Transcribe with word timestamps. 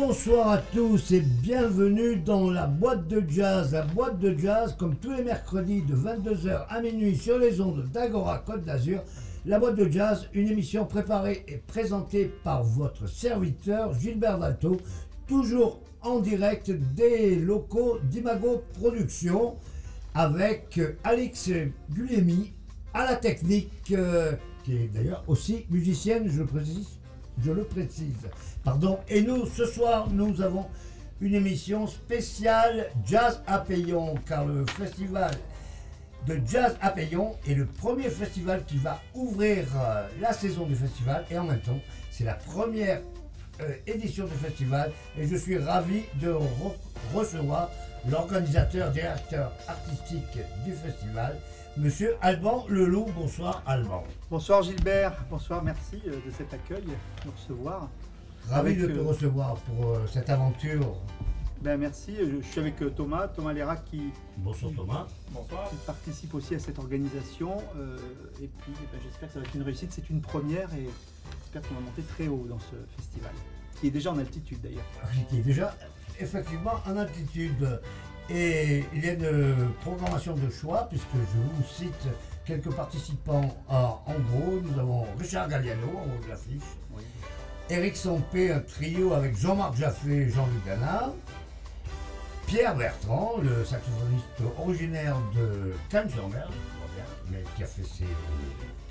Bonsoir 0.00 0.48
à 0.48 0.58
tous 0.58 1.12
et 1.12 1.20
bienvenue 1.20 2.16
dans 2.16 2.50
la 2.50 2.66
boîte 2.66 3.06
de 3.06 3.22
jazz. 3.28 3.72
La 3.72 3.82
boîte 3.82 4.18
de 4.18 4.34
jazz, 4.34 4.74
comme 4.78 4.96
tous 4.96 5.12
les 5.12 5.22
mercredis 5.22 5.82
de 5.82 5.94
22h 5.94 6.64
à 6.70 6.80
minuit 6.80 7.14
sur 7.14 7.38
les 7.38 7.60
ondes 7.60 7.84
d'Agora 7.92 8.38
Côte 8.38 8.64
d'Azur. 8.64 9.02
La 9.44 9.58
boîte 9.58 9.76
de 9.76 9.90
jazz, 9.90 10.26
une 10.32 10.48
émission 10.48 10.86
préparée 10.86 11.44
et 11.46 11.58
présentée 11.58 12.32
par 12.42 12.64
votre 12.64 13.06
serviteur 13.06 13.92
Gilbert 13.92 14.38
Dalto, 14.38 14.78
toujours 15.26 15.82
en 16.00 16.20
direct 16.20 16.70
des 16.70 17.36
locaux 17.36 17.98
d'Imago 18.04 18.62
Productions 18.80 19.56
avec 20.14 20.80
Alex 21.04 21.50
Gulémy 21.90 22.54
à 22.94 23.04
la 23.04 23.16
technique, 23.16 23.92
euh, 23.92 24.32
qui 24.64 24.76
est 24.76 24.88
d'ailleurs 24.88 25.24
aussi 25.26 25.66
musicienne, 25.68 26.26
je 26.26 26.38
le 26.38 26.46
précise. 26.46 26.99
Je 27.42 27.52
le 27.52 27.64
précise. 27.64 28.28
Pardon. 28.64 28.98
Et 29.08 29.22
nous, 29.22 29.46
ce 29.46 29.64
soir, 29.64 30.08
nous 30.10 30.40
avons 30.42 30.66
une 31.20 31.34
émission 31.34 31.86
spéciale 31.86 32.90
Jazz 33.06 33.42
à 33.46 33.58
Payon, 33.58 34.14
car 34.26 34.46
le 34.46 34.64
festival 34.66 35.30
de 36.26 36.38
Jazz 36.46 36.76
à 36.82 36.90
Payon 36.90 37.36
est 37.48 37.54
le 37.54 37.66
premier 37.66 38.10
festival 38.10 38.64
qui 38.66 38.76
va 38.76 39.00
ouvrir 39.14 39.64
euh, 39.76 40.06
la 40.20 40.32
saison 40.32 40.66
du 40.66 40.74
festival 40.74 41.24
et 41.30 41.38
en 41.38 41.44
même 41.44 41.60
temps, 41.60 41.80
c'est 42.10 42.24
la 42.24 42.34
première 42.34 43.00
euh, 43.62 43.72
édition 43.86 44.24
du 44.26 44.34
festival 44.34 44.92
et 45.18 45.26
je 45.26 45.36
suis 45.36 45.56
ravi 45.58 46.02
de 46.20 46.30
re- 46.32 46.74
recevoir 47.14 47.70
l'organisateur, 48.10 48.90
directeur 48.90 49.52
artistique 49.66 50.38
du 50.64 50.72
festival, 50.72 51.38
Monsieur 51.80 52.14
Alban 52.20 52.66
Leloup. 52.68 53.06
Bonsoir 53.16 53.62
Alban. 53.66 54.04
Bonsoir 54.30 54.62
Gilbert, 54.62 55.24
bonsoir, 55.30 55.64
merci 55.64 56.00
euh, 56.06 56.10
de 56.26 56.30
cet 56.36 56.52
accueil, 56.52 56.82
de 56.82 56.90
nous 57.24 57.32
recevoir. 57.32 57.88
Ravi 58.50 58.72
Avec, 58.72 58.80
de 58.82 58.86
te 58.88 58.98
euh, 58.98 59.02
recevoir 59.02 59.54
pour 59.56 59.88
euh, 59.92 60.06
cette 60.06 60.28
aventure. 60.28 60.94
Ben 61.62 61.78
merci, 61.78 62.16
je 62.18 62.46
suis 62.46 62.60
avec 62.60 62.82
euh, 62.82 62.90
Thomas, 62.90 63.28
Thomas 63.28 63.54
Léra 63.54 63.76
qui, 63.76 64.12
Bonsoir 64.36 64.72
Thomas. 64.76 65.06
qui 65.70 65.76
participe 65.86 66.34
aussi 66.34 66.54
à 66.54 66.58
cette 66.58 66.78
organisation. 66.78 67.56
euh, 67.78 67.96
et 68.42 68.48
puis 68.48 68.72
eh 68.82 68.86
ben, 68.92 69.00
j'espère 69.02 69.28
que 69.28 69.34
ça 69.34 69.40
va 69.40 69.46
être 69.46 69.54
une 69.54 69.62
réussite, 69.62 69.90
c'est 69.92 70.10
une 70.10 70.20
première 70.20 70.68
et 70.74 70.86
j'espère 71.40 71.62
qu'on 71.62 71.76
va 71.76 71.80
monter 71.80 72.02
très 72.02 72.28
haut 72.28 72.44
dans 72.46 72.58
ce 72.58 72.76
festival, 72.96 73.32
qui 73.80 73.86
est 73.86 73.90
déjà 73.90 74.12
en 74.12 74.18
altitude 74.18 74.60
d'ailleurs. 74.60 74.84
qui 75.30 75.38
est 75.38 75.42
déjà 75.42 75.74
effectivement 76.18 76.74
en 76.86 76.98
altitude. 76.98 77.80
Et 78.32 78.84
il 78.94 79.04
y 79.04 79.08
a 79.08 79.12
une 79.14 79.72
programmation 79.80 80.34
de 80.34 80.48
choix, 80.50 80.86
puisque 80.88 81.14
je 81.14 81.38
vous 81.38 81.64
cite 81.68 82.08
quelques 82.44 82.70
participants. 82.70 83.56
Ah, 83.68 83.98
en 84.06 84.14
gros, 84.14 84.60
nous 84.62 84.78
avons 84.78 85.06
Richard 85.18 85.48
Galliano 85.48 85.88
en 85.96 86.02
haut 86.02 86.24
de 86.24 86.28
l'affiche, 86.28 86.62
Oui. 86.94 87.02
Eric 87.68 87.96
Sompé, 87.96 88.52
un 88.52 88.60
trio 88.60 89.12
avec 89.14 89.36
Jean-Marc 89.36 89.76
Jaffé 89.76 90.22
et 90.22 90.28
Jean-Luc 90.28 90.64
Gana, 90.66 91.12
Pierre 92.46 92.74
Bertrand, 92.74 93.36
le 93.40 93.64
saxophoniste 93.64 94.42
originaire 94.58 95.16
de 95.36 95.72
crois 95.88 96.90
bien, 96.96 97.04
mais 97.30 97.44
qui 97.56 97.62
a 97.62 97.66
fait 97.66 97.84
ses 97.84 98.06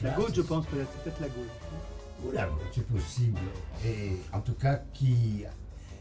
La 0.02 0.12
gauche 0.12 0.32
je 0.34 0.42
pense 0.42 0.66
peut-être, 0.68 0.88
c'est 0.94 1.04
peut-être 1.04 1.20
la 1.20 1.28
gauche. 1.28 2.26
Oula, 2.26 2.48
c'est 2.74 2.88
possible. 2.88 3.40
Et 3.86 4.18
en 4.32 4.40
tout 4.40 4.54
cas, 4.54 4.80
qui 4.94 5.46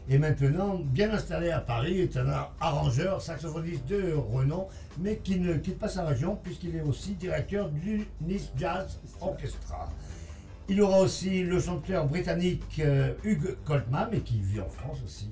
est 0.09 0.17
maintenant 0.17 0.79
bien 0.83 1.11
installé 1.11 1.51
à 1.51 1.59
Paris, 1.59 2.01
est 2.01 2.17
un 2.17 2.27
arrangeur, 2.59 3.21
saxophoniste 3.21 3.85
de 3.87 4.13
renom, 4.13 4.67
mais 4.97 5.17
qui 5.17 5.39
ne 5.39 5.53
quitte 5.55 5.77
pas 5.77 5.87
sa 5.87 6.05
région 6.05 6.35
puisqu'il 6.35 6.75
est 6.75 6.81
aussi 6.81 7.13
directeur 7.13 7.69
du 7.69 8.07
Nice 8.21 8.51
Jazz 8.57 8.99
Orchestra. 9.21 9.89
Il 10.67 10.81
aura 10.81 10.99
aussi 10.99 11.43
le 11.43 11.59
chanteur 11.59 12.07
britannique 12.07 12.79
euh, 12.79 13.13
Hugh 13.23 13.57
Coltman, 13.65 14.09
mais 14.11 14.19
qui 14.19 14.39
vit 14.39 14.61
en 14.61 14.69
France 14.69 14.99
aussi. 15.03 15.29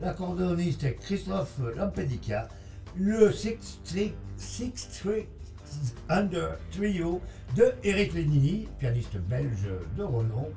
L'accordéoniste 0.00 0.96
Christophe 0.96 1.60
Lampedica, 1.76 2.48
le 2.96 3.32
Six 3.32 3.58
String, 3.60 4.12
Six 4.36 4.72
String 4.74 5.26
Under 6.08 6.58
Trio 6.70 7.20
de 7.56 7.72
Eric 7.84 8.14
Lenini, 8.14 8.68
pianiste 8.78 9.16
belge 9.18 9.68
de 9.96 10.02
renom, 10.02 10.48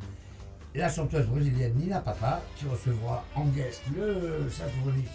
la 0.76 0.90
chanteuse 0.90 1.26
brésilienne 1.28 1.74
Nina 1.76 2.02
Papa, 2.02 2.42
qui 2.58 2.66
recevra 2.66 3.24
en 3.36 3.46
guest 3.46 3.82
le 3.96 4.50
saxophoniste, 4.50 5.12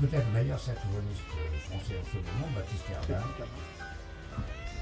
peut-être 0.00 0.26
le 0.32 0.38
meilleur 0.38 0.58
saxophoniste 0.58 1.20
français 1.68 1.94
en 2.00 2.10
ce 2.10 2.16
moment, 2.16 2.48
Baptiste 2.54 2.84
Herbin. 2.90 3.22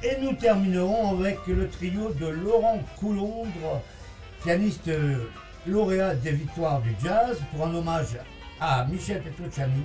Et 0.04 0.20
nous 0.22 0.34
terminerons 0.34 1.18
avec 1.18 1.38
le 1.48 1.68
trio 1.68 2.12
de 2.12 2.26
Laurent 2.26 2.80
Coulondre, 2.98 3.82
pianiste 4.42 4.86
euh, 4.86 5.28
lauréat 5.66 6.14
des 6.14 6.32
victoires 6.32 6.80
du 6.80 6.94
jazz, 7.02 7.38
pour 7.52 7.66
un 7.66 7.74
hommage 7.74 8.16
à 8.60 8.84
Michel 8.84 9.20
Petrucciani, 9.22 9.82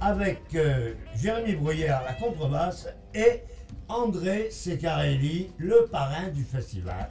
avec 0.00 0.42
euh, 0.54 0.92
Jérémy 1.16 1.54
Bruyère 1.54 2.02
la 2.04 2.12
contrebasse 2.12 2.88
et 3.14 3.42
André 3.88 4.50
Secarelli, 4.50 5.52
le 5.56 5.86
parrain 5.90 6.28
du 6.28 6.44
festival, 6.44 7.10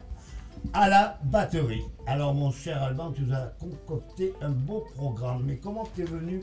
à 0.71 0.87
la 0.89 1.19
batterie. 1.25 1.83
Alors 2.07 2.33
mon 2.33 2.51
cher 2.51 2.81
Alban, 2.81 3.11
tu 3.11 3.21
nous 3.23 3.33
as 3.33 3.53
concocté 3.59 4.33
un 4.41 4.49
beau 4.51 4.85
programme, 4.95 5.43
mais 5.45 5.57
comment 5.57 5.85
t'es 5.95 6.03
venu 6.03 6.41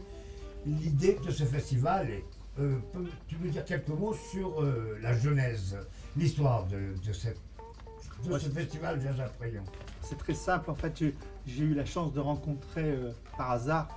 l'idée 0.66 1.18
de 1.24 1.30
ce 1.30 1.44
festival 1.44 2.10
et, 2.10 2.24
euh, 2.58 2.76
peux- 2.92 3.06
Tu 3.28 3.36
veux 3.36 3.48
dire 3.48 3.64
quelques 3.64 3.88
mots 3.88 4.14
sur 4.30 4.60
euh, 4.62 4.98
la 5.02 5.14
genèse, 5.16 5.76
l'histoire 6.16 6.66
de, 6.66 6.94
ce 8.38 8.48
festival 8.50 9.00
Jazz 9.00 9.18
à 9.20 9.30
C'est 10.02 10.18
très 10.18 10.34
simple, 10.34 10.70
en 10.70 10.74
fait, 10.74 10.92
j'ai- 10.98 11.14
eu 11.64 11.74
la 11.74 11.84
chance 11.86 12.12
de 12.12 12.20
rencontrer 12.20 12.84
euh, 12.90 13.12
par 13.38 13.52
hasard, 13.52 13.88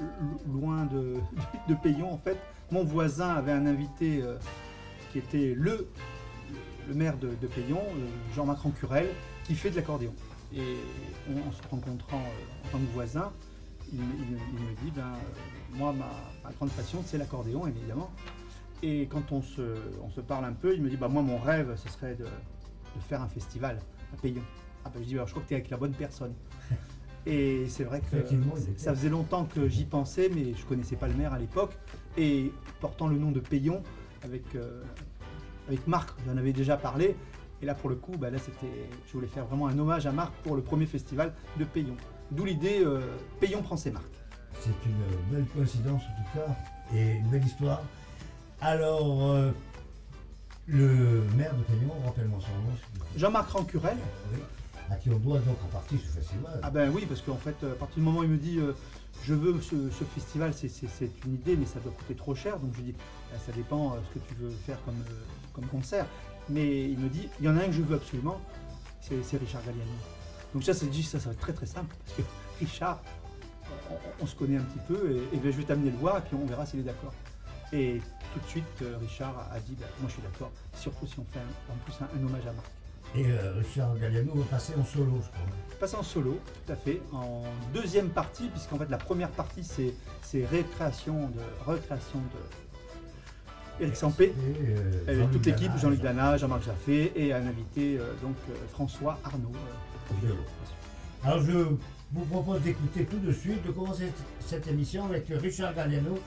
lo- 0.00 0.60
loin 0.60 0.84
de, 0.86 1.14
de 1.68 1.74
Payon, 1.74 2.12
en 2.12 2.18
fait, 2.18 2.36
mon 2.70 2.84
voisin 2.84 3.28
avait 3.30 3.52
un 3.52 3.66
invité 3.66 4.22
qui 5.12 5.18
était 5.18 5.54
le, 5.56 5.88
le 6.88 6.94
maire 6.94 7.16
de, 7.18 7.28
de 7.40 7.46
Payon, 7.46 7.78
euh, 7.80 8.06
Jean-Marc 8.34 8.60
Rancurel, 8.60 9.08
qui 9.44 9.54
fait 9.54 9.70
de 9.70 9.76
l'accordéon. 9.76 10.12
Et 10.54 10.60
en, 11.30 11.48
en 11.48 11.52
se 11.52 11.62
rencontrant 11.68 12.18
euh, 12.18 12.66
en 12.66 12.70
tant 12.72 12.78
que 12.78 12.92
voisin, 12.92 13.32
il, 13.92 13.98
me- 14.00 14.04
il 14.14 14.30
me- 14.34 14.38
il 14.58 14.64
me 14.64 14.70
dit, 14.84 14.90
ben, 14.94 15.02
euh, 15.02 15.76
moi, 15.76 15.92
ma, 15.92 16.08
ma 16.44 16.52
grande 16.54 16.70
passion, 16.70 17.02
c'est 17.04 17.18
l'accordéon, 17.18 17.66
évidemment. 17.66 18.10
Et 18.82 19.06
quand 19.10 19.32
on 19.32 19.40
se, 19.42 19.62
on 20.02 20.10
se 20.10 20.20
parle 20.20 20.44
un 20.44 20.52
peu, 20.52 20.74
il 20.74 20.82
me 20.82 20.90
dit, 20.90 20.96
bah, 20.96 21.08
moi, 21.08 21.22
mon 21.22 21.38
rêve, 21.38 21.74
ce 21.76 21.88
serait 21.88 22.14
de, 22.14 22.24
de 22.24 23.00
faire 23.08 23.22
un 23.22 23.28
festival 23.28 23.78
à 24.12 24.20
Payon. 24.20 24.42
Ah 24.84 24.90
ben, 24.94 25.00
je 25.02 25.08
dis, 25.08 25.14
alors, 25.14 25.26
je 25.26 25.32
crois 25.32 25.42
que 25.42 25.48
tu 25.48 25.54
es 25.54 25.56
avec 25.56 25.70
la 25.70 25.76
bonne 25.78 25.92
personne. 25.94 26.34
Et 27.26 27.66
c'est 27.68 27.84
vrai 27.84 28.00
que 28.00 28.16
ça 28.76 28.94
faisait 28.94 29.08
longtemps 29.08 29.46
que 29.46 29.66
j'y 29.66 29.84
pensais, 29.86 30.30
mais 30.34 30.52
je 30.54 30.64
connaissais 30.66 30.96
pas 30.96 31.08
le 31.08 31.14
maire 31.14 31.32
à 31.32 31.38
l'époque. 31.38 31.72
Et 32.18 32.52
portant 32.80 33.08
le 33.08 33.16
nom 33.16 33.30
de 33.30 33.40
Payon, 33.40 33.82
avec, 34.22 34.42
euh, 34.54 34.82
avec 35.68 35.86
Marc, 35.86 36.10
j'en 36.26 36.36
avais 36.36 36.52
déjà 36.52 36.76
parlé. 36.76 37.16
Et 37.62 37.66
là, 37.66 37.74
pour 37.74 37.88
le 37.88 37.96
coup, 37.96 38.12
bah, 38.18 38.30
là, 38.30 38.38
c'était, 38.38 38.72
je 39.06 39.12
voulais 39.12 39.26
faire 39.28 39.46
vraiment 39.46 39.68
un 39.68 39.78
hommage 39.78 40.06
à 40.06 40.12
Marc 40.12 40.32
pour 40.42 40.56
le 40.56 40.62
premier 40.62 40.86
festival 40.86 41.32
de 41.58 41.64
Payon. 41.64 41.96
D'où 42.30 42.44
l'idée, 42.44 42.80
euh, 42.84 43.00
Payon 43.40 43.62
prend 43.62 43.76
ses 43.76 43.90
marques. 43.90 44.04
C'est 44.60 44.70
une 44.86 44.96
belle 45.36 45.46
coïncidence 45.46 46.02
en 46.02 46.22
tout 46.22 46.38
cas, 46.38 46.54
et 46.96 47.12
une 47.18 47.28
belle 47.28 47.44
histoire. 47.44 47.82
Alors, 48.60 49.30
euh, 49.32 49.50
le 50.66 51.22
maire 51.36 51.54
de 51.56 51.62
Payon, 51.62 51.92
rappelle-moi 52.04 52.38
son 52.40 52.52
nom. 52.62 52.76
Jean-Marc 53.16 53.50
Rancurel, 53.50 53.96
Oui. 54.32 54.38
à 54.90 54.96
qui 54.96 55.10
on 55.10 55.18
doit 55.18 55.38
donc 55.38 55.56
en 55.64 55.68
partie 55.68 55.98
ce 55.98 56.18
festival. 56.18 56.60
Ah 56.62 56.70
ben 56.70 56.90
oui, 56.94 57.04
parce 57.06 57.20
qu'en 57.20 57.36
fait, 57.36 57.56
à 57.64 57.74
partir 57.74 57.96
du 57.96 58.02
moment 58.02 58.20
où 58.20 58.24
il 58.24 58.30
me 58.30 58.36
dit 58.38 58.58
euh, 58.58 58.72
je 59.22 59.34
veux 59.34 59.60
ce, 59.60 59.90
ce 59.90 60.04
festival, 60.04 60.52
c'est- 60.54 60.68
une 61.26 61.34
idée, 61.34 61.56
mais 61.56 61.66
ça 61.66 61.80
doit 61.80 61.92
coûter 61.92 62.14
trop 62.14 62.34
cher. 62.34 62.58
Donc 62.58 62.70
je 62.74 62.78
lui 62.78 62.92
dis 62.92 62.94
ça 63.44 63.52
dépend 63.52 63.92
euh, 63.92 63.96
ce 64.08 64.18
que 64.18 64.24
tu 64.26 64.34
veux 64.34 64.50
faire 64.50 64.82
comme, 64.84 65.00
euh, 65.00 65.14
comme 65.52 65.66
concert. 65.66 66.06
Mais 66.48 66.90
il 66.90 66.98
me 66.98 67.08
dit 67.08 67.28
il 67.40 67.46
y 67.46 67.48
en 67.48 67.56
a 67.56 67.62
un 67.62 67.66
que 67.66 67.72
je 67.72 67.82
veux 67.82 67.96
absolument, 67.96 68.40
c'est 69.00 69.36
Richard 69.38 69.62
Galliano. 69.64 69.90
Donc 70.52 70.62
ça, 70.62 70.74
c'est 70.74 70.86
dit 70.86 71.02
ça, 71.02 71.18
ça 71.18 71.26
va 71.30 71.32
être 71.32 71.40
très 71.40 71.52
très 71.52 71.66
simple 71.66 71.94
parce 72.04 72.16
que 72.18 72.22
Richard, 72.60 73.00
on, 74.20 74.26
se 74.26 74.34
connaît 74.34 74.56
un 74.58 74.62
petit 74.62 74.78
peu 74.86 75.10
et, 75.32 75.36
et 75.36 75.38
ben, 75.40 75.50
je 75.52 75.56
vais 75.58 75.64
t'amener 75.64 75.90
le 75.90 75.96
voir 75.96 76.18
et 76.18 76.20
puis 76.20 76.36
on 76.40 76.46
verra 76.46 76.64
s'il 76.66 76.80
est 76.80 76.84
d'accord. 76.84 77.12
Et 77.72 78.00
tout 78.32 78.40
de 78.40 78.46
suite, 78.46 78.64
euh, 78.82 78.96
Richard 79.00 79.34
a 79.52 79.58
dit 79.60 79.74
bah, 79.80 79.86
moi 80.00 80.08
je 80.08 80.14
suis 80.14 80.22
d'accord, 80.22 80.50
surtout 80.76 81.06
si 81.06 81.18
on 81.18 81.24
fait 81.32 81.40
un- 81.40 81.72
en 81.72 81.76
plus 81.84 81.94
un, 82.00 82.08
un 82.20 82.26
hommage 82.26 82.46
à 82.46 82.52
Marc. 82.52 82.66
Et 83.16 83.26
euh, 83.26 83.54
Richard 83.58 83.96
Galliano 83.98 84.32
va 84.34 84.44
passer 84.44 84.74
en 84.78 84.84
solo, 84.84 85.12
je 85.22 85.28
crois. 85.28 85.46
passe 85.78 85.94
en 85.94 86.02
solo, 86.02 86.38
tout 86.66 86.72
à 86.72 86.76
fait, 86.76 87.00
en 87.12 87.42
deuxième 87.72 88.08
partie, 88.10 88.48
puisqu'en 88.48 88.76
fait 88.76 88.88
la 88.90 88.98
première 88.98 89.30
partie 89.30 89.62
c'est, 89.64 89.94
c'est 90.22 90.44
récréation 90.44 91.28
de 91.28 91.40
recréation 91.64 92.18
de 92.18 92.63
Eric 93.80 93.96
Sampé, 93.96 94.24
Et, 94.24 94.32
euh, 94.70 95.00
avec 95.08 95.30
toute 95.32 95.46
l'équipe, 95.46 95.72
Jean-Luc 95.80 96.00
Dana, 96.00 96.36
Jean-Marc 96.36 96.64
Jaffé 96.64 97.12
et 97.16 97.32
un 97.32 97.46
invité 97.46 97.98
euh, 97.98 98.12
donc 98.22 98.36
euh, 98.50 98.54
François 98.72 99.18
Arnaud. 99.24 99.52
Alors 101.24 101.40
je 101.42 101.52
vous 102.12 102.24
propose 102.26 102.60
d'écouter 102.60 103.04
tout 103.04 103.18
de 103.18 103.32
suite, 103.32 103.66
de 103.66 103.72
commencer 103.72 104.12
cette 104.40 104.66
émission 104.68 105.06
avec 105.06 105.26
Richard 105.28 105.74
Galliano, 105.74 106.18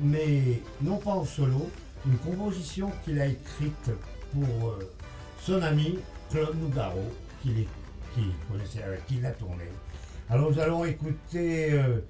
mais 0.00 0.60
non 0.82 0.96
pas 0.96 1.12
en 1.12 1.24
solo, 1.24 1.70
une 2.06 2.16
composition 2.18 2.90
qu'il 3.04 3.20
a 3.20 3.26
écrite 3.26 3.90
pour 4.32 4.68
euh, 4.70 4.78
son 5.40 5.62
ami 5.62 5.98
Claude 6.30 6.56
Nougaro, 6.60 7.02
qu'il 7.42 7.66
connaissait, 8.50 8.82
avec 8.82 9.06
qui 9.06 9.16
il 9.16 9.26
a 9.26 9.30
tourné. 9.30 9.64
Alors 10.28 10.50
nous 10.50 10.58
allons 10.58 10.84
écouter 10.84 11.72
euh, 11.72 12.00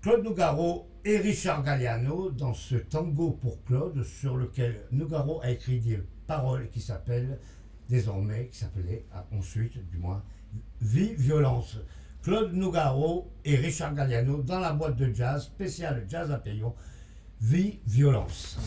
Claude 0.00 0.24
Nougaro 0.24 0.85
et 1.06 1.18
Richard 1.18 1.62
Galliano 1.62 2.30
dans 2.32 2.52
ce 2.52 2.74
tango 2.74 3.30
pour 3.30 3.62
Claude 3.62 4.02
sur 4.02 4.36
lequel 4.36 4.82
Nougaro 4.90 5.40
a 5.40 5.50
écrit 5.50 5.78
des 5.78 6.02
paroles 6.26 6.68
qui 6.68 6.80
s'appellent 6.80 7.38
désormais, 7.88 8.48
qui 8.48 8.58
s'appelait 8.58 9.06
ah, 9.14 9.24
ensuite 9.30 9.88
du 9.88 9.98
moins 9.98 10.24
Vie, 10.80 11.14
violence. 11.14 11.78
Claude 12.22 12.54
Nougaro 12.54 13.30
et 13.44 13.54
Richard 13.54 13.94
Galliano 13.94 14.42
dans 14.42 14.58
la 14.58 14.72
boîte 14.72 14.96
de 14.96 15.14
jazz 15.14 15.44
spéciale 15.44 16.04
Jazz 16.08 16.32
à 16.32 16.38
Payon, 16.38 16.74
Vie, 17.40 17.78
violence. 17.86 18.58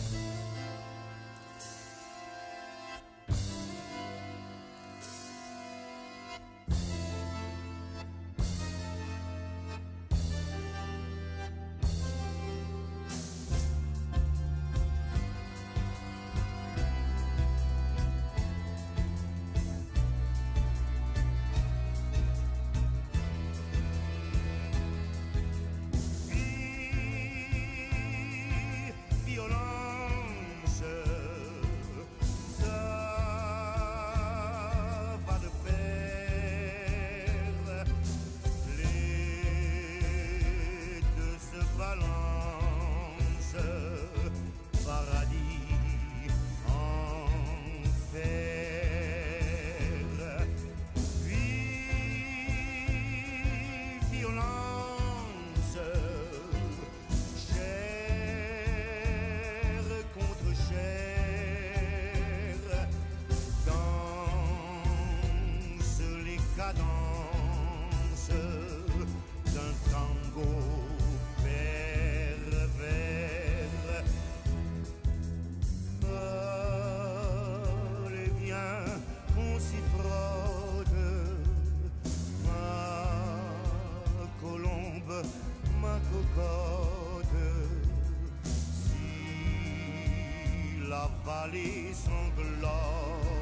Charlie 91.50 91.92
sanglote. 91.92 93.40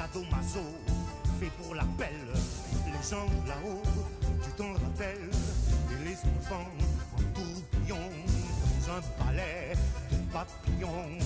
Sadomaso, 0.00 0.64
fait 1.38 1.50
pour 1.60 1.74
l'appel. 1.74 2.08
Les 2.86 3.08
gens 3.08 3.26
là-haut, 3.46 3.82
tu 4.42 4.50
t'en 4.56 4.72
rappelles, 4.72 5.30
et 5.90 6.04
les 6.04 6.16
enfants 6.16 6.68
en 7.14 7.22
tourbillon, 7.34 8.10
dans 8.86 8.92
un 8.92 9.24
palais 9.24 9.74
de 10.10 10.16
papillons, 10.32 11.18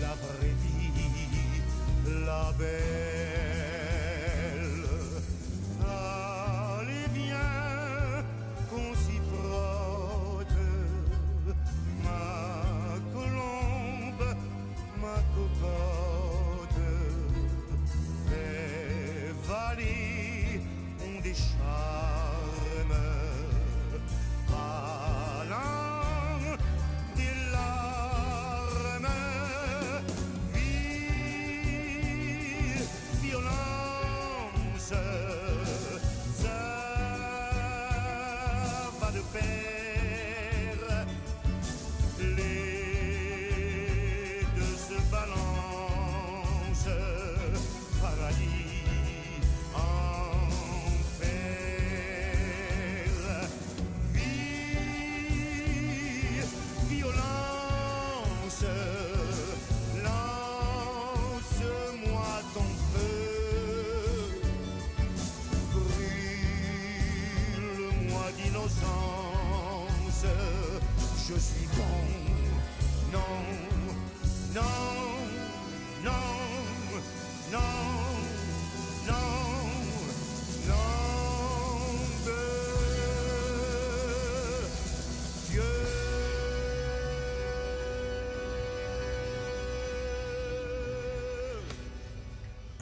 la 0.00 0.14
vraie 0.14 0.54
vie, 0.62 2.24
la 2.26 2.52
belle. 2.58 2.99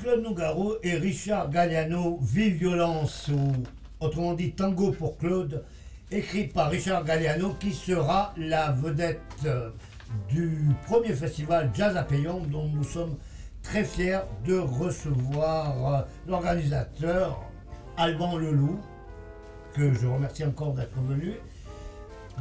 Claude 0.09 0.23
Nougaro 0.23 0.77
et 0.83 0.95
Richard 0.95 1.51
Galliano, 1.51 2.19
Vive 2.23 2.55
Violence, 2.55 3.29
ou 3.29 3.53
autrement 4.01 4.33
dit 4.33 4.53
Tango 4.53 4.91
pour 4.91 5.19
Claude, 5.19 5.63
écrit 6.11 6.45
par 6.45 6.71
Richard 6.71 7.05
Galliano, 7.05 7.53
qui 7.61 7.75
sera 7.75 8.33
la 8.39 8.71
vedette 8.71 9.21
euh, 9.45 9.69
du 10.31 10.63
premier 10.87 11.13
festival 11.13 11.71
Jazz 11.75 11.95
à 11.95 12.05
Payon, 12.05 12.41
dont 12.41 12.69
nous 12.69 12.85
sommes 12.85 13.19
très 13.63 13.85
fiers 13.85 14.21
de 14.47 14.57
recevoir 14.57 15.95
euh, 15.95 16.01
l'organisateur 16.27 17.43
Alban 17.99 18.39
Leloup, 18.39 18.81
que 19.75 19.93
je 19.93 20.07
remercie 20.07 20.47
encore 20.47 20.73
d'être 20.73 20.99
venu, 21.03 21.35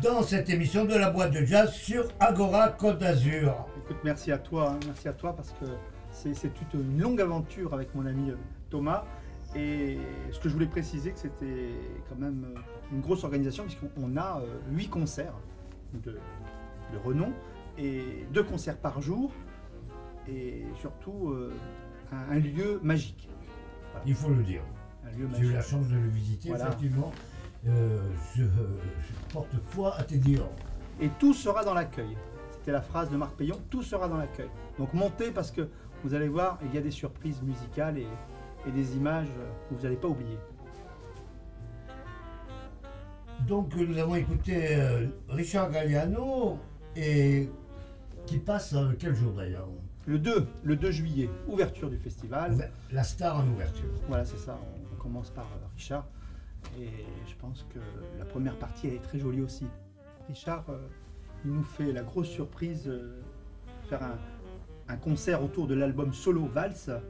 dans 0.02 0.24
cette 0.24 0.50
émission 0.50 0.86
de 0.86 0.96
la 0.96 1.10
boîte 1.10 1.34
de 1.34 1.44
jazz 1.44 1.74
sur 1.74 2.08
Agora 2.22 2.70
Côte 2.70 3.00
d'Azur. 3.00 3.68
Écoute, 3.84 3.98
merci 4.06 4.32
à 4.32 4.38
toi, 4.38 4.70
hein. 4.72 4.80
merci 4.86 5.10
à 5.10 5.14
toi 5.14 5.36
parce 5.36 5.50
que 5.60 5.66
c'est 6.34 6.52
une 6.74 7.00
longue 7.02 7.22
aventure 7.22 7.74
avec 7.74 7.94
mon 7.96 8.06
ami 8.06 8.32
euh, 8.32 8.36
Thomas. 8.70 9.04
Et 9.56 9.98
ce 10.32 10.40
que 10.40 10.50
je 10.50 10.54
voulais 10.54 10.68
préciser, 10.68 11.12
que 11.12 11.20
c'était 11.20 11.72
quand 12.10 12.18
même 12.20 12.46
euh, 12.56 12.60
une 12.92 13.02
grosse 13.02 13.24
organisation, 13.24 13.64
puisqu'on 13.64 14.18
a 14.18 14.42
euh, 14.42 14.46
huit 14.72 14.90
concerts 14.90 15.34
de, 15.94 16.12
de 16.12 16.98
renom, 17.04 17.32
et 17.78 18.26
deux 18.34 18.44
concerts 18.44 18.78
par 18.78 19.02
jour, 19.02 19.32
et 20.28 20.64
surtout 20.82 21.34
un, 22.12 22.36
un 22.36 22.40
lieu 22.40 22.80
magique. 22.84 23.30
Il 24.06 24.16
faut 24.16 24.30
le 24.30 24.44
dire. 24.44 24.62
J'ai 25.38 25.46
eu 25.46 25.54
la 25.54 25.62
chance 25.62 25.88
de 25.88 25.96
le 25.96 26.08
visiter, 26.10 26.50
Voilà. 26.50 26.68
effectivement. 26.68 27.12
Euh, 27.68 28.00
je, 28.36 28.44
je 28.44 29.34
porte 29.34 29.56
foi 29.70 29.96
à 29.96 30.04
tes 30.04 30.18
dires. 30.18 30.48
Et 31.00 31.10
tout 31.20 31.34
sera 31.34 31.64
dans 31.64 31.74
l'accueil. 31.74 32.18
C'était 32.52 32.72
la 32.74 32.82
phrase 32.82 33.10
de 33.10 33.16
Marc 33.18 33.34
Payon, 33.36 33.58
tout 33.70 33.84
sera 33.84 34.08
dans 34.10 34.18
l'accueil. 34.18 34.50
Donc 34.78 34.94
montez 34.94 35.32
parce 35.32 35.52
que 35.52 35.70
vous 36.04 36.14
allez 36.14 36.28
voir, 36.28 36.60
il 36.64 36.74
y 36.74 36.78
a 36.78 36.82
des 36.82 36.92
surprises 36.92 37.42
musicales 37.42 37.98
et, 37.98 38.08
et 38.68 38.72
des 38.72 38.96
images 38.96 39.28
que 39.70 39.76
vous 39.76 39.84
n'allez 39.84 39.96
pas 39.96 40.08
oublier. 40.08 40.38
Donc 43.46 43.76
euh, 43.76 43.86
nous 43.86 43.98
avons 43.98 44.16
écouté 44.16 44.76
euh, 44.76 45.08
Richard 45.30 45.72
Galliano 45.72 46.58
et 46.96 47.50
qui 48.26 48.40
passe 48.40 48.74
euh, 48.74 48.94
quel 48.98 49.16
jour 49.16 49.34
d'ailleurs? 49.34 49.68
Le 50.06 50.18
2, 50.20 50.48
le 50.64 50.76
2 50.76 50.92
juillet, 50.92 51.30
ouverture 51.48 51.90
du 51.90 51.98
festival. 51.98 52.72
La 52.92 53.04
star 53.04 53.38
en 53.38 53.48
ouverture. 53.48 53.90
Voilà, 54.08 54.26
c'est 54.26 54.38
ça. 54.38 54.58
On, 54.74 54.88
commence 54.98 55.30
par 55.30 55.46
euh, 55.46 55.68
Richard. 55.76 56.06
Et 56.82 56.90
je 57.26 57.36
pense 57.36 57.66
que 57.74 57.80
la 58.20 58.26
première 58.26 58.58
partie 58.58 58.88
elle 58.88 58.96
est 58.96 59.02
très 59.02 59.20
jolie 59.20 59.42
aussi. 59.42 59.68
Richard, 60.28 60.66
il 61.46 61.52
nous 61.52 61.64
fait 61.64 61.94
la 61.94 62.02
grosse 62.02 62.28
surprise 62.28 62.92
faire 63.88 64.04
un, 64.04 64.18
un 64.90 64.98
concert 64.98 65.44
autour 65.44 65.68
de 65.68 65.76
l'album 65.76 66.14
solo 66.14 66.46
Vals, 66.46 67.02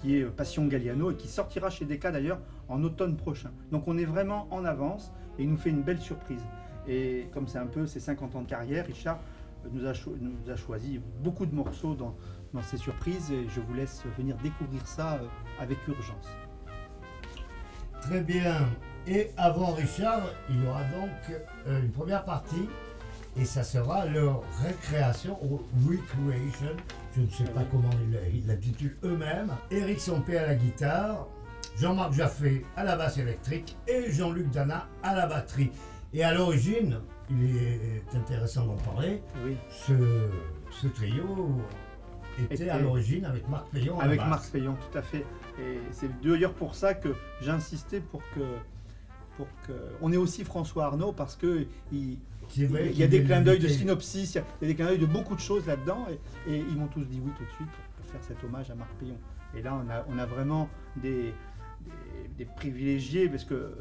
qui 0.00 0.16
est 0.16 0.22
euh, 0.22 0.30
Passion 0.30 0.66
Galliano 0.66 1.10
et 1.10 1.16
qui 1.16 1.28
sortira 1.28 1.70
chez 1.70 1.84
Decca 1.84 2.10
d'ailleurs 2.10 2.40
en 2.68 2.82
automne 2.82 3.16
prochain. 3.16 3.50
Donc 3.70 3.88
on 3.88 3.96
est 3.98 4.04
vraiment 4.04 4.46
en 4.50 4.64
avance 4.64 5.12
et 5.38 5.42
il 5.42 5.50
nous 5.50 5.56
fait 5.56 5.70
une 5.70 5.82
belle 5.82 6.00
surprise. 6.00 6.42
Et 6.88 7.28
comme 7.32 7.48
c'est 7.48 7.58
un 7.58 7.66
peu 7.66 7.86
ses 7.86 8.00
50 8.00 8.36
ans 8.36 8.42
de 8.42 8.48
carrière, 8.48 8.86
Richard 8.86 9.18
euh, 9.64 9.68
nous 9.72 10.50
a, 10.50 10.56
choisi 10.56 11.00
beaucoup 11.22 11.46
de 11.46 11.54
morceaux 11.54 11.94
dans, 11.94 12.14
dans 12.52 12.62
ses 12.62 12.76
surprises 12.76 13.30
et 13.32 13.46
je 13.48 13.60
vous 13.60 13.74
laisse 13.74 14.04
venir 14.16 14.36
découvrir 14.42 14.86
ça 14.86 15.14
euh, 15.14 15.26
avec 15.60 15.78
urgence. 15.88 16.28
Très 18.00 18.20
bien. 18.20 18.54
Et 19.08 19.30
avant 19.36 19.72
Richard, 19.72 20.22
il 20.50 20.62
y 20.62 20.66
aura 20.66 20.82
donc 20.84 21.40
une 21.66 21.90
première 21.90 22.24
partie 22.24 22.68
et 23.38 23.44
ça 23.44 23.62
sera 23.62 24.06
leur 24.06 24.42
récréation 24.62 25.38
ou 25.44 25.60
recreation. 25.88 26.76
Je 27.16 27.22
ne 27.22 27.28
sais 27.30 27.44
pas 27.52 27.62
comment 27.70 27.90
ils 28.32 28.46
l'intitulent 28.46 28.96
eux-mêmes. 29.04 29.52
Eric 29.70 30.00
Sompé 30.00 30.38
à 30.38 30.46
la 30.46 30.54
guitare, 30.54 31.26
Jean-Marc 31.78 32.12
Jaffé 32.14 32.64
à 32.76 32.84
la 32.84 32.96
basse 32.96 33.18
électrique 33.18 33.76
et 33.88 34.10
Jean-Luc 34.10 34.50
Dana 34.50 34.86
à 35.02 35.14
la 35.14 35.26
batterie. 35.26 35.70
Et 36.14 36.22
à 36.24 36.32
l'origine, 36.32 37.00
il 37.30 37.56
est 37.56 38.16
intéressant 38.16 38.66
d'en 38.66 38.76
parler, 38.76 39.20
Oui. 39.44 39.56
ce, 39.70 39.92
ce 40.70 40.86
trio 40.88 41.50
était, 42.38 42.54
Était- 42.54 42.68
à 42.70 42.78
l'origine 42.78 43.24
avec 43.24 43.48
Marc 43.48 43.68
Payon 43.70 43.98
Avec. 44.00 44.20
Marc 44.20 44.50
Payon, 44.50 44.76
tout 44.90 44.98
à 44.98 45.02
fait. 45.02 45.24
Et 45.58 45.78
c'est 45.90 46.08
d'ailleurs 46.22 46.52
pour 46.54 46.74
ça 46.74 46.94
que 46.94 47.08
j'ai 47.40 47.50
insisté 47.50 48.00
pour 48.00 48.20
que, 48.34 48.40
pour 49.36 49.46
que. 49.66 49.72
On 50.00 50.12
est 50.12 50.16
aussi 50.18 50.44
François 50.44 50.84
Arnaud 50.86 51.12
parce 51.12 51.34
que 51.36 51.66
il, 51.92 52.18
Il 52.92 52.98
y 52.98 53.02
a 53.02 53.06
des 53.08 53.22
clins 53.24 53.40
d'œil 53.42 53.58
de 53.58 53.68
synopsis, 53.68 54.34
il 54.34 54.38
y 54.38 54.40
a- 54.40 54.44
il 54.60 54.68
y 54.68 54.70
a 54.70 54.72
des 54.72 54.74
clins 54.76 54.86
d'œil 54.86 54.98
de 54.98 55.06
beaucoup 55.06 55.34
de 55.34 55.40
choses 55.40 55.66
là-dedans, 55.66 56.06
et, 56.46 56.52
et 56.54 56.58
ils 56.58 56.76
m'ont 56.76 56.86
tous 56.88 57.04
dit 57.04 57.20
oui 57.24 57.30
tout 57.36 57.44
de 57.44 57.50
suite 57.50 57.68
pour 57.96 58.06
faire 58.06 58.22
cet 58.22 58.42
hommage 58.44 58.70
à 58.70 58.74
Marc 58.74 58.90
Payon. 59.00 59.18
Et 59.54 59.62
là, 59.62 59.80
on 59.84 59.90
a, 59.90 60.04
on 60.08 60.18
a 60.18 60.26
vraiment 60.26 60.68
des, 60.96 61.32
des, 61.84 62.28
des 62.38 62.44
privilégiés, 62.44 63.28
parce 63.28 63.44
que 63.44 63.76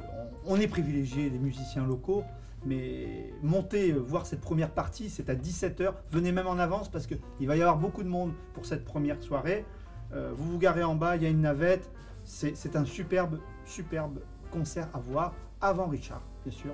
on, 0.46 0.54
on 0.56 0.60
est 0.60 0.68
privilégiés, 0.68 1.30
des 1.30 1.40
musiciens 1.40 1.86
locaux, 1.86 2.24
mais 2.66 3.32
montez 3.44 3.92
euh, 3.92 3.98
voir 4.00 4.26
cette 4.26 4.42
première 4.42 4.72
partie, 4.72 5.10
c'est 5.10 5.30
à 5.30 5.36
17h, 5.36 5.94
venez 6.12 6.32
même 6.32 6.48
en 6.48 6.58
avance 6.58 6.90
parce 6.90 7.06
qu'il 7.08 7.48
va 7.48 7.56
y 7.56 7.62
avoir 7.62 7.78
beaucoup 7.78 8.02
de 8.04 8.10
monde 8.10 8.34
pour 8.54 8.66
cette 8.66 8.84
première 8.86 9.22
soirée. 9.22 9.66
Euh, 10.14 10.32
vous 10.36 10.52
vous 10.54 10.58
garez 10.58 10.84
en 10.84 10.96
bas, 10.96 11.16
il 11.16 11.24
y 11.24 11.26
a 11.26 11.30
une 11.30 11.42
navette, 11.42 11.90
c'est 12.24 12.76
un 12.76 12.86
superbe, 12.86 13.40
superbe 13.66 14.20
concert 14.52 14.88
à 14.94 15.00
voir 15.00 15.36
avant 15.62 15.88
Richard, 15.88 16.22
bien 16.46 16.54
sûr. 16.56 16.72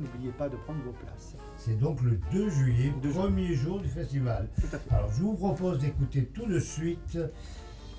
N'oubliez 0.00 0.30
pas 0.32 0.48
de 0.48 0.56
prendre 0.56 0.80
vos 0.84 0.92
places. 0.92 1.34
C'est 1.56 1.78
donc 1.78 2.00
le 2.02 2.20
2 2.30 2.50
juillet, 2.50 2.92
2 3.02 3.10
juillet. 3.10 3.20
premier 3.20 3.54
jour 3.54 3.80
du 3.80 3.88
festival. 3.88 4.48
Tout 4.60 4.76
à 4.76 4.78
fait. 4.78 4.94
Alors 4.94 5.12
je 5.12 5.22
vous 5.22 5.34
propose 5.34 5.78
d'écouter 5.80 6.26
tout 6.26 6.46
de 6.46 6.60
suite 6.60 7.18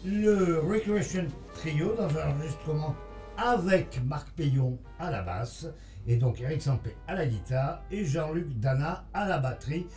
le 0.06 0.60
Recreation 0.60 1.28
Trio 1.56 1.94
dans 1.96 2.08
un 2.18 2.32
enregistrement 2.32 2.96
avec 3.38 4.02
Marc 4.06 4.32
Payon 4.32 4.78
à 4.98 5.12
la 5.12 5.22
basse 5.24 5.68
et 6.08 6.16
donc 6.16 6.40
Eric 6.40 6.62
Sampé 6.62 6.96
à 7.08 7.16
la 7.16 7.26
guitare 7.26 7.82
et 7.92 8.06
Jean-Luc 8.06 8.60
Dana 8.60 9.06
à 9.14 9.28
la 9.28 9.40
batterie 9.40 9.88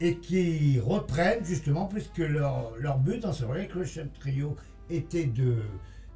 et 0.00 0.18
qui 0.18 0.80
reprennent 0.80 1.44
justement 1.44 1.86
puisque 1.86 2.18
leur, 2.18 2.72
leur 2.78 2.98
but 2.98 3.22
dans 3.22 3.32
ce 3.32 3.44
Recreation 3.44 4.08
Trio 4.18 4.56
était 4.90 5.26
de 5.26 5.58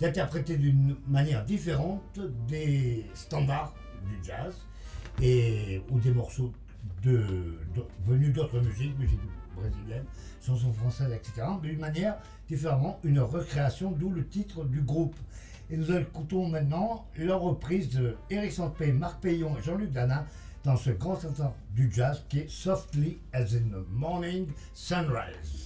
d'interpréter 0.01 0.57
d'une 0.57 0.97
manière 1.07 1.45
différente 1.45 2.19
des 2.49 3.05
standards 3.13 3.75
du 4.07 4.19
jazz 4.27 4.67
et 5.23 5.83
ou 5.91 5.99
des 5.99 6.13
morceaux 6.13 6.53
venus 7.03 8.33
d'autres 8.33 8.61
musiques, 8.61 8.99
musique 8.99 9.21
brésilienne, 9.57 10.05
chansons 10.45 10.73
françaises, 10.73 11.13
etc. 11.13 11.47
D'une 11.63 11.79
manière 11.79 12.17
différente, 12.49 12.99
une 13.05 13.21
recréation, 13.21 13.93
d'où 13.93 14.11
le 14.11 14.27
titre 14.27 14.65
du 14.65 14.81
groupe. 14.81 15.17
Et 15.71 15.77
nous 15.77 15.93
écoutons 15.93 16.49
maintenant 16.49 17.07
leur 17.17 17.43
reprise 17.43 17.91
de 17.91 18.17
Eric 18.31 18.59
Marc 18.95 19.21
Payon 19.21 19.57
et 19.57 19.63
Jean-Luc 19.63 19.91
Dana 19.91 20.27
dans 20.65 20.77
ce 20.77 20.91
grand 20.91 21.17
standard 21.17 21.55
du 21.75 21.91
jazz 21.93 22.25
qui 22.29 22.41
est 22.41 22.51
Softly 22.51 23.19
as 23.33 23.55
in 23.55 23.71
the 23.71 23.87
Morning 23.91 24.47
Sunrise. 24.75 25.60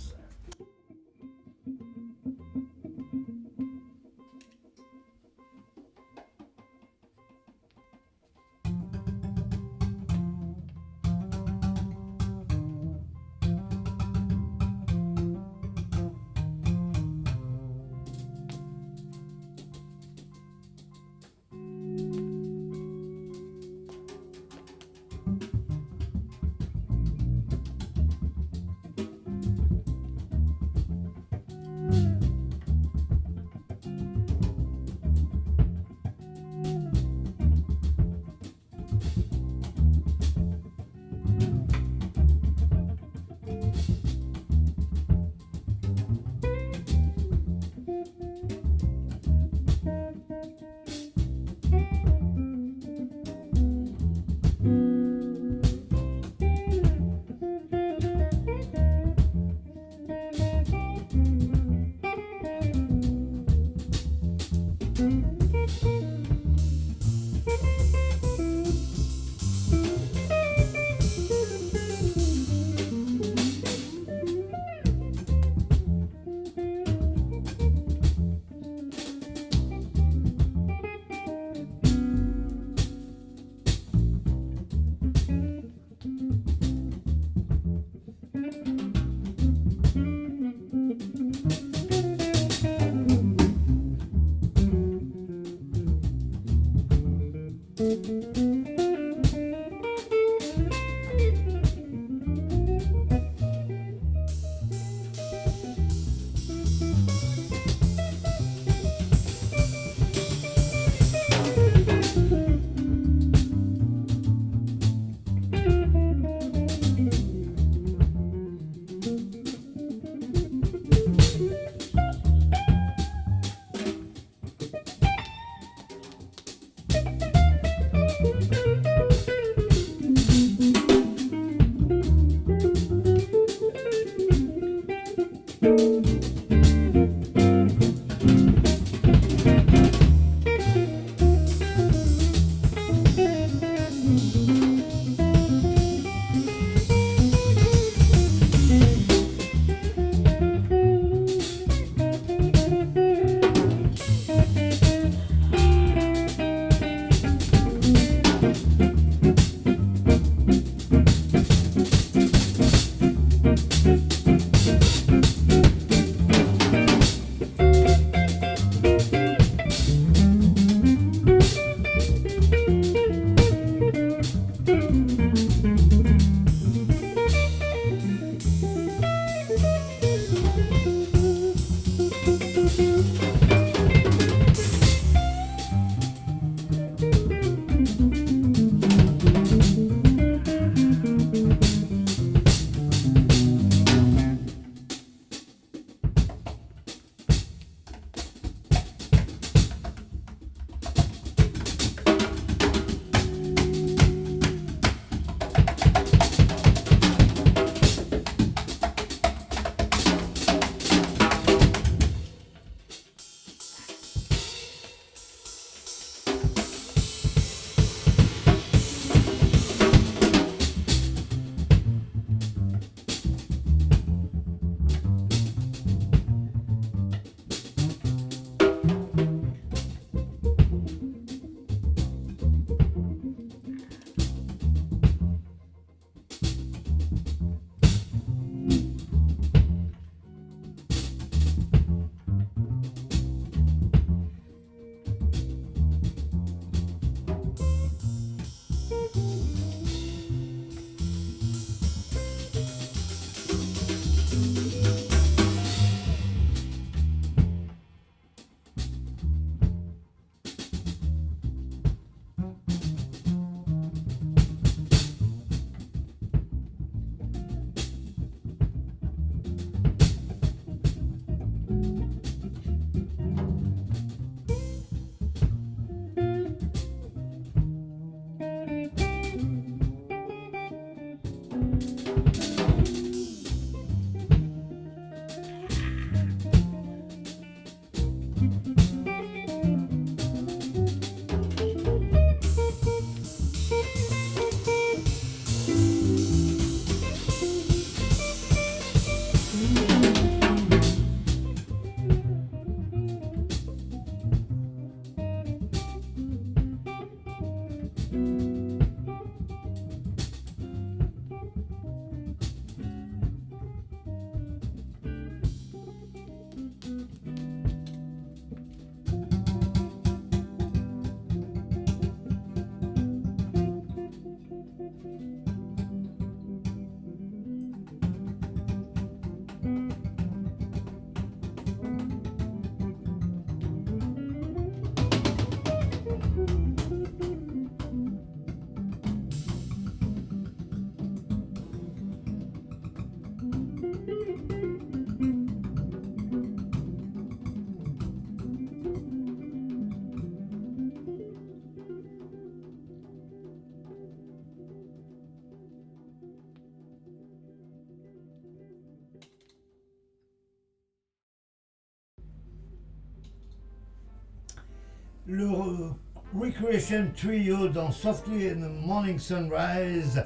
Recreation 366.34 367.10
Trio 367.14 367.68
dans 367.68 367.90
Softly 367.90 368.48
in 368.50 368.56
the 368.56 368.86
Morning 368.86 369.18
Sunrise 369.18 370.22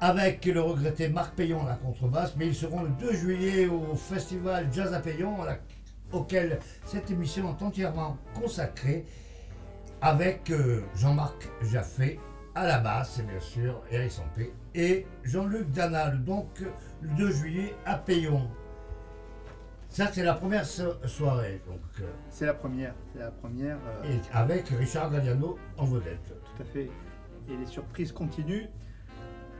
avec 0.00 0.44
le 0.44 0.60
regretté 0.60 1.08
Marc 1.08 1.34
Payon 1.34 1.64
à 1.64 1.70
la 1.70 1.74
contrebasse, 1.74 2.34
mais 2.36 2.48
ils 2.48 2.54
seront 2.54 2.82
le 2.82 2.90
2 3.00 3.12
juillet 3.14 3.66
au 3.66 3.94
festival 3.94 4.68
Jazz 4.72 4.92
à 4.92 5.00
Payon, 5.00 5.36
auquel 6.12 6.58
cette 6.84 7.10
émission 7.10 7.56
est 7.56 7.62
entièrement 7.62 8.18
consacrée, 8.34 9.04
avec 10.00 10.50
euh, 10.50 10.82
Jean-Marc 10.94 11.48
Jaffé 11.62 12.20
à 12.54 12.66
la 12.66 12.78
basse, 12.78 13.18
et 13.18 13.22
bien 13.22 13.40
sûr 13.40 13.82
Eric 13.90 14.12
Sampé, 14.12 14.52
et 14.74 15.06
Jean-Luc 15.24 15.70
Danal, 15.70 16.22
donc 16.24 16.48
le 17.00 17.08
2 17.16 17.30
juillet 17.32 17.74
à 17.84 17.96
Payon. 17.96 18.48
Ça, 19.96 20.10
c'est 20.12 20.24
la 20.24 20.34
première 20.34 20.66
soirée. 20.66 21.62
Donc, 21.66 21.80
euh, 22.00 22.12
c'est 22.28 22.44
la 22.44 22.52
première. 22.52 22.94
C'est 23.14 23.18
la 23.18 23.30
première. 23.30 23.78
Euh, 24.04 24.12
et 24.12 24.20
avec 24.30 24.68
Richard 24.68 25.10
Galliano 25.10 25.58
en 25.78 25.86
vedette. 25.86 26.34
Tout 26.44 26.62
à 26.62 26.66
fait. 26.66 26.90
Et 27.48 27.56
les 27.56 27.64
surprises 27.64 28.12
continuent, 28.12 28.66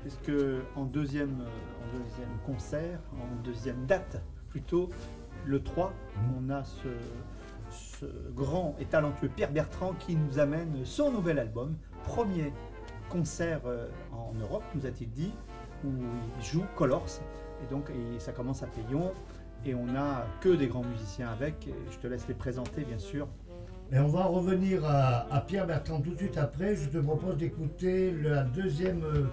puisque 0.02 0.30
en 0.74 0.84
deuxième, 0.84 1.40
euh, 1.40 1.46
en 1.46 1.98
deuxième 1.98 2.28
concert, 2.44 3.00
en 3.14 3.42
deuxième 3.44 3.86
date 3.86 4.22
plutôt, 4.50 4.90
le 5.46 5.62
3, 5.62 5.88
mmh. 5.88 6.20
on 6.38 6.50
a 6.50 6.64
ce, 6.64 8.04
grand 8.34 8.76
et 8.78 8.84
talentueux 8.84 9.30
Pierre 9.34 9.52
Bertrand 9.52 9.94
qui 9.94 10.16
nous 10.16 10.38
amène 10.38 10.84
son 10.84 11.12
nouvel 11.12 11.38
album, 11.38 11.78
premier 12.04 12.52
concert 13.08 13.62
en 14.12 14.34
Europe, 14.38 14.64
nous 14.74 14.84
a-t-il 14.84 15.10
dit, 15.12 15.32
où 15.82 15.88
il 16.38 16.44
joue 16.44 16.64
Colors. 16.76 17.22
Et 17.62 17.72
donc, 17.72 17.88
et 17.88 18.20
ça 18.20 18.32
commence 18.32 18.62
à 18.62 18.66
Payon 18.66 19.14
et 19.64 19.74
on 19.74 19.86
n'a 19.86 20.26
que 20.40 20.50
des 20.50 20.66
grands 20.66 20.84
musiciens 20.84 21.28
avec. 21.28 21.68
Je 21.90 21.98
te 21.98 22.06
laisse 22.06 22.26
les 22.28 22.34
présenter, 22.34 22.84
bien 22.84 22.98
sûr. 22.98 23.28
Et 23.92 23.98
on 24.00 24.08
va 24.08 24.24
revenir 24.24 24.84
à, 24.84 25.44
Pierre 25.46 25.66
Bertrand 25.66 26.00
tout 26.00 26.10
de 26.10 26.16
suite 26.16 26.38
après. 26.38 26.74
Je 26.74 26.88
te 26.88 26.98
propose 26.98 27.36
d'écouter 27.36 28.12
la 28.20 28.42
deuxième 28.42 29.04
euh, 29.04 29.26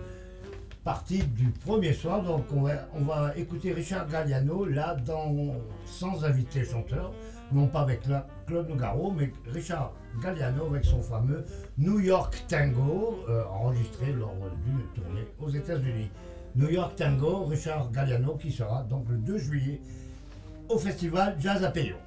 partie 0.84 1.24
du 1.24 1.50
premier 1.50 1.94
soir. 1.94 2.22
Donc 2.22 2.46
on 2.54 2.62
va, 2.62 3.36
écouter 3.36 3.74
Richard 3.74 4.08
Galliano 4.08 4.66
là 4.66 4.96
dans 5.06 5.56
sans 5.86 6.24
invité 6.24 6.64
chanteur, 6.64 7.12
non 7.52 7.68
pas 7.68 7.82
avec 7.82 8.02
Claude 8.46 8.70
Nougaro, 8.70 9.12
mais 9.12 9.32
Richard 9.48 9.94
Galliano 10.22 10.68
avec 10.68 10.86
son 10.86 11.02
fameux 11.02 11.44
New 11.80 12.00
York 12.00 12.46
Tango 12.48 13.24
euh, 13.30 13.44
enregistré 13.46 14.12
lors 14.14 14.36
d'une 14.66 15.04
tournée 15.04 15.28
aux 15.40 15.50
États-Unis. 15.50 16.12
New 16.56 16.70
York 16.70 16.96
Tango, 16.96 17.46
Richard 17.46 17.92
Galliano 17.92 18.36
qui 18.36 18.52
sera 18.52 18.84
donc 18.84 19.10
le 19.10 19.18
2 19.18 19.38
juillet 19.40 19.82
au 20.70 20.78
festival 20.78 21.36
Jazz 21.40 21.64
à 21.64 21.72
Payon. 21.72 21.98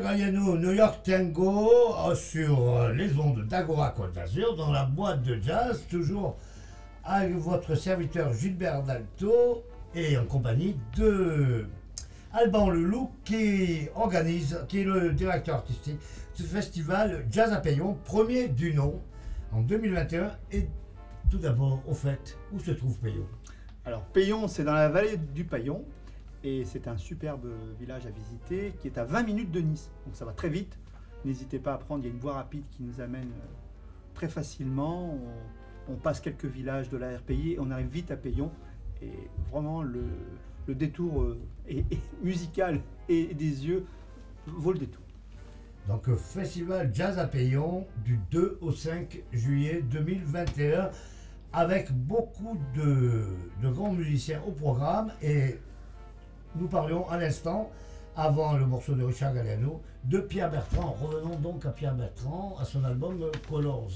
New 0.00 0.72
York 0.72 1.02
Tango, 1.04 1.70
euh, 2.06 2.14
sur 2.14 2.78
euh, 2.78 2.94
les 2.94 3.14
ondes 3.18 3.46
d'Agora 3.46 3.90
Côte 3.90 4.12
d'Azur, 4.12 4.56
dans 4.56 4.72
la 4.72 4.84
boîte 4.84 5.22
de 5.22 5.38
jazz, 5.40 5.84
toujours 5.90 6.38
avec 7.04 7.34
votre 7.34 7.74
serviteur 7.74 8.32
Gilbert 8.32 8.82
Dalto 8.84 9.62
et 9.94 10.16
en 10.16 10.24
compagnie 10.24 10.76
de 10.96 11.66
Alban 12.32 12.70
Leloup 12.70 13.10
qui 13.24 13.88
organise, 13.94 14.58
qui 14.66 14.80
est 14.80 14.84
le 14.84 15.12
directeur 15.12 15.56
artistique 15.56 15.98
du 16.36 16.42
festival 16.44 17.26
Jazz 17.30 17.52
à 17.52 17.58
Payon, 17.58 17.98
premier 18.04 18.48
du 18.48 18.72
nom 18.72 18.98
en 19.52 19.60
2021. 19.60 20.30
Et 20.52 20.68
tout 21.30 21.38
d'abord, 21.38 21.82
au 21.86 21.92
fait, 21.92 22.38
où 22.52 22.58
se 22.58 22.70
trouve 22.70 22.98
Payon? 22.98 23.26
Alors, 23.84 24.04
Payon, 24.04 24.48
c'est 24.48 24.64
dans 24.64 24.72
la 24.72 24.88
vallée 24.88 25.18
du 25.18 25.44
Payon. 25.44 25.84
Et 26.44 26.64
c'est 26.64 26.88
un 26.88 26.96
superbe 26.96 27.48
village 27.78 28.06
à 28.06 28.10
visiter 28.10 28.74
qui 28.80 28.88
est 28.88 28.98
à 28.98 29.04
20 29.04 29.22
minutes 29.22 29.50
de 29.50 29.60
Nice. 29.60 29.90
Donc 30.06 30.16
ça 30.16 30.24
va 30.24 30.32
très 30.32 30.48
vite. 30.48 30.78
N'hésitez 31.24 31.58
pas 31.60 31.74
à 31.74 31.78
prendre, 31.78 32.02
il 32.02 32.08
y 32.08 32.10
a 32.10 32.12
une 32.12 32.20
voie 32.20 32.34
rapide 32.34 32.64
qui 32.70 32.82
nous 32.82 33.00
amène 33.00 33.28
euh, 33.28 33.46
très 34.14 34.28
facilement. 34.28 35.18
On, 35.88 35.94
passe 35.96 36.20
quelques 36.20 36.46
villages 36.46 36.88
de 36.88 36.96
la 36.96 37.16
RPI 37.18 37.52
et 37.52 37.60
on 37.60 37.70
arrive 37.70 37.88
vite 37.88 38.10
à 38.10 38.16
Payon. 38.16 38.50
Et 39.02 39.12
vraiment, 39.50 39.82
le, 39.82 40.02
détour 40.68 41.22
euh, 41.22 41.38
est- 41.68 41.84
musical 42.22 42.80
et 43.08 43.34
des 43.34 43.66
yeux 43.66 43.84
vaut 44.46 44.72
le 44.72 44.78
détour. 44.80 45.02
Donc, 45.86 46.08
euh, 46.08 46.16
Festival 46.16 46.92
Jazz 46.92 47.18
à 47.18 47.26
Payon 47.26 47.86
du 48.04 48.18
2 48.30 48.58
au 48.60 48.72
5 48.72 49.22
juillet 49.32 49.82
2021 49.82 50.90
avec 51.52 51.92
beaucoup 51.92 52.56
de, 52.74 53.26
de 53.62 53.68
grands 53.68 53.92
musiciens 53.92 54.40
au 54.46 54.52
programme 54.52 55.12
et 55.20 55.58
nous 56.56 56.68
parlions 56.68 57.08
à 57.08 57.18
l'instant, 57.18 57.70
avant 58.16 58.54
le 58.54 58.66
morceau 58.66 58.94
de 58.94 59.02
Richard 59.04 59.34
Galliano, 59.34 59.80
de 60.04 60.18
Pierre 60.18 60.50
Bertrand. 60.50 60.96
Revenons 61.00 61.36
donc 61.36 61.64
à 61.64 61.70
Pierre 61.70 61.94
Bertrand, 61.94 62.56
à 62.60 62.64
son 62.64 62.84
album 62.84 63.18
Colors. 63.48 63.88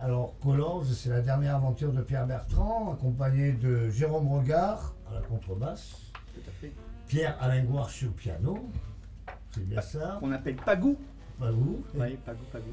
Alors, 0.00 0.34
Colors, 0.42 0.84
c'est 0.86 1.08
la 1.10 1.20
dernière 1.20 1.56
aventure 1.56 1.92
de 1.92 2.02
Pierre 2.02 2.26
Bertrand, 2.26 2.92
accompagné 2.92 3.52
de 3.52 3.88
Jérôme 3.90 4.28
Regard 4.32 4.92
à 5.10 5.14
la 5.14 5.20
contrebasse, 5.20 6.12
Tout 6.34 6.40
à 6.48 6.52
fait. 6.60 6.72
Pierre-Alain 7.06 7.62
Gouarche 7.64 8.02
au 8.04 8.10
piano, 8.10 8.58
c'est 9.52 9.66
bien 9.66 9.80
ça, 9.80 10.16
Qu'on 10.20 10.32
appelle 10.32 10.56
Pagou. 10.56 10.96
pas 11.38 11.50
vous, 11.52 11.82
Oui, 11.94 12.16
Pagou, 12.26 12.42
Pagou. 12.52 12.64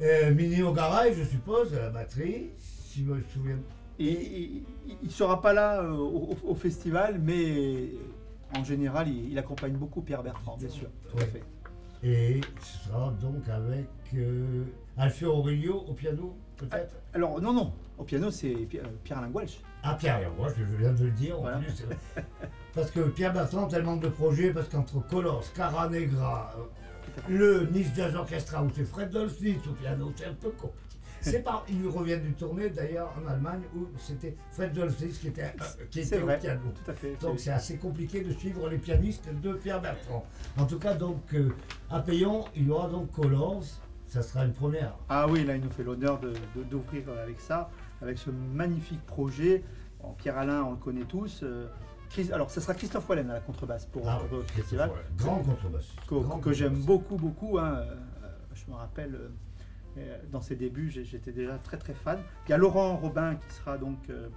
Euh, 0.00 0.34
Mini 0.34 0.62
Ogaray, 0.62 1.14
je 1.14 1.22
suppose, 1.22 1.72
à 1.74 1.82
la 1.82 1.90
batterie, 1.90 2.50
si 2.58 3.04
je 3.04 3.12
me 3.12 3.22
souviens. 3.32 3.58
Et 4.08 4.62
il 5.02 5.06
ne 5.06 5.10
sera 5.10 5.40
pas 5.40 5.52
là 5.52 5.80
euh, 5.82 5.92
au, 5.92 6.54
festival, 6.54 7.20
mais 7.22 7.90
en 8.56 8.64
général, 8.64 9.08
il, 9.08 9.30
il 9.32 9.38
accompagne 9.38 9.74
beaucoup 9.74 10.00
Pierre 10.00 10.22
Bertrand, 10.22 10.56
bien 10.56 10.68
sûr. 10.68 10.88
Tout 11.10 11.18
à 11.18 11.26
fait. 11.26 11.42
Et 12.02 12.40
ce 12.60 12.88
sera 12.88 13.12
donc 13.20 13.48
avec 13.48 13.86
euh, 14.14 14.64
Alfio 14.96 15.32
Aurelio 15.32 15.84
au 15.88 15.92
piano, 15.94 16.36
peut-être 16.56 16.96
Alors, 17.14 17.40
non, 17.40 17.52
non, 17.52 17.72
au 17.96 18.02
piano, 18.02 18.30
c'est 18.30 18.52
euh, 18.54 18.86
Pierre-Alain 19.04 19.28
Goualch. 19.28 19.60
Ah, 19.84 19.94
Pierre, 19.94 20.30
moi, 20.36 20.48
je 20.56 20.64
viens 20.76 20.92
de 20.92 21.04
le 21.04 21.10
dire 21.12 21.38
en 21.38 21.42
Voilà. 21.42 21.58
plus. 21.58 21.84
Parce 22.74 22.90
que 22.90 23.00
Pierre 23.00 23.32
Bertrand, 23.32 23.68
tellement 23.68 23.96
de 23.96 24.08
projets, 24.08 24.50
parce 24.50 24.66
qu'entre 24.68 25.06
Colors, 25.06 25.44
Cara 25.54 25.90
Negra, 25.90 26.54
le 27.28 27.66
Nice 27.70 27.90
Jazz 27.94 28.16
Orchestra, 28.16 28.62
où 28.64 28.70
c'est 28.74 28.84
Fred 28.86 29.10
Dolphins 29.10 29.58
au 29.68 29.74
piano, 29.74 30.10
c'est 30.16 30.24
un 30.24 30.32
peu 30.32 30.48
compliqué. 30.50 30.91
C'est 31.22 31.42
pas, 31.42 31.64
il 31.68 31.88
revient 31.88 32.18
du 32.18 32.32
tournée 32.34 32.68
d'ailleurs 32.70 33.14
en 33.22 33.26
Allemagne 33.28 33.62
où 33.76 33.86
c'était 33.96 34.36
Fred 34.50 34.72
Dolphins 34.72 35.06
qui 35.20 35.28
était, 35.28 35.42
euh, 35.44 35.84
qui 35.90 36.00
était 36.00 36.20
au 36.22 36.26
piano. 36.26 36.60
Tout 36.84 36.90
à 36.90 36.94
fait. 36.94 37.16
Donc 37.20 37.38
c'est 37.40 37.50
assez 37.50 37.76
compliqué 37.78 38.22
de 38.22 38.32
suivre 38.32 38.68
les 38.68 38.78
pianistes 38.78 39.28
de 39.42 39.52
Pierre 39.54 39.80
Bertrand. 39.80 40.24
En 40.58 40.66
tout 40.66 40.78
cas, 40.78 40.94
donc 40.94 41.22
euh, 41.34 41.50
à 41.90 42.00
Payon, 42.00 42.44
il 42.56 42.66
y 42.66 42.70
aura 42.70 42.88
donc 42.88 43.10
Colors. 43.12 43.62
Ça 44.06 44.20
sera 44.20 44.44
une 44.44 44.52
première. 44.52 44.94
Ah 45.08 45.26
oui, 45.26 45.42
là, 45.44 45.56
il 45.56 45.62
nous 45.62 45.70
fait 45.70 45.82
l'honneur 45.84 46.20
de- 46.20 46.34
de- 46.54 46.62
d'ouvrir 46.68 47.04
avec 47.22 47.40
ça, 47.40 47.70
avec 48.02 48.18
ce 48.18 48.28
magnifique 48.30 49.00
projet. 49.06 49.64
Bon, 50.02 50.12
Pierre-Alain, 50.18 50.62
on 50.64 50.72
le 50.72 50.76
connaît 50.76 51.04
tous. 51.04 51.42
euh, 51.44 51.66
alors, 52.30 52.50
ce 52.50 52.60
sera 52.60 52.74
Christophe 52.74 53.08
Wallen 53.08 53.30
à 53.30 53.34
la 53.34 53.40
contrebasse 53.40 53.86
pour, 53.86 54.06
Ah, 54.06 54.20
pour 54.28 54.36
le 54.38 54.42
festival. 54.44 54.90
Grand 55.16 55.38
contrebassiste. 55.38 55.94
que, 56.42 56.52
j'aime 56.52 56.74
beaucoup, 56.74 57.16
beaucoup. 57.16 57.58
hein, 57.58 57.84
je 58.54 58.70
me 58.70 58.76
rappelle, 58.76 59.18
dans 60.30 60.40
ses 60.40 60.56
débuts, 60.56 60.90
j'étais 60.90 61.32
déjà 61.32 61.58
très, 61.58 61.76
très 61.76 61.94
fan. 61.94 62.18
Il 62.46 62.50
y 62.50 62.54
a 62.54 62.56
Laurent 62.56 62.96
Robin 62.96 63.34
qui 63.36 63.54
sera 63.54 63.76
donc 63.78 63.98
euh, 64.10 64.28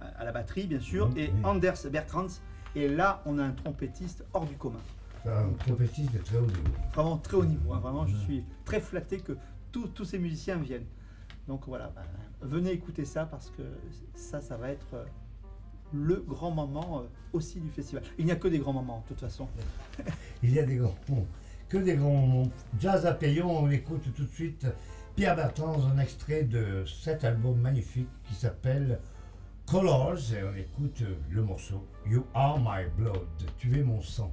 à 0.00 0.24
la 0.24 0.32
batterie, 0.32 0.66
bien 0.66 0.80
sûr, 0.80 1.08
Mhm, 1.10 1.18
et 1.18 1.30
oui. 1.34 1.40
Anders 1.44 1.74
Bertrands. 1.90 2.26
Et 2.76 2.88
là, 2.88 3.22
on 3.26 3.38
a 3.38 3.44
un 3.44 3.52
trompettiste 3.52 4.24
hors 4.32 4.46
du 4.46 4.56
commun. 4.56 4.80
Un 5.26 5.50
trompettiste 5.58 6.12
de 6.12 6.18
très 6.18 6.36
haut 6.38 6.46
niveau. 6.46 6.62
Vraiment 6.94 7.16
très 7.18 7.36
haut 7.36 7.44
niveau. 7.44 7.72
hein, 7.72 7.78
Vraiment, 7.78 8.06
je 8.06 8.16
suis 8.16 8.44
très 8.64 8.80
flatté 8.80 9.18
que 9.18 9.36
tous 9.72 9.86
tous 9.88 10.04
ces 10.04 10.18
musiciens 10.18 10.56
viennent. 10.56 10.86
Donc 11.48 11.62
voilà, 11.66 11.92
bah, 11.94 12.02
venez 12.40 12.72
écouter 12.72 13.04
ça 13.04 13.26
parce 13.26 13.50
que 13.50 13.62
ça, 14.14 14.40
ça 14.40 14.56
va 14.56 14.70
être 14.70 14.94
euh, 14.94 15.04
le 15.92 16.16
grand 16.26 16.50
moment 16.50 17.00
euh, 17.00 17.04
aussi 17.32 17.60
du 17.60 17.68
festival. 17.70 18.02
Il 18.18 18.24
n'y 18.26 18.32
a 18.32 18.36
que 18.36 18.48
des 18.48 18.58
grands 18.58 18.72
moments, 18.72 19.02
de 19.04 19.08
toute 19.08 19.20
façon. 19.20 19.48
Il 20.42 20.52
y 20.52 20.58
a 20.58 20.64
des 20.64 20.76
grands 20.76 20.94
moments. 21.08 21.26
Des 21.82 21.96
grands. 21.96 22.44
Jazz 22.78 23.04
à 23.04 23.12
Payon, 23.12 23.64
on 23.64 23.68
écoute 23.68 24.04
tout 24.14 24.24
de 24.24 24.32
suite 24.32 24.64
Pierre 25.16 25.34
Bertrand, 25.34 25.76
un 25.92 25.98
extrait 25.98 26.44
de 26.44 26.84
cet 26.86 27.24
album 27.24 27.58
magnifique 27.60 28.08
qui 28.28 28.34
s'appelle 28.34 29.00
Colors. 29.66 30.32
Et 30.32 30.44
on 30.44 30.56
écoute 30.56 31.02
le 31.30 31.42
morceau 31.42 31.84
You 32.06 32.24
Are 32.32 32.60
My 32.60 32.88
Blood. 32.96 33.26
Tu 33.58 33.76
es 33.80 33.82
mon 33.82 34.00
sang. 34.00 34.32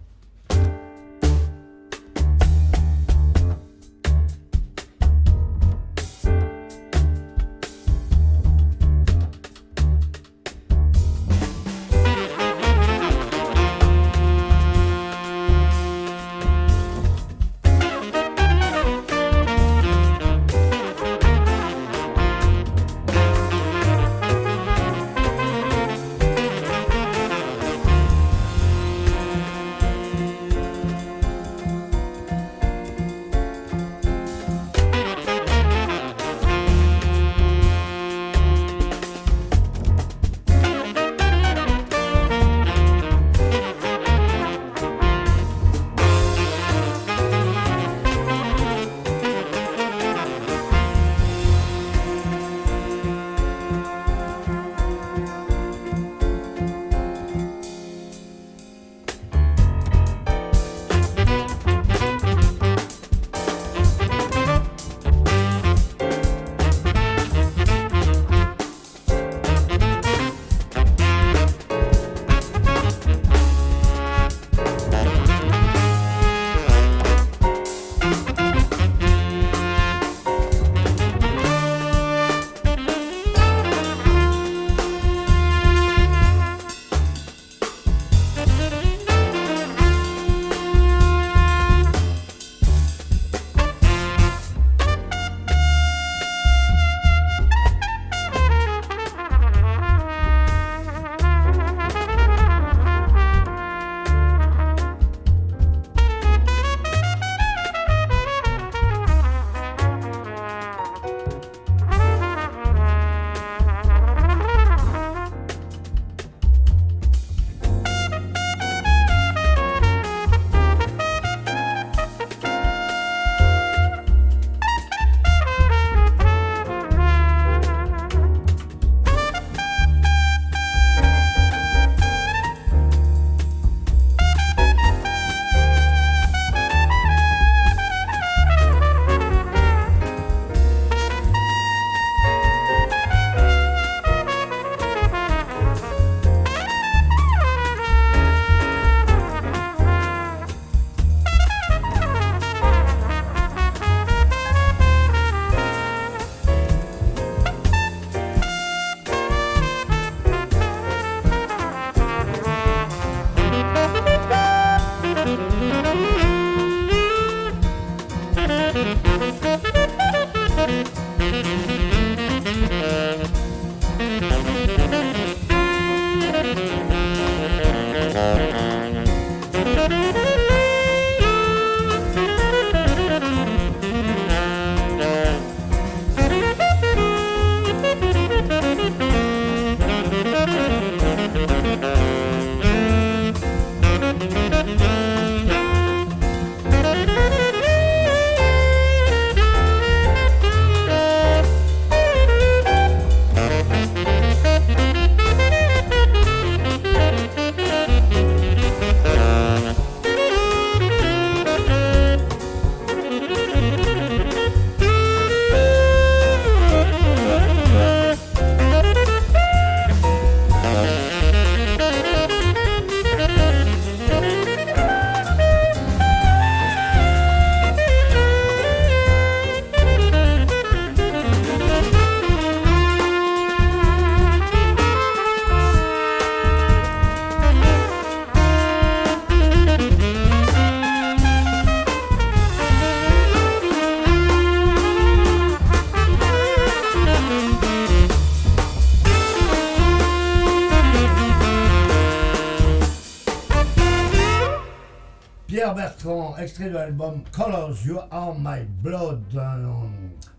Extrait 256.41 256.69
de 256.69 256.73
l'album 256.73 257.21
Colors 257.31 257.85
You 257.85 257.99
Are 258.09 258.35
My 258.37 258.65
Blood, 258.81 259.21
un 259.37 259.89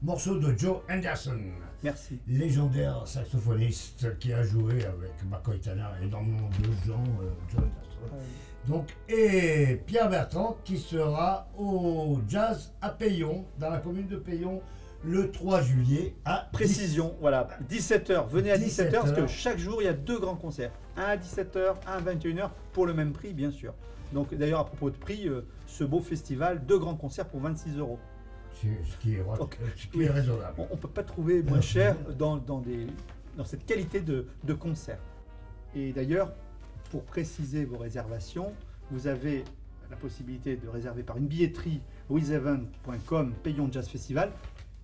morceau 0.03 0.37
de 0.37 0.57
Joe 0.59 0.79
Anderson. 0.91 1.39
Merci. 1.85 2.19
Légendaire 2.27 3.07
saxophoniste 3.07 4.19
qui 4.19 4.33
a 4.33 4.43
joué 4.43 4.85
avec 4.85 5.13
McCoy 5.31 5.61
Tanner 5.61 5.85
et 6.01 6.07
énormément 6.07 6.49
de 6.59 6.87
gens, 6.87 7.05
euh, 7.23 7.31
Joe 7.51 7.61
Anderson. 7.61 8.17
Donc, 8.67 8.97
et 9.09 9.81
Pierre 9.87 10.09
Bertrand 10.09 10.57
qui 10.65 10.79
sera 10.79 11.49
au 11.57 12.19
Jazz 12.29 12.73
à 12.81 12.91
Payon, 12.91 13.45
dans 13.59 13.71
la 13.71 13.79
commune 13.79 14.09
de 14.09 14.17
Payon, 14.17 14.61
le 15.05 15.31
3 15.31 15.63
juillet 15.63 16.15
à 16.25 16.49
Précision, 16.53 17.15
voilà, 17.21 17.47
17h. 17.71 18.29
Venez 18.29 18.51
à 18.51 18.59
17h 18.59 18.91
17h. 18.91 18.93
parce 18.93 19.13
que 19.13 19.27
chaque 19.29 19.59
jour 19.59 19.83
il 19.83 19.85
y 19.85 19.89
a 19.89 19.93
deux 19.93 20.19
grands 20.19 20.37
concerts. 20.37 20.73
Un 20.97 21.03
à 21.03 21.17
17h, 21.17 21.75
un 21.87 21.93
à 21.93 22.01
21h 22.01 22.51
pour 22.73 22.87
le 22.87 22.95
même 22.95 23.13
prix, 23.13 23.33
bien 23.33 23.53
sûr. 23.53 23.73
Donc 24.13 24.35
d'ailleurs, 24.35 24.61
à 24.61 24.67
propos 24.67 24.91
de 24.91 24.97
prix, 24.97 25.29
euh, 25.29 25.47
ce 25.73 25.85
beau 25.85 26.01
festival, 26.01 26.65
deux 26.67 26.79
grands 26.79 26.95
concerts 26.97 27.29
pour 27.29 27.41
26 27.41 27.79
euros. 27.79 27.99
10. 28.63 28.69
Ce 28.85 28.97
qui 28.99 29.15
est, 29.15 29.23
Ok. 29.41 29.59
ce 29.77 29.87
qui 29.87 30.03
est 30.03 30.11
raisonnable. 30.11 30.55
On 30.71 30.75
ne 30.77 30.81
peut 30.81 30.89
pas 30.89 31.03
trouver 31.03 31.43
moins 31.43 31.63
cher 31.63 31.97
dans, 32.19 32.37
dans, 32.37 32.61
des, 32.61 32.87
dans 33.37 33.45
cette 33.45 33.65
qualité 33.65 34.01
de, 34.03 34.27
de 34.45 34.53
concert. 34.55 34.99
Et 35.75 35.93
d'ailleurs, 35.93 36.33
pour 36.91 37.03
préciser 37.05 37.65
vos 37.65 37.79
réservations, 37.79 38.53
vous 38.91 39.07
avez 39.07 39.45
la 39.91 39.97
possibilité 39.97 40.57
de 40.57 40.69
réserver 40.69 41.03
par 41.03 41.17
une 41.17 41.27
billetterie 41.27 41.81
withevent.com 42.11 43.33
payons 43.43 43.71
jazz 43.73 43.89
festival. 43.89 44.31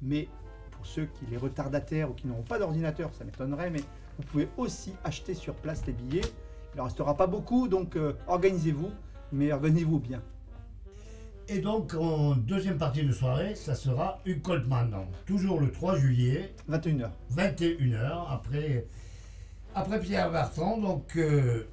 Mais 0.00 0.28
pour 0.70 0.86
ceux 0.86 1.04
qui 1.06 1.26
les 1.30 1.36
retardataires 1.36 2.10
ou 2.10 2.14
qui 2.14 2.26
n'auront 2.26 2.42
pas 2.42 2.58
d'ordinateur, 2.58 3.12
ça 3.12 3.24
m'étonnerait, 3.24 3.68
mais 3.70 3.80
vous 4.18 4.24
pouvez 4.24 4.48
aussi 4.56 4.94
acheter 5.04 5.34
sur 5.34 5.54
place 5.54 5.84
les 5.86 5.92
billets. 5.92 6.24
Il 6.74 6.78
ne 6.78 6.82
restera 6.82 7.14
pas 7.16 7.26
beaucoup, 7.26 7.68
donc 7.68 7.96
euh, 7.96 8.14
organisez-vous, 8.26 8.90
mais 9.32 9.52
organisez-vous 9.52 9.98
bien. 9.98 10.22
Et 11.50 11.60
donc, 11.60 11.94
en 11.94 12.34
deuxième 12.34 12.76
partie 12.76 13.02
de 13.04 13.10
soirée, 13.10 13.54
ça 13.54 13.74
sera 13.74 14.20
Hugh 14.26 14.42
Coltman. 14.42 14.94
Toujours 15.24 15.58
le 15.58 15.72
3 15.72 15.96
juillet, 15.96 16.54
21h. 16.68 17.08
21h, 17.34 18.26
après, 18.30 18.86
après 19.74 19.98
Pierre 19.98 20.30
Bertrand. 20.30 20.76
Donc, 20.76 21.16
euh, 21.16 21.64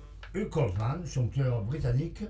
Coltman, 0.50 1.06
chanteur 1.06 1.62
britannique 1.64 2.24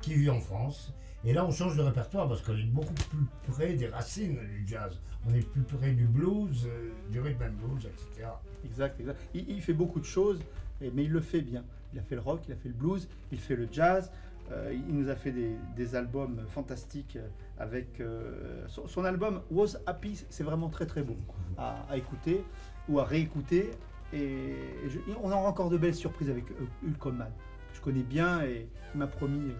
qui 0.00 0.14
vit 0.14 0.30
en 0.30 0.40
France. 0.40 0.94
Et 1.26 1.34
là, 1.34 1.44
on 1.44 1.50
change 1.50 1.76
de 1.76 1.82
répertoire 1.82 2.26
parce 2.26 2.40
qu'on 2.40 2.56
est 2.56 2.62
beaucoup 2.62 2.94
plus 2.94 3.26
près 3.52 3.74
des 3.74 3.88
racines 3.88 4.38
du 4.38 4.66
jazz. 4.66 4.98
On 5.28 5.34
est 5.34 5.46
plus 5.46 5.62
près 5.62 5.92
du 5.92 6.06
blues, 6.06 6.66
euh, 6.66 6.90
du 7.10 7.20
rhythm 7.20 7.42
and 7.42 7.66
blues, 7.66 7.84
etc. 7.84 8.30
Exact, 8.64 8.98
exact. 8.98 9.20
Il, 9.34 9.46
il 9.50 9.60
fait 9.60 9.74
beaucoup 9.74 10.00
de 10.00 10.06
choses, 10.06 10.40
mais 10.80 11.04
il 11.04 11.10
le 11.10 11.20
fait 11.20 11.42
bien. 11.42 11.64
Il 11.92 11.98
a 11.98 12.02
fait 12.02 12.14
le 12.14 12.22
rock, 12.22 12.40
il 12.48 12.52
a 12.54 12.56
fait 12.56 12.70
le 12.70 12.74
blues, 12.74 13.06
il 13.30 13.38
fait 13.38 13.56
le 13.56 13.68
jazz. 13.70 14.10
Euh, 14.50 14.72
il 14.74 14.94
nous 14.94 15.08
a 15.08 15.14
fait 15.16 15.30
des, 15.32 15.56
des 15.76 15.94
albums 15.94 16.42
fantastiques 16.48 17.18
avec 17.58 18.00
euh, 18.00 18.64
son, 18.68 18.86
son 18.88 19.04
album 19.04 19.42
Was 19.50 19.76
Happy, 19.86 20.24
c'est 20.28 20.42
vraiment 20.44 20.68
très 20.68 20.86
très 20.86 21.02
beau 21.02 21.16
à, 21.56 21.86
à 21.88 21.96
écouter 21.96 22.44
ou 22.88 22.98
à 22.98 23.04
réécouter. 23.04 23.70
Et 24.12 24.56
je- 24.88 24.98
on 25.22 25.30
aura 25.30 25.48
encore 25.48 25.70
de 25.70 25.78
belles 25.78 25.94
surprises 25.94 26.28
avec 26.28 26.50
euh, 26.50 26.86
Hulk 26.86 26.98
Coleman, 26.98 27.30
que 27.70 27.76
je 27.76 27.80
connais 27.80 28.02
bien 28.02 28.42
et 28.42 28.68
il 28.94 28.98
m'a 28.98 29.06
promis 29.06 29.52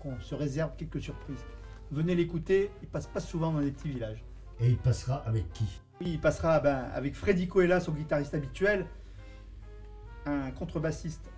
qu'on 0.00 0.18
se 0.20 0.34
réserve 0.34 0.70
quelques 0.76 1.02
surprises. 1.02 1.44
Venez 1.90 2.14
l'écouter, 2.14 2.70
il 2.82 2.88
passe 2.88 3.06
pas 3.06 3.20
souvent 3.20 3.52
dans 3.52 3.60
des 3.60 3.72
petits 3.72 3.88
villages. 3.88 4.22
Et 4.60 4.68
il 4.70 4.78
passera 4.78 5.16
avec 5.26 5.52
qui? 5.52 5.80
Oui, 6.00 6.12
il 6.12 6.20
passera 6.20 6.60
ben, 6.60 6.88
avec 6.94 7.14
Freddy 7.14 7.48
Coella, 7.48 7.80
son 7.80 7.92
guitariste 7.92 8.34
habituel, 8.34 8.86
un 10.26 10.50
contrebassiste. 10.52 11.28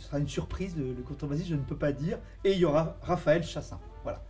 Ce 0.00 0.06
sera 0.06 0.18
une 0.18 0.28
surprise, 0.28 0.74
le, 0.76 0.94
le 0.94 1.02
contrebassiste, 1.02 1.48
je 1.50 1.54
ne 1.54 1.62
peux 1.62 1.76
pas 1.76 1.92
dire. 1.92 2.18
Et 2.44 2.52
il 2.52 2.58
y 2.58 2.64
aura 2.64 2.96
Raphaël 3.02 3.42
Chassin. 3.44 3.78
Voilà. 4.02 4.22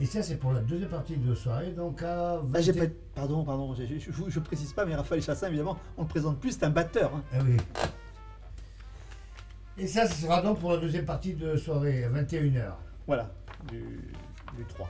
Et 0.00 0.06
ça, 0.06 0.22
c'est 0.22 0.36
pour 0.36 0.52
la 0.54 0.60
deuxième 0.60 0.88
partie 0.88 1.16
de 1.16 1.34
soirée. 1.34 1.72
Donc, 1.72 2.02
à 2.02 2.40
Ah, 2.54 2.60
j'ai 2.62 2.72
20 2.72 2.86
pas- 2.86 2.94
Pardon, 3.14 3.44
pardon, 3.44 3.74
je, 3.74 3.84
je, 3.98 4.10
je 4.28 4.40
précise 4.40 4.72
pas, 4.72 4.86
mais 4.86 4.94
Raphaël 4.94 5.20
Chassin, 5.22 5.48
évidemment, 5.48 5.76
on 5.98 6.02
le 6.02 6.08
présente 6.08 6.40
plus, 6.40 6.52
c'est 6.52 6.64
un 6.64 6.70
batteur. 6.70 7.14
hein. 7.14 7.22
Ah 7.34 7.38
oui. 7.44 7.56
Et 9.76 9.86
ça, 9.86 10.06
ce 10.06 10.22
sera 10.22 10.40
donc 10.42 10.58
pour 10.60 10.72
la 10.72 10.78
deuxième 10.78 11.04
partie 11.04 11.34
de 11.34 11.56
soirée, 11.56 12.04
à 12.04 12.08
21h. 12.10 12.72
Voilà, 13.06 13.30
du, 13.68 13.78
du 14.56 14.64
3. 14.68 14.88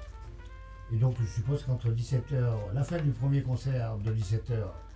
Et 0.93 0.97
donc, 0.97 1.17
je 1.21 1.27
suppose 1.27 1.63
qu'entre 1.65 1.89
17h, 1.89 2.73
la 2.75 2.83
fin 2.85 2.99
du 2.99 3.11
premier 3.11 3.43
concert 3.43 3.97
de 3.99 4.13
17h 4.13 4.55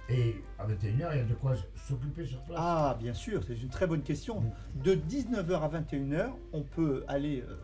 et 0.09 0.37
à 0.59 0.67
21h, 0.67 1.09
il 1.13 1.19
y 1.19 1.21
a 1.21 1.25
de 1.25 1.35
quoi 1.35 1.55
s'occuper 1.77 2.25
sur 2.27 2.41
place. 2.43 2.59
Ah, 2.61 2.97
bien 3.01 3.15
sûr, 3.15 3.43
c'est 3.47 3.55
une 3.61 3.69
très 3.69 3.87
bonne 3.87 4.03
question. 4.03 4.43
De 4.83 4.95
19h 4.95 5.61
à 5.61 5.69
21h, 5.69 6.31
on 6.53 6.63
peut 6.63 7.05
aller 7.09 7.43
euh, 7.49 7.57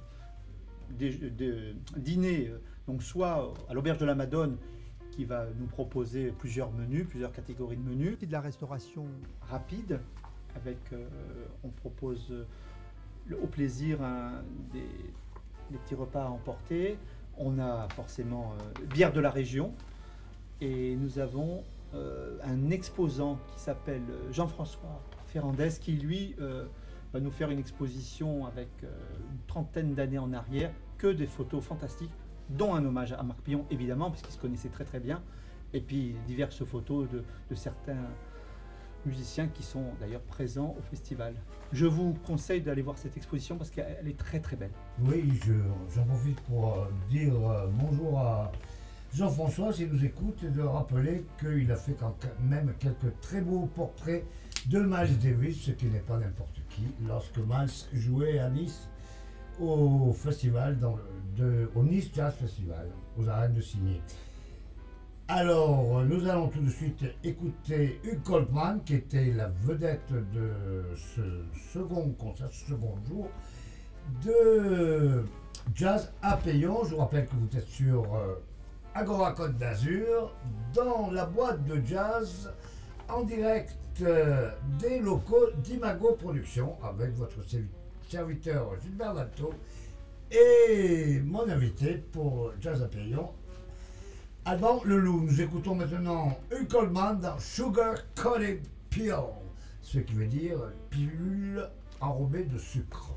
dé- 0.91 1.31
dé- 1.31 1.75
dîner, 1.97 2.49
euh, 2.49 2.61
donc 2.87 3.03
soit 3.03 3.53
à 3.69 3.75
l'auberge 3.75 3.99
de 3.99 4.07
la 4.07 4.15
Madone, 4.15 4.57
qui 5.11 5.25
va 5.25 5.47
nous 5.59 5.67
proposer 5.67 6.31
plusieurs 6.39 6.71
menus, 6.73 7.07
plusieurs 7.07 7.33
catégories 7.33 7.77
de 7.77 7.83
menus. 7.89 8.19
De 8.19 8.31
la 8.33 8.41
restauration 8.41 9.07
rapide, 9.43 10.01
avec, 10.57 10.79
euh, 10.93 11.07
on 11.63 11.69
propose 11.69 12.29
euh, 12.31 13.37
au 13.43 13.47
plaisir 13.47 13.99
des, 14.73 14.81
des 15.71 15.79
petits 15.79 15.95
repas 15.95 16.25
à 16.25 16.29
emporter. 16.29 16.97
On 17.37 17.59
a 17.59 17.87
forcément 17.95 18.53
euh, 18.81 18.87
bière 18.87 19.13
de 19.13 19.21
la 19.21 19.31
région. 19.31 19.73
Et 20.63 20.95
nous 20.97 21.19
avons 21.19 21.63
euh, 21.95 22.39
un 22.45 22.71
exposant 22.71 23.39
qui 23.53 23.61
s'appelle 23.61 24.03
euh, 24.11 24.33
Jean-François 24.33 25.03
Ferrandez, 25.27 25.71
qui 25.81 25.93
lui 25.93 26.35
euh, 26.41 26.67
va 27.13 27.21
nous 27.21 27.31
faire 27.31 27.51
une 27.51 27.59
exposition 27.59 28.47
avec 28.47 28.69
une 28.83 29.39
trentaine 29.47 29.95
d'années 29.95 30.19
en 30.19 30.33
arrière, 30.33 30.71
que 30.99 31.09
des 31.09 31.27
photos 31.27 31.65
fantastiques, 31.65 32.13
dont 32.51 32.75
un 32.75 32.85
hommage 32.85 33.13
à 33.13 33.23
Marc 33.23 33.41
Pillon, 33.43 33.65
évidemment, 33.71 34.11
parce 34.11 34.23
qu'il 34.23 34.33
se 34.33 34.39
connaissait 34.39 34.69
très 34.69 34.85
très 34.85 35.01
bien, 35.01 35.23
et 35.73 35.81
puis 35.81 36.15
diverses 36.27 36.65
photos 36.65 37.09
de, 37.11 37.25
certains 37.55 37.97
musiciens 39.07 39.49
qui 39.49 39.63
sont 39.63 39.85
d'ailleurs 39.99 40.21
présents 40.21 40.77
au 40.79 40.83
festival. 40.83 41.35
Je 41.73 41.87
vous 41.87 42.15
conseille 42.27 42.61
d'aller 42.61 42.83
voir 42.83 42.99
cette 42.99 43.17
exposition 43.17 43.57
parce 43.57 43.71
qu'elle 43.71 44.07
est 44.07 44.19
très 44.19 44.41
très 44.41 44.57
belle. 44.57 44.73
Oui, 45.01 45.33
je- 45.45 45.53
j'en 45.95 46.05
profite 46.05 46.41
pour 46.43 46.87
dire 47.09 47.33
bonjour 47.73 48.19
à 48.19 48.53
Jean-François 49.13 49.73
s'il 49.73 49.91
nous 49.91 50.05
écoute 50.05 50.45
de 50.45 50.63
rappeler 50.63 51.25
qu'il 51.41 51.71
a 51.73 51.77
fait 51.77 51.97
quand 51.99 52.15
même 52.49 52.73
quelques 52.79 53.21
très 53.21 53.41
beaux 53.41 53.69
portraits 53.75 54.25
de 54.67 54.79
Miles 54.79 55.19
Davis, 55.19 55.63
ce 55.63 55.73
qui 55.73 55.87
n'est 55.87 55.99
pas 55.99 56.17
n'importe 56.19 56.61
qui, 56.69 56.83
lorsque 57.07 57.39
Miles 57.39 57.71
jouait 57.93 58.39
à 58.39 58.49
Nice 58.49 58.89
au 59.61 60.13
festival, 60.13 60.79
de, 61.37 61.71
au 61.75 61.83
Nice 61.83 62.11
Jazz 62.15 62.35
Festival, 62.35 62.89
aux 63.19 63.29
arènes 63.29 63.55
de 63.55 63.61
Cimier. 63.61 64.01
Alors, 65.27 66.03
nous 66.05 66.29
allons 66.29 66.49
tout 66.49 66.61
de 66.61 66.71
suite 66.71 67.05
écouter 67.23 68.01
Hugh 68.05 68.23
Coltman, 68.23 68.81
qui 68.85 68.95
était 68.95 69.33
la 69.33 69.49
vedette 69.49 70.13
de 70.13 70.95
ce 70.97 71.45
second 71.73 72.11
concert, 72.19 72.49
ce 72.53 72.71
second 72.71 72.97
jour 73.09 73.29
de 74.25 75.25
Jazz 75.75 76.13
à 76.23 76.37
Payon. 76.37 76.85
Je 76.85 76.91
vous 76.91 76.97
rappelle 76.97 77.27
que 77.27 77.35
vous 77.37 77.57
êtes 77.57 77.69
sur 77.69 78.15
euh, 78.15 78.35
Agora 78.95 79.33
Côte 79.33 79.57
d'Azur, 79.57 80.35
dans 80.75 81.11
la 81.11 81.25
boîte 81.27 81.65
de 81.65 81.81
jazz, 81.87 82.53
en 83.09 83.23
direct 83.23 83.77
euh, 84.03 84.51
des 84.79 84.99
locaux 84.99 85.51
d'Imago 85.59 86.17
Productions, 86.21 86.77
avec 86.83 87.15
votre 87.15 87.43
servi- 87.47 87.69
serviteur 88.09 88.73
Gilbert 88.83 89.15
Dalto 89.15 89.53
et 90.31 91.21
mon 91.25 91.49
invité 91.49 91.95
pour 92.13 92.53
Jazz 92.61 92.83
à 92.83 92.87
Payon, 92.89 93.31
Alban 94.45 94.81
Leloup. 94.85 95.23
Nous 95.23 95.41
écoutons 95.41 95.75
maintenant 95.75 96.37
Hugh 96.53 96.69
Coleman 96.69 97.19
dans 97.21 97.39
Sugar 97.39 97.95
Coated 98.21 98.61
Pill, 98.91 99.15
ce 99.83 99.99
qui 99.99 100.15
veut 100.15 100.27
dire 100.27 100.59
pilule 100.91 101.65
enrobée 102.01 102.45
de 102.45 102.59
sucre. 102.59 103.15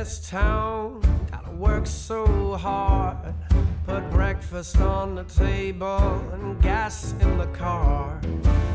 This 0.00 0.30
town, 0.30 0.98
gotta 1.30 1.50
work 1.50 1.86
so 1.86 2.54
hard. 2.54 3.18
Put 3.86 4.10
breakfast 4.10 4.80
on 4.80 5.14
the 5.14 5.24
table 5.24 6.24
and 6.32 6.58
gas 6.62 7.12
in 7.20 7.36
the 7.36 7.48
car. 7.48 8.18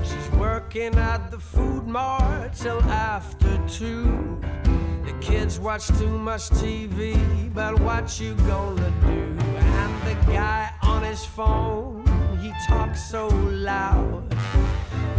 She's 0.03 0.29
working 0.37 0.93
at 0.93 1.31
the 1.31 1.39
food 1.39 1.87
mart 1.87 2.53
till 2.53 2.79
after 2.83 3.59
two. 3.67 4.39
The 5.03 5.13
kids 5.19 5.59
watch 5.59 5.87
too 5.97 6.15
much 6.15 6.43
TV, 6.61 7.15
but 7.55 7.79
what 7.79 8.19
you 8.19 8.35
gonna 8.51 8.93
do? 9.01 9.23
And 9.81 9.93
the 10.03 10.31
guy 10.31 10.71
on 10.83 11.01
his 11.01 11.25
phone, 11.25 12.05
he 12.39 12.53
talks 12.67 13.09
so 13.09 13.29
loud. 13.29 14.31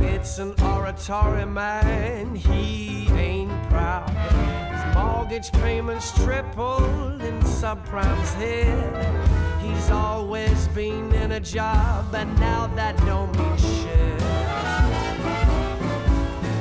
It's 0.03 0.39
an 0.39 0.55
oratory 0.63 1.47
man, 1.47 2.37
he 2.37 3.09
ain't 3.09 3.51
proud. 3.71 4.66
Mortgage 4.97 5.53
payments 5.53 6.11
tripled 6.25 7.21
in 7.21 7.39
subprime's 7.41 8.33
head. 8.35 9.61
He's 9.61 9.91
always 9.91 10.69
been 10.69 11.13
in 11.13 11.33
a 11.33 11.41
job, 11.41 12.07
but 12.11 12.25
now 12.39 12.67
that 12.69 12.97
don't 13.05 13.31
mean 13.37 13.57
shit. 13.59 14.21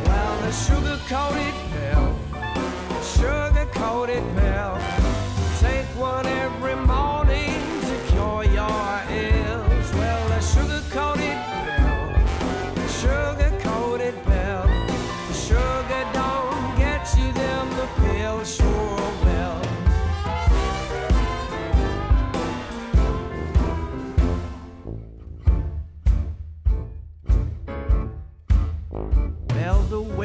Well, 0.05 0.37
the 0.41 0.51
sugar 0.51 0.99
coated 1.07 1.55
pill, 1.71 2.15
sugar 3.01 3.67
coated 3.71 4.23
pill. 4.35 4.77
Take 5.61 5.87
one 5.97 6.25
every 6.25 6.75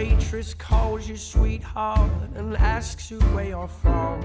waitress 0.00 0.54
calls 0.54 1.06
you 1.06 1.16
sweetheart 1.16 2.10
and 2.34 2.56
asks 2.56 3.10
you 3.10 3.18
where 3.34 3.44
you're 3.44 3.68
from. 3.68 4.22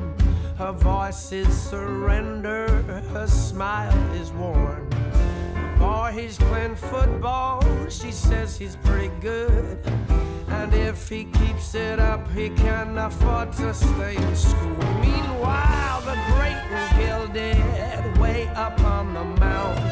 Her 0.57 0.71
voice 0.71 1.33
is 1.33 1.49
surrender, 1.49 2.65
her 3.13 3.27
smile 3.27 4.13
is 4.13 4.31
warm. 4.31 4.89
The 4.89 5.75
boy, 5.77 6.11
he's 6.13 6.37
playing 6.37 6.77
football, 6.77 7.61
she 7.89 8.11
says 8.11 8.55
he's 8.55 8.77
pretty 8.77 9.11
good. 9.19 9.77
And 10.47 10.73
if 10.73 11.09
he 11.09 11.25
keeps 11.25 11.75
it 11.75 11.99
up, 11.99 12.23
he 12.31 12.51
can 12.51 12.97
afford 12.97 13.51
to 13.59 13.73
stay 13.73 14.15
in 14.15 14.35
school. 14.35 14.77
Meanwhile, 15.01 15.99
the 16.09 16.17
great 16.31 16.61
and 16.79 16.89
gilded, 17.01 18.17
way 18.17 18.47
up 18.55 18.79
on 18.79 19.13
the 19.13 19.25
mountain, 19.41 19.83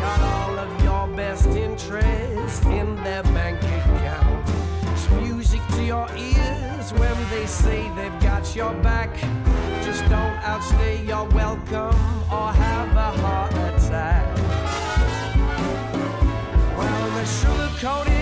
got 0.00 0.20
all 0.34 0.58
of 0.58 0.70
your 0.82 1.06
best 1.16 1.46
interest 1.46 2.64
in 2.64 2.96
their 3.04 3.22
bank 3.22 3.58
account. 3.62 3.99
To 5.80 5.86
your 5.86 6.08
ears 6.14 6.92
when 6.92 7.30
they 7.30 7.46
say 7.46 7.90
they've 7.96 8.20
got 8.20 8.54
your 8.54 8.74
back. 8.82 9.08
Just 9.82 10.02
don't 10.10 10.36
outstay 10.44 11.02
your 11.06 11.26
welcome 11.30 11.96
or 12.30 12.52
have 12.52 12.94
a 12.94 13.10
heart 13.22 13.52
attack. 13.54 14.26
Well, 16.76 17.10
the 17.16 17.24
sugar 17.24 17.70
coated 17.80 18.19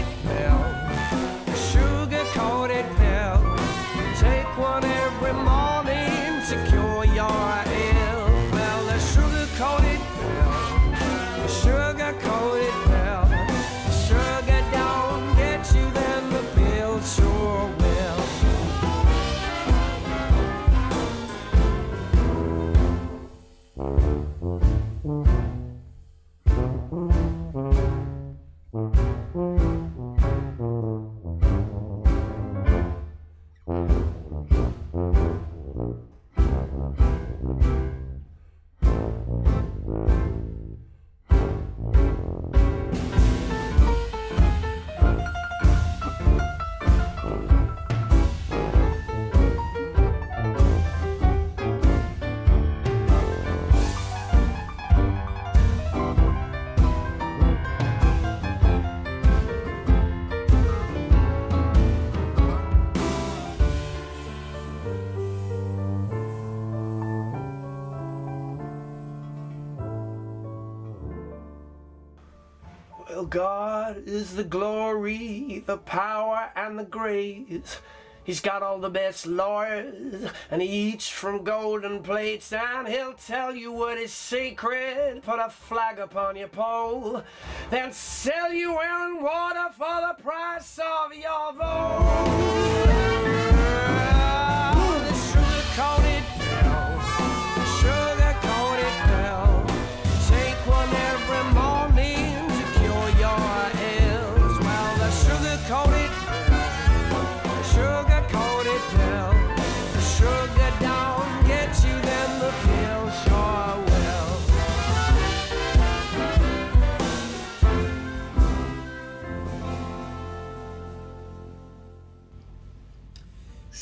God 73.30 74.04
is 74.06 74.36
the 74.36 74.44
glory, 74.44 75.62
the 75.66 75.76
power, 75.76 76.50
and 76.56 76.78
the 76.78 76.84
grace. 76.84 77.80
He's 78.24 78.40
got 78.40 78.62
all 78.62 78.78
the 78.78 78.90
best 78.90 79.26
lawyers, 79.26 80.30
and 80.50 80.62
he 80.62 80.68
eats 80.68 81.08
from 81.08 81.44
golden 81.44 82.02
plates, 82.02 82.52
and 82.52 82.88
he'll 82.88 83.14
tell 83.14 83.54
you 83.54 83.72
what 83.72 83.98
is 83.98 84.12
sacred. 84.12 85.22
Put 85.22 85.40
a 85.40 85.50
flag 85.50 85.98
upon 85.98 86.36
your 86.36 86.48
pole, 86.48 87.22
then 87.70 87.92
sell 87.92 88.52
you 88.52 88.72
oil 88.72 88.82
and 88.82 89.22
water 89.22 89.68
for 89.72 90.00
the 90.00 90.22
price 90.22 90.78
of 90.78 91.14
your 91.14 91.52
vote. 91.52 92.87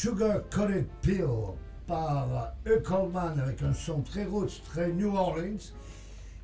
Sugar 0.07 0.41
Coated 0.55 0.87
Pill 1.03 1.25
par 1.85 2.53
E. 2.65 2.79
Coleman 2.79 3.41
avec 3.41 3.61
un 3.65 3.75
son 3.75 4.03
très 4.03 4.25
roots, 4.25 4.63
très 4.65 4.93
New 4.93 5.13
Orleans, 5.17 5.59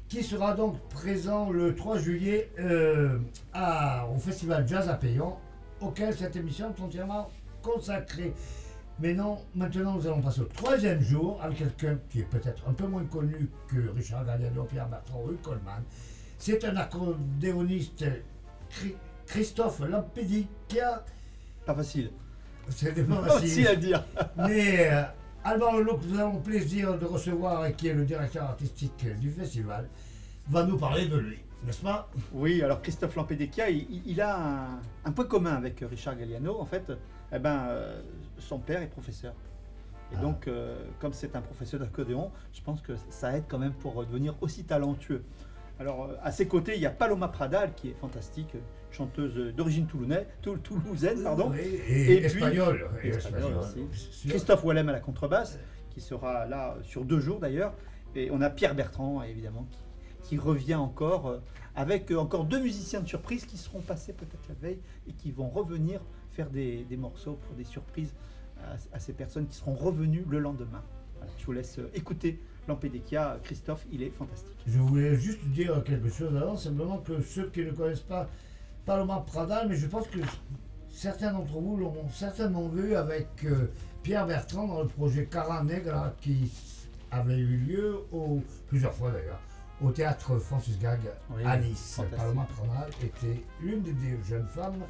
qui 0.09 0.25
sera 0.25 0.53
donc 0.55 0.81
présent 0.89 1.49
le 1.49 1.73
3 1.73 1.99
juillet 1.99 2.51
euh, 2.59 3.21
à- 3.53 4.05
au 4.09 4.19
Festival 4.19 4.67
Jazz 4.67 4.89
à 4.89 4.95
Payon, 4.95 5.37
auquel 5.81 6.13
cette 6.13 6.35
émission 6.35 6.75
est 6.77 6.83
entièrement 6.83 7.29
consacrée. 7.63 8.35
Mais 8.99 9.15
non, 9.15 9.39
maintenant 9.55 9.95
nous 9.95 10.09
allons 10.09 10.21
passer 10.23 10.41
au 10.41 10.47
troisième 10.47 11.01
jour 11.01 11.39
avec 11.41 11.59
quelqu'un 11.59 11.99
qui 12.11 12.19
est 12.19 12.29
peut-être 12.29 12.65
un 12.69 12.73
peu 12.73 12.89
moins 12.89 13.05
connu 13.05 13.49
que 13.69 13.91
Richard 13.95 14.25
Galliano, 14.25 14.65
Pierre 14.65 14.89
Bertrand 14.89 15.23
ou. 15.25 15.37
Coleman. 15.41 15.85
C'est 16.37 16.65
un 16.65 16.75
accordéoniste 16.75 18.05
Chri- 18.73 18.97
Christophe 19.25 19.79
Lampédica. 19.89 21.05
Pas 21.65 21.75
facile. 21.77 22.11
C'est 22.69 22.95
facile. 23.07 23.67
à 23.69 23.77
dire. 23.77 24.05
Mais 24.37 24.91
euh, 24.93 25.03
Alban 25.45 25.73
que 25.85 26.07
nous 26.07 26.19
avons 26.19 26.35
le 26.37 26.41
plaisir 26.43 26.99
de 26.99 27.05
recevoir 27.07 27.67
et 27.67 27.73
qui 27.75 27.89
est 27.89 27.95
le 27.95 28.05
directeur 28.05 28.45
artistique 28.45 29.07
du 29.19 29.31
festival, 29.31 29.89
va 30.49 30.65
nous 30.65 30.77
parler 30.79 31.07
de 31.07 31.17
lui, 31.17 31.39
n'est-ce 31.65 31.81
pas? 31.83 32.09
Oui, 32.33 32.63
alors 32.63 32.81
Christophe 32.83 33.15
Lampédécia, 33.17 33.69
il, 33.71 33.87
il- 33.91 34.03
il 34.07 34.21
a 34.21 34.37
un, 34.37 34.81
un 35.05 35.13
point 35.13 35.25
commun 35.25 35.55
avec 35.55 35.85
Richard 35.89 36.17
Galliano. 36.17 36.59
En 36.61 36.65
fait, 36.67 36.91
eh 37.33 37.39
ben, 37.39 37.67
euh, 37.69 38.01
son 38.39 38.59
père 38.59 38.83
est 38.83 38.89
professeur. 38.89 39.35
Et 40.13 40.17
Ah. 40.19 40.21
donc, 40.21 40.47
euh, 40.47 40.77
comme 41.01 41.13
c'est 41.13 41.35
un 41.37 41.41
professeur 41.41 41.81
d'accordéon, 41.81 42.31
je 42.53 42.61
pense 42.63 42.81
que 42.83 42.93
ça 43.11 43.37
aide 43.37 43.45
quand 43.49 43.59
même 43.59 43.73
pour 43.73 44.05
devenir 44.05 44.35
aussi 44.41 44.65
talentueux. 44.65 45.25
Alors, 45.79 46.05
euh, 46.05 46.15
à 46.23 46.31
ses 46.33 46.47
côtés, 46.47 46.75
il 46.77 46.81
y 46.83 46.87
a 46.87 46.91
Paloma 46.91 47.29
Pradal, 47.29 47.75
qui 47.75 47.89
est 47.89 47.95
fantastique, 47.95 48.55
chanteuse 48.91 49.55
d'origine 49.55 49.87
toulounaise, 49.87 50.27
tou- 50.43 50.59
toulousaine, 50.59 51.23
pardon. 51.23 51.53
Et, 51.55 52.13
Et 52.13 52.29
puis- 52.29 52.41
et 53.05 53.13
aussi. 53.89 54.29
Christophe 54.29 54.65
Wallem 54.65 54.89
à 54.89 54.93
la 54.93 55.01
contrebasse, 55.01 55.59
qui 55.91 56.01
sera 56.01 56.47
là 56.47 56.77
sur 56.83 57.05
deux 57.05 57.19
jours 57.21 57.41
d'ailleurs. 57.41 57.75
Et 58.15 58.31
on 58.31 58.41
a 58.43 58.51
Pierre 58.51 58.75
Bertrand, 58.75 59.23
évidemment, 59.23 59.67
qui, 59.71 60.29
qui 60.29 60.39
revient 60.39 60.75
encore 60.75 61.29
euh, 61.29 61.39
avec 61.75 62.11
euh, 62.13 62.17
encore 62.19 62.45
deux 62.45 62.61
musiciens 62.61 63.01
de 63.01 63.09
surprise 63.09 63.47
qui 63.47 63.57
seront 63.57 63.81
passés 63.81 64.13
peut-être 64.13 64.47
la 64.49 64.55
veille 64.55 64.79
et 65.09 65.13
qui 65.15 65.33
vont 65.33 65.49
revenir 65.49 66.01
faire 66.31 66.51
des, 66.51 66.85
des 66.85 66.97
morceaux 66.99 67.39
pour 67.47 67.55
des 67.57 67.65
surprises 67.65 68.15
à, 68.63 68.77
à 68.95 68.99
ces 69.01 69.15
personnes 69.15 69.47
qui 69.47 69.57
seront 69.57 69.75
revenues 69.75 70.25
le 70.29 70.39
lendemain. 70.39 70.83
Voilà, 71.17 71.33
je 71.39 71.45
vous 71.47 71.53
laisse 71.53 71.79
euh, 71.79 71.91
écouter 71.95 72.41
Lampédécia. 72.69 73.39
Christophe, 73.43 73.85
il 73.93 74.03
est 74.03 74.11
fantastique. 74.11 74.57
Je 74.67 74.79
voulais 74.79 75.17
juste 75.17 75.45
dire 75.47 75.83
quelque 75.85 76.09
chose 76.09 76.37
avant, 76.37 76.57
simplement 76.57 76.99
que 76.99 77.21
ceux 77.21 77.49
qui 77.51 77.65
ne 77.65 77.73
connaissent 77.73 78.01
pas 78.01 78.29
Paloma 78.87 79.25
Pradal, 79.27 79.69
mais 79.69 79.77
je 79.77 79.87
pense 79.87 80.07
que 80.09 80.19
certains 80.89 81.33
d'entre 81.33 81.59
vous 81.59 81.77
l'ont 81.77 82.09
certainement 82.13 82.69
vu 82.69 82.95
avec 82.95 83.29
euh, 83.45 83.71
Pierre 84.03 84.27
Bertrand 84.27 84.67
dans 84.67 84.83
le 84.83 84.89
projet 84.89 85.27
Cara 85.27 85.63
Negra 85.63 86.13
qui 86.21 86.51
avait 87.11 87.39
eu 87.39 87.57
lieu 87.57 88.01
au, 88.13 88.43
plusieurs 88.69 88.95
fois 88.95 89.11
d'ailleurs 89.11 89.41
au 89.83 89.91
théâtre 89.91 90.39
Francis 90.39 90.79
Gag 90.79 91.01
Oui, 91.31 91.43
à 91.45 91.57
Nice. 91.57 92.01
Paloma 92.17 92.47
Pranal 92.57 92.91
était 93.03 93.43
l'une 93.61 93.83
des, 93.83 93.93
des 93.93 94.17
jeunes 94.29 94.47
femmes 94.47 94.83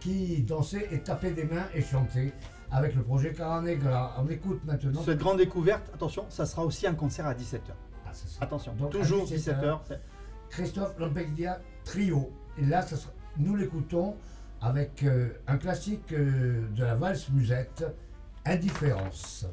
qui 0.00 0.42
dansait 0.42 0.88
et 0.92 1.00
tapait 1.00 1.32
des 1.32 1.44
mains 1.44 1.66
et 1.74 1.82
chantait 1.82 2.32
avec 2.70 2.94
le 2.94 3.02
projet 3.02 3.32
Cara 3.32 3.60
Negra. 3.60 4.14
On 4.18 4.28
écoute 4.28 4.60
maintenant. 4.64 5.02
Cette 5.02 5.18
grande 5.18 5.38
découverte, 5.38 5.90
attention, 5.94 6.26
ça 6.28 6.46
sera 6.46 6.64
aussi 6.64 6.86
un 6.86 6.94
concert 6.94 7.26
à 7.26 7.34
17h. 7.34 7.60
Ah. 8.06 8.10
Attention, 8.40 8.72
Donc, 8.74 8.90
toujours 8.90 9.24
17h. 9.26 9.60
17h. 9.60 9.78
Christophe 10.48 10.98
Lampedia 10.98 11.60
Trio. 11.84 12.30
Et 12.58 12.64
là, 12.64 12.82
ça 12.82 12.96
sera- 12.96 13.12
nous 13.36 13.54
l'écoutons 13.56 14.16
avec 14.60 15.02
euh, 15.04 15.28
un 15.46 15.56
classique 15.56 16.12
euh, 16.12 16.66
de 16.74 16.82
la 16.84 16.94
valse 16.94 17.28
musette, 17.30 17.84
Indifférence. 18.44 19.46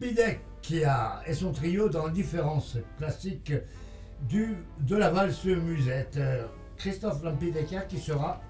Christophe 0.00 0.16
Lampidec 0.16 0.40
qui 0.62 0.84
a, 0.84 1.22
et 1.26 1.34
son 1.34 1.52
trio 1.52 1.88
dans 1.88 2.08
Différence 2.08 2.78
classique 2.98 3.52
du, 4.28 4.56
de 4.80 4.96
la 4.96 5.10
valse 5.10 5.44
musette. 5.44 6.18
Christophe 6.76 7.22
Lampideca 7.22 7.82
qui 7.82 7.98
sera 7.98 8.40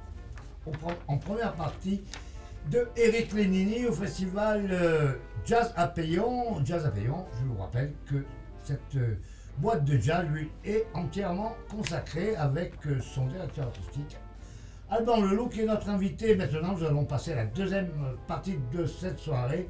en 1.09 1.19
première 1.19 1.55
partie 1.55 2.03
de 2.71 2.89
Eric 2.97 3.33
Lénini 3.35 3.87
au 3.87 3.93
festival 3.93 4.67
euh, 4.71 5.13
Jazz 5.45 5.73
à 5.77 5.87
Payon. 5.89 6.65
Jazz 6.65 6.87
à 6.87 6.91
Payon, 6.91 7.27
je 7.39 7.47
vous 7.47 7.61
rappelle 7.61 7.93
que 8.07 8.25
cette 8.63 8.81
euh, 8.97 9.19
boîte 9.59 9.85
de 9.85 9.99
jazz 9.99 10.27
lui 10.31 10.51
est 10.65 10.87
entièrement 10.95 11.55
consacrée 11.69 12.35
avec 12.37 12.75
euh, 12.87 12.99
son 13.01 13.27
directeur 13.27 13.67
artistique 13.67 14.17
Alban 14.89 15.21
Leloup 15.21 15.49
qui 15.49 15.61
est 15.61 15.67
notre 15.67 15.91
invité. 15.91 16.37
Maintenant, 16.37 16.73
nous 16.73 16.85
allons 16.85 17.05
passer 17.05 17.33
à 17.33 17.37
la 17.37 17.47
deuxième 17.47 17.91
partie 18.27 18.57
de 18.73 18.87
cette 18.87 19.19
soirée 19.19 19.69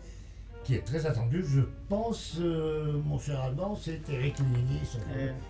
qui 0.65 0.75
est 0.75 0.83
très 0.85 1.07
attendue. 1.07 1.45
Je 1.45 1.61
pense, 1.89 2.37
euh, 2.41 3.01
mon 3.05 3.19
cher 3.19 3.41
Alban, 3.41 3.75
c'est 3.75 4.01
Eric 4.09 4.39
Lénini, 4.39 4.81
son. 4.85 4.99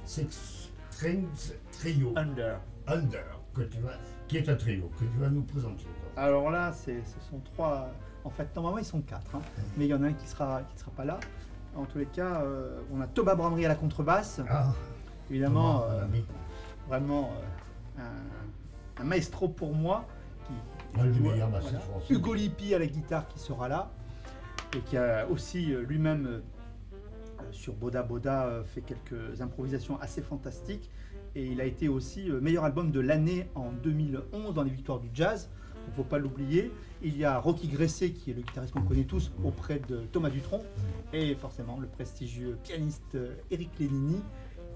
Six 0.05 0.71
Strings 0.91 1.53
Trio 1.73 2.13
Under. 2.17 2.59
Under, 2.87 3.25
que 3.55 3.63
tu 3.63 3.79
vas, 3.81 3.93
qui 4.29 4.37
est 4.39 4.49
un 4.49 4.57
trio 4.57 4.91
que 4.99 5.05
tu 5.05 5.19
vas 5.19 5.29
nous 5.29 5.43
présenter. 5.43 5.87
Alors 6.17 6.51
là, 6.51 6.73
ce 6.73 6.91
sont 7.31 7.41
trois. 7.41 7.91
En 8.25 8.31
fait, 8.31 8.55
normalement, 8.55 8.79
ils 8.79 8.85
sont 8.85 9.01
quatre. 9.03 9.35
hein. 9.35 9.41
Mais 9.77 9.87
il 9.87 9.89
y 9.89 9.95
en 9.95 10.03
a 10.03 10.07
un 10.09 10.13
qui 10.13 10.27
sera, 10.27 10.63
qui 10.63 10.79
sera 10.79 10.91
pas 10.93 11.05
là. 11.05 11.19
En 11.77 11.85
tous 11.87 11.99
les 11.99 12.07
cas, 12.07 12.43
euh, 12.43 12.81
on 12.93 13.01
a 13.01 13.07
Thomas 13.07 13.35
Brandry 13.35 13.65
à 13.65 13.69
la 13.69 13.75
contrebasse. 13.75 14.41
Ah, 14.49 14.73
Évidemment, 15.31 15.81
Thomas, 15.81 15.93
euh, 15.95 16.07
vraiment 16.89 17.31
euh, 17.99 18.03
un, 18.99 19.03
un 19.03 19.05
maestro 19.05 19.49
pour 19.49 19.75
moi. 19.75 20.07
Qui, 20.47 20.53
joue- 21.15 21.23
voilà. 21.61 21.79
Hugo 22.11 22.35
Lippi 22.35 22.75
à 22.75 22.79
la 22.79 22.87
guitare 22.87 23.27
qui 23.29 23.39
sera 23.39 23.69
là. 23.69 23.91
Et 24.77 24.81
qui 24.81 24.97
a 24.97 25.29
aussi 25.29 25.73
euh, 25.73 25.83
lui-même, 25.83 26.27
euh, 26.27 26.41
sur 27.53 27.75
Boda 27.75 28.03
Boda, 28.03 28.47
euh, 28.47 28.65
fait 28.65 28.81
quelques 28.81 29.41
improvisations 29.41 30.01
assez 30.01 30.21
fantastiques. 30.21 30.91
Et 31.37 31.47
il 31.47 31.61
a 31.61 31.65
été 31.65 31.89
aussi 31.89 32.31
meilleur 32.31 32.65
album 32.65 32.93
de 32.93 33.01
l'année 33.01 33.49
en 33.57 33.73
2011 33.73 34.55
dans 34.55 34.63
les 34.63 34.71
victoires 34.71 35.01
du 35.01 35.11
jazz. 35.13 35.51
Il 35.87 35.91
ne 35.91 35.95
faut 35.97 36.05
pas 36.05 36.19
l'oublier. 36.19 36.71
Il 37.03 37.17
y 37.19 37.25
a 37.25 37.39
Rocky 37.41 37.67
Gresset, 37.67 38.11
qui 38.11 38.31
est 38.31 38.35
le 38.35 38.43
guitariste 38.43 38.73
qu'on 38.73 38.83
connaît 38.83 39.05
tous, 39.05 39.33
auprès 39.43 39.81
de 39.81 40.03
Thomas 40.13 40.31
Dutronc. 40.31 40.63
Et 41.13 41.35
forcément, 41.35 41.81
le 41.81 41.89
prestigieux 41.89 42.57
pianiste 42.63 43.19
Eric 43.51 43.71
Lénini, 43.81 44.23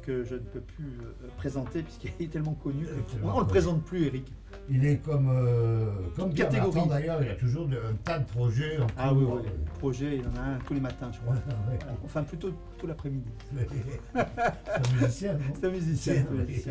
que 0.03 0.25
je 0.25 0.35
ne 0.35 0.41
peux 0.41 0.61
plus 0.61 0.99
présenter 1.37 1.85
puisqu'il 1.85 2.11
est 2.19 2.29
tellement 2.29 2.55
connu. 2.55 2.87
On 3.23 3.37
ne 3.37 3.41
le 3.41 3.47
présente 3.47 3.85
plus, 3.85 4.07
Eric. 4.07 4.33
Il 4.71 4.85
est 4.85 4.99
comme, 4.99 5.31
euh, 5.33 5.87
comme 6.17 6.33
Pierre 6.33 6.49
catégorie. 6.49 6.75
Bertrand, 6.75 6.87
d'ailleurs, 6.91 7.23
il 7.23 7.29
a 7.31 7.35
toujours 7.35 7.67
de- 7.67 7.77
un 7.79 7.95
tas 8.05 8.19
de 8.19 8.27
projets 8.27 8.79
en 8.79 8.87
Ah 8.99 9.15
oui, 9.15 9.25
oui. 9.27 9.43
Projet, 9.79 10.17
il 10.17 10.23
y 10.23 10.27
en 10.27 10.37
a 10.37 10.45
un 10.55 10.59
tous 10.67 10.75
les 10.75 10.81
matins, 10.81 11.11
je 11.13 11.19
crois. 11.21 11.33
Ouais, 11.35 11.41
ouais. 11.71 11.79
Voilà. 11.81 11.97
Enfin, 12.05 12.23
plutôt 12.23 12.51
tout 12.79 12.87
l'après-midi. 12.87 13.31
C'est 13.57 13.69
un 14.85 14.93
musicien, 15.01 15.33
non? 15.35 15.41
C'est 15.59 15.67
un 15.67 15.71
musicien. 15.71 16.15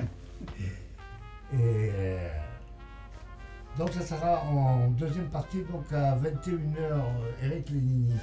Un. 0.04 1.58
Et 1.58 1.92
euh, 1.96 2.30
donc 3.78 3.92
ça 3.94 4.02
sera 4.02 4.44
en 4.44 4.90
deuxième 4.90 5.30
partie, 5.30 5.64
donc 5.72 5.92
à 5.94 6.16
21h, 6.18 7.02
Eric 7.44 7.70
Lénini. 7.70 8.14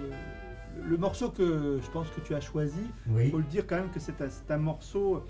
Le, 0.00 0.88
le 0.88 0.96
morceau 0.96 1.30
que 1.30 1.78
je 1.84 1.90
pense 1.90 2.08
que 2.10 2.20
tu 2.22 2.34
as 2.34 2.40
choisi, 2.40 2.80
il 3.06 3.12
Oui, 3.12 3.30
faut 3.30 3.38
le 3.38 3.44
dire 3.44 3.66
quand 3.66 3.76
même 3.76 3.90
que 3.90 4.00
c'est 4.00 4.20
un, 4.22 4.28
c'est 4.30 4.50
un 4.52 4.58
morceau 4.58 5.24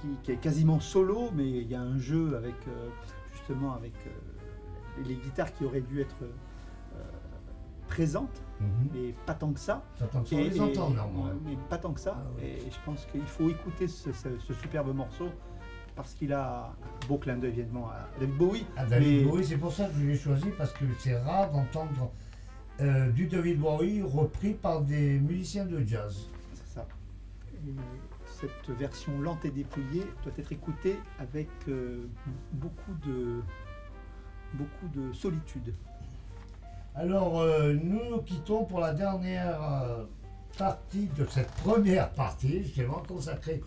qui, 0.00 0.08
qui 0.22 0.32
est 0.32 0.36
quasiment 0.36 0.80
solo, 0.80 1.30
mais 1.34 1.48
il 1.48 1.68
y 1.70 1.74
a 1.74 1.80
un 1.80 1.98
jeu 1.98 2.36
avec 2.36 2.54
euh, 2.68 2.88
justement 3.32 3.74
avec 3.74 3.92
euh, 4.06 5.02
les, 5.06 5.14
guitares 5.16 5.52
qui 5.52 5.64
auraient 5.64 5.80
dû 5.80 6.00
être 6.00 6.16
euh, 6.22 6.98
présentes, 7.88 8.42
Mhm. 8.60 8.68
mais 8.94 9.14
pas 9.26 9.34
tant 9.34 9.52
que 9.52 9.60
ça. 9.60 9.82
Et- 10.32 10.36
les 10.48 10.56
et- 10.56 10.60
entend, 10.60 10.90
normalement. 10.90 11.30
Mais 11.44 11.56
pas 11.68 11.76
tant 11.78 11.92
que 11.92 12.00
ça. 12.00 12.16
Ah. 12.16 12.42
Et 12.44 12.58
je 12.70 12.76
pense 12.84 13.04
qu'il 13.06 13.20
faut 13.26 13.48
écouter 13.50 13.88
ce, 13.88 14.12
ce- 14.12 14.38
ce 14.38 14.54
superbe 14.54 14.94
morceau 14.94 15.28
parce 15.96 16.14
qu'il 16.14 16.32
a 16.32 16.68
un 16.68 17.06
beau 17.08 17.18
clin 17.18 17.36
d'œil 17.36 17.50
évidemment 17.50 17.88
à 17.90 18.08
David 18.18 18.36
Bowie. 18.36 18.66
Ah, 18.76 18.84
David 18.86 19.24
mais- 19.24 19.30
Bowie, 19.30 19.44
c'est 19.44 19.58
pour 19.58 19.72
ça 19.72 19.86
que 19.86 19.94
je 19.98 20.06
l'ai 20.06 20.16
choisi, 20.16 20.46
parce 20.56 20.72
que 20.72 20.84
c'est 20.98 21.16
rare 21.18 21.50
d'entendre 21.52 22.10
euh, 22.80 23.10
du 23.10 23.26
David 23.26 23.60
Bowie 23.60 24.02
repris 24.02 24.54
par 24.54 24.80
des 24.80 25.18
musiciens 25.20 25.64
de 25.66 25.80
jazz. 25.84 26.28
C'est 26.54 26.74
ça. 26.74 26.86
Et 27.54 27.70
cette 28.66 28.76
version 28.76 29.18
lente 29.20 29.44
et 29.44 29.50
dépouillée 29.50 30.06
doit 30.22 30.32
être 30.38 30.52
écoutée 30.52 30.98
avec 31.18 31.48
euh, 31.68 32.08
beaucoup 32.52 32.94
de 33.06 33.40
beaucoup 34.54 34.88
de 34.94 35.12
solitude. 35.12 35.74
Alors, 36.94 37.40
euh, 37.40 37.74
nous 37.82 38.00
nous 38.10 38.22
quittons 38.22 38.64
pour 38.64 38.78
la 38.78 38.94
dernière 38.94 39.60
euh, 39.62 40.04
partie 40.56 41.08
de 41.18 41.26
cette 41.28 41.50
première 41.50 42.10
partie, 42.10 42.62
justement 42.62 43.02
consacrée 43.06 43.60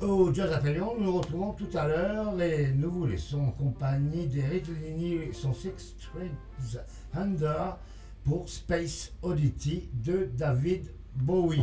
au 0.00 0.34
jazz 0.34 0.52
Appellion. 0.52 0.94
Nous 0.98 1.04
nous 1.04 1.18
retrouvons 1.18 1.52
tout 1.52 1.68
à 1.74 1.86
l'heure 1.86 2.40
et 2.42 2.72
nous 2.74 2.90
vous 2.90 3.06
laissons 3.06 3.44
en 3.44 3.50
compagnie 3.52 4.26
d'Eric 4.26 4.66
Lenini 4.66 5.14
et 5.14 5.32
son 5.32 5.54
Six 5.54 5.94
Strings 5.98 6.80
Under 7.14 7.78
pour 8.24 8.48
Space 8.48 9.12
Oddity 9.22 9.88
de 9.94 10.28
David 10.36 10.90
Bowie. 11.14 11.60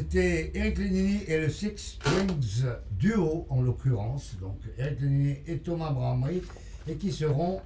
C'était 0.00 0.50
Eric 0.54 0.78
Lenini 0.78 1.24
et 1.28 1.38
le 1.38 1.50
Six 1.50 1.76
Strings 1.76 2.64
Duo 2.92 3.46
en 3.50 3.60
l'occurrence, 3.60 4.34
donc 4.40 4.56
Eric 4.78 4.98
Lenini 4.98 5.36
et 5.46 5.58
Thomas 5.58 5.90
Bramry, 5.90 6.40
et 6.88 6.94
qui 6.94 7.12
seront 7.12 7.60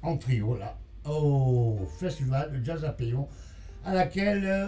en 0.00 0.16
trio 0.16 0.56
là 0.56 0.78
au 1.04 1.76
Festival 2.00 2.58
de 2.58 2.64
Jazz 2.64 2.86
à 2.86 2.92
Payon, 2.92 3.28
à 3.84 3.92
laquelle 3.92 4.46
euh, 4.46 4.66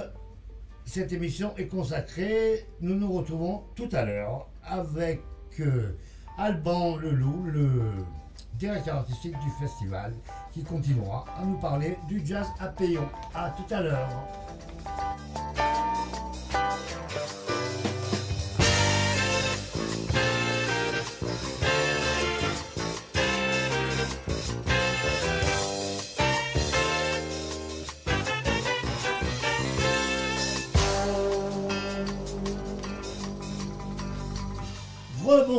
cette 0.85 1.11
émission 1.15 1.57
est 1.57 1.69
consacrée. 1.69 2.67
Nous 2.83 2.97
nous 2.97 3.11
retrouvons 3.11 3.63
tout 3.75 3.89
à 3.93 4.05
l'heure 4.05 4.51
avec 4.63 5.23
euh, 5.61 5.97
Alban 6.37 6.99
Leloup, 6.99 7.45
le 7.47 7.71
directeur 8.59 8.97
artistique 8.97 9.39
du 9.41 9.51
festival, 9.59 10.13
qui 10.53 10.63
continuera 10.63 11.25
à 11.41 11.47
nous 11.47 11.57
parler 11.57 11.97
du 12.09 12.21
jazz 12.27 12.47
à 12.59 12.69
Payon. 12.69 13.09
À 13.35 13.55
tout 13.57 13.75
à 13.75 13.81
l'heure. 13.81 14.50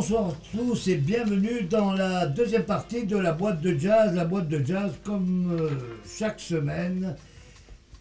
Bonsoir 0.01 0.29
à 0.29 0.33
tous 0.51 0.87
et 0.87 0.95
bienvenue 0.95 1.61
dans 1.61 1.93
la 1.93 2.25
deuxième 2.25 2.63
partie 2.63 3.05
de 3.05 3.17
la 3.17 3.33
boîte 3.33 3.61
de 3.61 3.77
jazz. 3.77 4.15
La 4.15 4.25
boîte 4.25 4.47
de 4.47 4.65
jazz, 4.65 4.93
comme 5.03 5.55
euh, 5.59 5.69
chaque 6.17 6.39
semaine, 6.39 7.15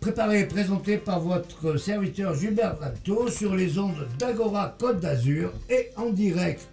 préparée 0.00 0.40
et 0.40 0.46
présentée 0.46 0.96
par 0.96 1.20
votre 1.20 1.76
serviteur 1.76 2.34
Gilbert 2.34 2.76
Valto 2.76 3.28
sur 3.28 3.54
les 3.54 3.78
ondes 3.78 4.08
d'Agora 4.18 4.74
Côte 4.80 5.00
d'Azur 5.00 5.52
et 5.68 5.90
en 5.98 6.08
direct 6.08 6.70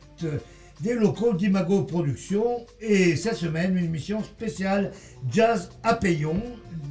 des 0.80 0.93
locaux 0.93 1.34
d'Imago 1.34 1.82
Productions. 1.84 2.65
Et 2.80 3.17
cette 3.17 3.36
semaine, 3.36 3.78
une 3.78 3.84
émission 3.84 4.23
spéciale 4.23 4.93
Jazz 5.30 5.71
à 5.84 5.95
Payon, 5.95 6.41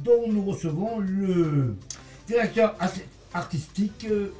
dont 0.03 0.31
nous 0.31 0.45
recevons 0.45 0.99
le 0.99 1.75
directeur 2.27 2.75
artistique 3.33 4.05
euh, 4.11 4.31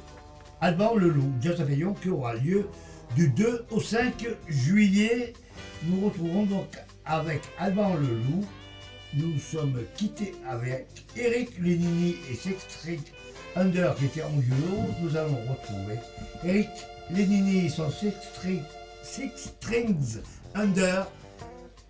Alban 0.60 0.94
Leloup, 0.94 1.32
Jazz 1.40 1.60
à 1.60 1.64
Payon, 1.64 1.94
qui 1.94 2.10
aura 2.10 2.34
lieu 2.34 2.68
du 3.16 3.28
2 3.28 3.66
au 3.70 3.80
5 3.80 4.26
juillet. 4.48 5.32
Nous 5.84 6.06
retrouvons 6.06 6.44
donc 6.44 6.76
avec 7.04 7.42
Alban 7.58 7.94
Leloup. 7.94 8.44
Nous 9.14 9.38
sommes 9.38 9.80
quittés 9.96 10.34
avec 10.46 10.86
Eric 11.16 11.58
Lenini 11.58 12.16
et 12.30 12.34
Six 12.34 12.56
Under 13.56 13.94
qui 13.96 14.04
était 14.06 14.22
en 14.22 14.30
duo. 14.30 14.54
Nous 15.00 15.16
allons 15.16 15.38
retrouver 15.48 15.98
Eric 16.44 16.68
Lenini 17.10 17.66
et 17.66 17.68
son 17.68 17.90
Six, 17.90 19.30
Strings 19.34 20.20
Under 20.54 21.06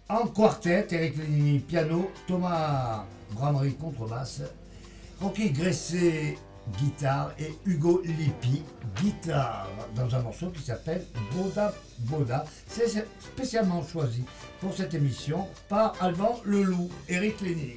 en 0.09 0.27
quartet. 0.29 0.87
Eric 0.91 1.16
Lenini 1.16 1.59
piano, 1.59 2.11
Thomas 2.27 3.05
Bramery 3.33 3.75
contrebasse, 3.75 4.43
Rocky 5.21 5.51
Gressé 5.51 6.39
guitare 6.79 7.33
et 7.39 7.53
Hugo 7.66 8.03
Lippi 8.05 8.62
guitare 8.97 9.69
dans 9.95 10.14
un 10.14 10.21
morceau 10.21 10.51
qui 10.51 10.62
s'appelle 10.62 11.05
Boda 11.35 11.73
Boda. 12.01 12.45
C'est 12.66 13.07
spécialement 13.21 13.83
choisi 13.83 14.25
pour 14.61 14.75
cette 14.75 14.95
émission 14.95 15.47
par 15.69 15.95
Alban 16.01 16.41
Leloup, 16.45 16.91
Eric 17.09 17.41
Lénini. 17.41 17.77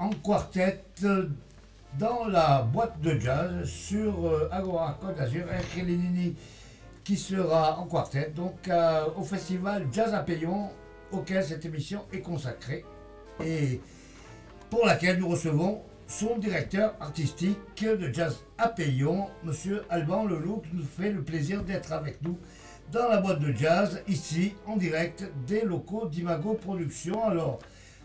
En 0.00 0.10
quartet 0.24 0.82
dans 1.96 2.24
la 2.26 2.62
boîte 2.62 3.00
de 3.00 3.16
jazz 3.16 3.64
sur 3.64 4.26
euh, 4.26 4.48
Agora 4.50 4.98
Côte 5.00 5.16
d'Azur. 5.16 5.44
Eric 5.52 5.86
Lénini 5.86 6.34
qui 7.04 7.16
sera 7.16 7.78
en 7.78 7.86
quartet 7.86 8.32
donc 8.34 8.66
euh, 8.66 9.04
au 9.16 9.22
festival 9.22 9.86
Jazz 9.92 10.14
à 10.14 10.20
Payon 10.20 10.70
auquel 11.12 11.44
cette 11.44 11.64
émission 11.64 12.00
est 12.12 12.20
consacrée 12.20 12.84
et 13.44 13.80
pour 14.68 14.84
laquelle 14.84 15.20
nous 15.20 15.28
recevons 15.28 15.82
son 16.08 16.38
directeur 16.38 16.94
artistique 16.98 17.84
de 17.84 18.12
Jazz 18.12 18.42
à 18.58 18.68
Payon, 18.68 19.28
Monsieur 19.44 19.84
Alban 19.90 20.24
Leloup, 20.24 20.62
qui 20.68 20.76
nous 20.76 20.84
fait 20.84 21.12
le 21.12 21.22
plaisir 21.22 21.62
d'être 21.62 21.92
avec 21.92 22.20
nous 22.22 22.36
dans 22.90 23.08
la 23.08 23.18
boîte 23.18 23.38
de 23.38 23.52
jazz, 23.52 24.02
ici, 24.06 24.54
en 24.66 24.76
direct 24.76 25.24
des 25.46 25.62
locaux 25.62 26.08
d'Imago 26.08 26.54
Productions. 26.54 27.24
Alors, 27.24 27.58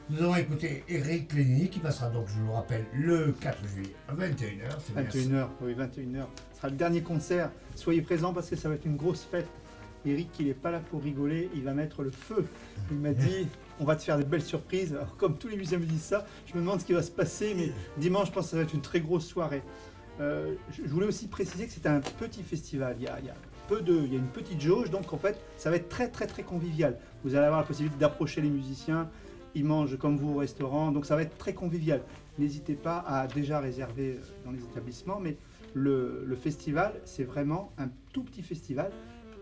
nous 0.10 0.24
avons 0.24 0.36
écouté 0.36 0.84
Eric 0.88 1.34
Lénini, 1.34 1.70
qui 1.70 1.80
passera 1.80 2.10
donc, 2.10 2.28
je 2.28 2.34
vous 2.40 2.48
le 2.48 2.54
rappelle, 2.54 2.86
le 2.94 3.34
4 3.42 3.68
juillet 3.68 3.94
à 4.08 4.14
21h. 4.14 4.78
c'est 4.80 4.94
bien 4.96 5.12
ça. 5.12 5.18
21h, 5.18 5.48
oui, 5.62 5.74
21h. 5.74 6.26
Ce 6.54 6.58
sera 6.58 6.70
le 6.70 6.76
dernier 6.76 7.02
concert. 7.02 7.52
Soyez 7.76 8.02
présents 8.02 8.34
parce 8.34 8.50
que 8.50 8.56
ça 8.56 8.70
va 8.70 8.76
être 8.76 8.86
une 8.86 8.96
grosse 8.96 9.24
fête. 9.24 9.48
Eric, 10.06 10.30
il 10.40 10.48
n'est 10.48 10.54
pas 10.54 10.72
là 10.72 10.80
pour 10.80 11.02
rigoler, 11.04 11.50
il 11.54 11.64
va 11.64 11.74
mettre 11.74 12.04
le 12.04 12.12
feu. 12.12 12.46
Il 12.92 12.98
m'a 12.98 13.12
dit, 13.12 13.48
on 13.80 13.84
va 13.84 13.98
te 13.98 14.04
faire 14.04 14.18
des 14.18 14.24
belles 14.24 14.42
surprises. 14.42 14.94
Alors, 14.94 15.18
comme 15.18 15.38
tous 15.38 15.50
les 15.50 15.58
musiciens 15.58 15.80
me 15.80 15.86
disent 15.86 16.04
ça, 16.04 16.26
je 16.46 16.54
me 16.54 16.62
demande 16.62 16.80
ce 16.80 16.86
qui 16.86 16.94
va 16.94 17.04
se 17.04 17.12
passer, 17.12 17.54
mais 17.56 17.72
dimanche, 17.98 18.28
je 18.28 18.32
pense 18.32 18.46
que 18.46 18.52
ça 18.52 18.58
va 18.58 18.64
être 18.64 18.74
une 18.74 18.82
très 18.82 19.02
grosse 19.02 19.26
soirée. 19.26 19.64
Euh, 20.22 20.56
je 20.72 20.90
voulais 20.90 21.08
aussi 21.08 21.28
préciser 21.28 21.68
que 21.68 21.74
c'est 21.74 21.86
un 21.86 22.00
petit 22.00 22.44
festival. 22.44 22.96
Il 23.00 23.04
y, 23.04 23.08
a, 23.08 23.20
il 23.20 23.26
y 23.26 23.30
a 23.30 23.36
peu 23.68 23.82
de, 23.82 23.94
il 23.94 24.14
y 24.14 24.16
a 24.16 24.20
une 24.20 24.28
petite 24.28 24.62
jauge, 24.62 24.90
donc 24.90 25.12
en 25.12 25.18
fait, 25.18 25.40
ça 25.58 25.70
va 25.70 25.76
être 25.76 25.90
très 25.90 26.08
très 26.08 26.26
très 26.26 26.44
convivial. 26.44 26.98
Vous 27.24 27.36
allez 27.36 27.46
avoir 27.46 27.60
la 27.60 27.68
possibilité 27.68 28.00
d'approcher 28.00 28.42
les 28.42 28.50
musiciens. 28.50 29.10
Ils 29.56 29.66
mangent 29.66 29.98
comme 29.98 30.18
vous 30.18 30.34
au 30.34 30.38
restaurant, 30.38 30.92
donc 30.92 31.06
ça 31.06 31.16
va 31.16 31.24
être 31.24 31.38
très 31.38 31.54
convivial. 31.54 32.02
N'hésitez 32.38 32.76
pas 32.76 33.00
à 33.00 33.28
déjà 33.28 33.60
réserver 33.60 34.20
euh, 34.20 34.46
dans 34.46 34.52
les 34.52 34.64
établissements, 34.64 35.20
mais 35.20 35.38
le, 35.74 36.24
le 36.26 36.36
festival, 36.36 36.94
c'est 37.06 37.24
vraiment 37.24 37.72
un 37.78 37.90
tout 38.14 38.24
petit 38.24 38.44
festival 38.44 38.92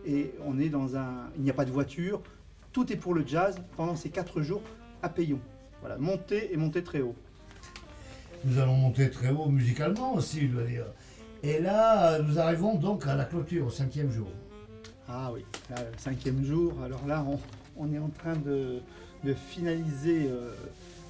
et 0.05 0.33
on 0.45 0.59
est 0.59 0.69
dans 0.69 0.95
un. 0.95 1.29
Il 1.37 1.43
n'y 1.43 1.49
a 1.49 1.53
pas 1.53 1.65
de 1.65 1.71
voiture, 1.71 2.21
tout 2.71 2.91
est 2.91 2.95
pour 2.95 3.13
le 3.13 3.25
jazz 3.25 3.61
pendant 3.75 3.95
ces 3.95 4.09
quatre 4.09 4.41
jours 4.41 4.61
à 5.01 5.09
Payon. 5.09 5.39
Voilà, 5.81 5.97
monter 5.97 6.53
et 6.53 6.57
monter 6.57 6.83
très 6.83 7.01
haut. 7.01 7.15
Nous 8.45 8.59
allons 8.59 8.75
monter 8.75 9.09
très 9.09 9.31
haut 9.31 9.49
musicalement 9.49 10.15
aussi, 10.15 10.47
je 10.47 10.53
dois 10.53 10.63
dire. 10.63 10.85
Et 11.43 11.59
là, 11.59 12.19
nous 12.19 12.39
arrivons 12.39 12.75
donc 12.75 13.05
à 13.07 13.15
la 13.15 13.25
clôture, 13.25 13.67
au 13.67 13.69
cinquième 13.69 14.11
jour. 14.11 14.27
Ah 15.07 15.31
oui, 15.33 15.45
là, 15.69 15.77
le 15.91 15.97
cinquième 15.97 16.43
jour. 16.43 16.73
Alors 16.83 17.05
là, 17.05 17.25
on, 17.27 17.39
on 17.77 17.93
est 17.93 17.99
en 17.99 18.09
train 18.09 18.35
de, 18.35 18.79
de 19.26 19.34
finaliser 19.34 20.28
euh, 20.30 20.51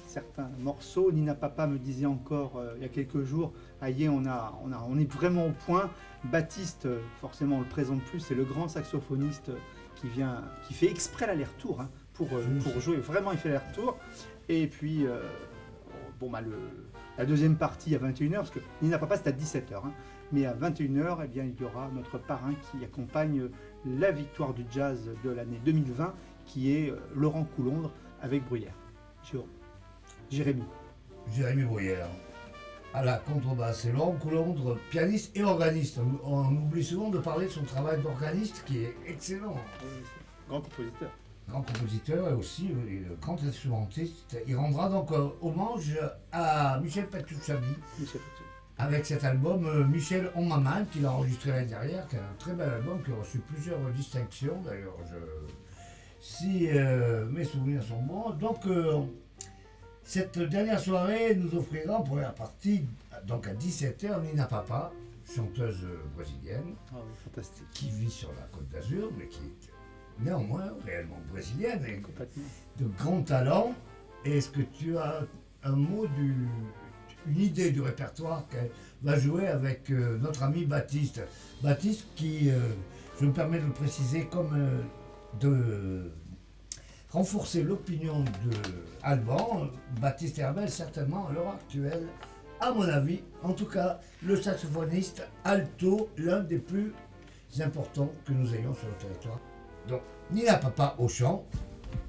certains 0.08 0.48
morceaux. 0.60 1.12
Nina 1.12 1.34
Papa 1.34 1.66
me 1.66 1.78
disait 1.78 2.06
encore 2.06 2.56
euh, 2.56 2.72
il 2.76 2.82
y 2.82 2.86
a 2.86 2.88
quelques 2.88 3.22
jours, 3.22 3.52
aïe, 3.80 4.08
on, 4.08 4.24
a, 4.26 4.58
on, 4.64 4.72
a, 4.72 4.84
on 4.88 4.98
est 4.98 5.10
vraiment 5.10 5.46
au 5.46 5.52
point. 5.66 5.90
Baptiste, 6.24 6.86
euh, 6.86 6.98
forcément, 7.20 7.56
on 7.56 7.60
le 7.60 7.66
présente 7.66 8.02
plus, 8.02 8.20
c'est 8.20 8.34
le 8.34 8.44
grand 8.44 8.68
saxophoniste 8.68 9.50
qui 9.94 10.08
vient, 10.08 10.42
qui 10.66 10.74
fait 10.74 10.90
exprès 10.90 11.26
l'aller-retour 11.26 11.80
hein, 11.80 11.90
pour, 12.14 12.28
Mmh. 12.28 12.58
pour 12.64 12.80
jouer. 12.80 12.96
Vraiment, 12.96 13.32
il 13.32 13.38
fait 13.38 13.50
l'aller-retour. 13.50 13.98
Et 14.48 14.66
puis, 14.66 15.06
euh, 15.06 15.20
bon, 16.18 16.30
bah, 16.30 16.40
le, 16.40 16.56
la 17.18 17.26
deuxième 17.26 17.56
partie 17.56 17.94
à 17.94 17.98
21h, 17.98 18.36
parce 18.36 18.50
que 18.50 18.60
Nina 18.82 18.98
Papa, 18.98 19.16
c'est 19.16 19.28
à 19.28 19.32
17h. 19.32 19.74
hein. 19.84 19.92
Mais 20.32 20.44
à 20.46 20.54
21h, 20.54 21.18
eh 21.24 21.28
bien, 21.28 21.44
il 21.44 21.54
y 21.60 21.64
aura 21.64 21.88
notre 21.94 22.18
parrain 22.18 22.52
qui 22.54 22.84
accompagne 22.84 23.48
la 23.86 24.10
victoire 24.10 24.54
du 24.54 24.64
jazz 24.70 25.08
de 25.22 25.30
l'année 25.30 25.60
2020, 25.64 26.14
qui 26.46 26.72
est 26.72 26.92
Laurent 27.14 27.44
Coulondre 27.56 27.92
avec 28.22 28.44
Bruyère. 28.44 28.74
Jérôme. 29.30 29.48
Jérémy. 30.30 30.64
Jérémy 31.32 31.64
Bruyère 31.64 32.08
à 32.94 33.04
la 33.04 33.18
contrebasse 33.18 33.84
et 33.84 33.92
Laurent 33.92 34.12
Coulondre, 34.12 34.78
pianiste 34.90 35.36
et 35.36 35.42
organiste. 35.42 35.98
On, 36.24 36.32
on 36.32 36.56
oublie 36.56 36.82
souvent 36.82 37.10
de 37.10 37.18
parler 37.18 37.44
de 37.46 37.50
son 37.50 37.64
travail 37.64 38.00
d'organiste 38.00 38.64
qui 38.66 38.78
est 38.78 38.96
excellent. 39.06 39.56
Grand 40.48 40.62
compositeur. 40.62 41.10
Grand 41.46 41.60
compositeur 41.60 42.30
et 42.30 42.32
aussi 42.32 42.70
euh, 42.72 43.14
grand 43.20 43.42
instrumentiste. 43.42 44.38
Il 44.48 44.56
rendra 44.56 44.88
donc 44.88 45.12
euh, 45.12 45.28
hommage 45.42 45.98
à 46.32 46.80
Michel 46.80 47.06
Petrucciani 47.08 47.66
Michel 47.98 48.20
avec 48.78 49.06
cet 49.06 49.24
album 49.24 49.64
euh, 49.66 49.84
Michel 49.84 50.30
On 50.34 50.44
ma 50.44 50.58
main 50.58 50.84
qu'il 50.84 51.06
a 51.06 51.12
enregistré 51.12 51.50
l'année 51.50 51.66
dernière, 51.66 52.06
qui 52.08 52.16
est 52.16 52.20
un 52.20 52.34
très 52.38 52.52
bel 52.52 52.68
album 52.68 53.02
qui 53.02 53.10
a 53.10 53.14
reçu 53.14 53.38
plusieurs 53.38 53.78
distinctions 53.90 54.60
d'ailleurs. 54.62 54.96
Je... 55.06 55.16
Si 56.28 56.68
euh, 56.72 57.24
mes 57.26 57.44
souvenirs 57.44 57.84
sont 57.84 58.02
bons. 58.02 58.30
Donc 58.30 58.66
euh, 58.66 59.02
cette 60.02 60.40
dernière 60.40 60.80
soirée 60.80 61.36
nous 61.36 61.54
offrira 61.56 61.98
en 61.98 62.02
première 62.02 62.34
partie, 62.34 62.84
donc 63.28 63.46
à 63.46 63.54
17h, 63.54 64.22
Nina 64.22 64.46
Papa, 64.46 64.90
chanteuse 65.24 65.84
euh, 65.84 66.02
brésilienne, 66.16 66.74
Ah 66.90 66.96
oui, 66.96 67.12
fantastique. 67.24 67.66
qui 67.70 67.90
vit 67.90 68.10
sur 68.10 68.32
la 68.32 68.42
côte 68.50 68.68
d'Azur, 68.70 69.10
mais 69.16 69.28
qui 69.28 69.38
est 69.38 70.24
néanmoins 70.24 70.72
réellement 70.84 71.20
brésilienne 71.30 71.84
et 71.86 72.02
de 72.82 72.88
grand 72.98 73.22
talent. 73.22 73.72
Est-ce 74.24 74.50
que 74.50 74.62
tu 74.62 74.98
as 74.98 75.20
un 75.62 75.76
mot, 75.76 76.08
du, 76.08 76.34
une 77.28 77.40
idée 77.40 77.70
du 77.70 77.80
répertoire 77.82 78.48
qu'elle 78.48 78.70
va 79.02 79.16
jouer 79.16 79.46
avec 79.46 79.90
euh, 79.92 80.18
notre 80.18 80.42
ami 80.42 80.64
Baptiste? 80.64 81.20
Baptiste 81.62 82.04
qui, 82.16 82.50
euh, 82.50 82.58
je 83.20 83.26
me 83.26 83.32
permets 83.32 83.60
de 83.60 83.66
le 83.66 83.72
préciser, 83.72 84.26
comme 84.26 84.50
euh, 84.56 84.80
de 85.40 86.12
renforcer 87.10 87.62
l'opinion 87.62 88.20
de 88.20 88.56
Alban, 89.02 89.68
Baptiste 90.00 90.38
Herbel 90.38 90.70
certainement 90.70 91.28
à 91.28 91.32
l'heure 91.32 91.50
actuelle, 91.50 92.06
à 92.60 92.72
mon 92.72 92.82
avis, 92.82 93.20
en 93.42 93.52
tout 93.52 93.66
cas, 93.66 94.00
le 94.22 94.40
saxophoniste 94.40 95.22
alto, 95.44 96.08
l'un 96.16 96.40
des 96.40 96.58
plus 96.58 96.92
importants 97.60 98.10
que 98.24 98.32
nous 98.32 98.54
ayons 98.54 98.74
sur 98.74 98.88
le 98.88 98.94
territoire. 98.94 99.40
Donc, 99.88 100.02
Nina 100.30 100.56
Papa 100.56 100.94
au 100.98 101.08
chant, 101.08 101.44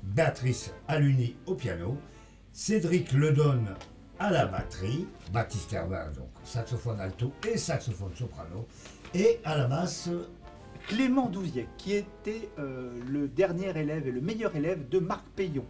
Béatrice 0.04 0.74
Aluni 0.88 1.36
au 1.46 1.56
piano, 1.56 1.98
Cédric 2.54 3.12
Ledonne 3.12 3.76
à 4.20 4.32
la 4.32 4.48
batterie, 4.48 5.08
Baptiste 5.32 5.74
Herbin, 5.74 6.10
donc 6.12 6.30
saxophone 6.44 7.00
alto 7.00 7.32
et 7.48 7.58
saxophone 7.58 8.16
soprano, 8.16 8.68
et 9.14 9.40
à 9.46 9.58
la 9.58 9.68
basse, 9.68 10.10
Clément 10.88 11.28
Douziec, 11.28 11.68
qui 11.78 11.94
était 11.94 12.50
euh, 12.60 12.98
le 13.10 13.28
dernier 13.28 13.78
élève 13.78 14.08
et 14.08 14.12
le 14.12 14.22
meilleur 14.22 14.56
élève 14.56 14.88
de 14.88 15.00
Marc 15.00 15.26
Payon 15.36 15.66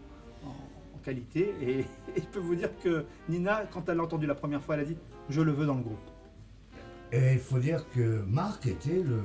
en, 0.45 0.99
qualité. 1.03 1.55
Et, 1.61 1.86
je 2.15 2.22
peux 2.32 2.39
vous 2.39 2.55
dire 2.55 2.70
que 2.84 3.05
Nina, 3.28 3.63
quand 3.72 3.89
elle 3.89 3.97
l'a 3.97 4.03
entendu 4.03 4.28
la 4.28 4.36
première 4.36 4.61
fois, 4.61 4.76
elle 4.76 4.82
a 4.82 4.86
dit 4.86 4.97
Je 5.30 5.41
le 5.41 5.51
veux 5.51 5.65
dans 5.65 5.76
le 5.76 5.82
groupe. 5.82 5.97
et 7.11 7.34
il 7.34 7.39
faut 7.39 7.57
dire 7.57 7.84
que 7.95 8.22
Marc 8.28 8.68
était 8.68 9.01
le 9.01 9.22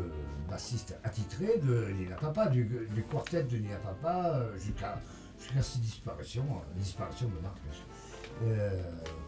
bassiste 0.48 0.98
attitré 1.04 1.58
de 1.62 1.92
Nina 1.92 2.16
Papa, 2.16 2.46
du, 2.48 2.66
quartet 3.10 3.42
de 3.42 3.56
Nina 3.58 3.76
Papa, 3.76 4.32
euh, 4.36 4.56
jusqu'à 4.58 4.98
jusqu'à 5.38 5.62
sa 5.62 5.78
disparition, 5.78 6.44
euh, 6.44 6.78
disparition 6.78 7.28
de 7.28 7.38
Marc, 7.42 7.58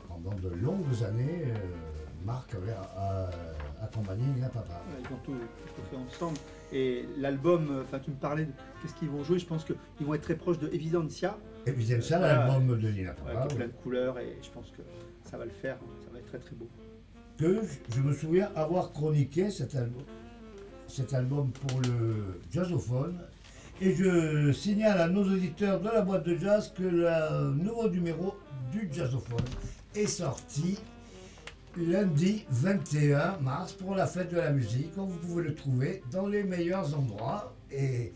pendant 0.08 0.34
de 0.34 0.48
longues 0.48 1.04
années, 1.06 1.52
Marc 2.24 2.54
avait 2.54 2.72
euh, 2.72 3.26
accompagné 3.82 4.24
Nina 4.34 4.48
Papa. 4.48 4.80
Ils 5.00 5.14
ont 5.14 5.18
tout, 5.24 5.32
tout 5.34 5.82
fait 5.90 5.96
ensemble. 5.96 6.38
Et 6.72 7.06
l'album, 7.18 7.68
euh, 7.70 7.82
enfin, 7.82 7.98
tu 7.98 8.10
me 8.10 8.16
parlais 8.16 8.46
de 8.46 8.52
qu'est-ce 8.80 8.94
qu'ils 8.94 9.10
vont 9.10 9.22
jouer. 9.24 9.38
Je 9.38 9.46
pense 9.46 9.64
qu'ils 9.64 10.06
vont 10.06 10.14
être 10.14 10.22
très 10.22 10.34
proches 10.36 10.58
de 10.58 10.68
Evidencia, 10.72 11.36
Voilà. 11.66 12.46
l'album 12.46 12.78
de 12.80 12.88
Nina 12.88 13.12
Papa. 13.12 13.46
est 13.50 13.54
plein 13.54 13.66
de 13.66 13.72
couleurs. 13.82 14.18
Et 14.18 14.38
je 14.42 14.48
pense 14.50 14.70
que 14.70 14.82
ça 15.30 15.36
va 15.36 15.44
le 15.44 15.50
faire. 15.50 15.76
Ça 16.04 16.10
va 16.12 16.18
être 16.18 16.26
très 16.26 16.38
très 16.38 16.56
beau. 16.56 16.68
que 17.38 17.60
je 17.94 18.00
me 18.00 18.12
souviens 18.14 18.48
avoir 18.56 18.92
chroniqué 18.92 19.50
cet 19.50 19.74
album, 19.74 20.02
cet 20.86 21.12
album 21.12 21.50
pour 21.52 21.80
le 21.82 22.40
jazzophone. 22.50 23.18
Et 23.80 23.92
je 23.94 24.52
signale 24.52 25.00
à 25.00 25.08
nos 25.08 25.24
auditeurs 25.24 25.80
de 25.80 25.88
la 25.88 26.00
boîte 26.02 26.24
de 26.24 26.36
jazz 26.36 26.72
que 26.74 26.84
le 26.84 27.54
nouveau 27.54 27.88
numéro 27.88 28.34
du 28.70 28.88
jazzophone 28.92 29.44
est 29.96 30.06
sorti 30.06 30.78
lundi 31.76 32.44
21 32.50 33.38
mars 33.38 33.72
pour 33.72 33.94
la 33.94 34.06
fête 34.06 34.30
de 34.30 34.36
la 34.36 34.50
musique. 34.50 34.92
Vous 34.96 35.06
pouvez 35.06 35.44
le 35.44 35.54
trouver 35.54 36.02
dans 36.10 36.26
les 36.26 36.44
meilleurs 36.44 36.96
endroits 36.96 37.54
et 37.70 38.12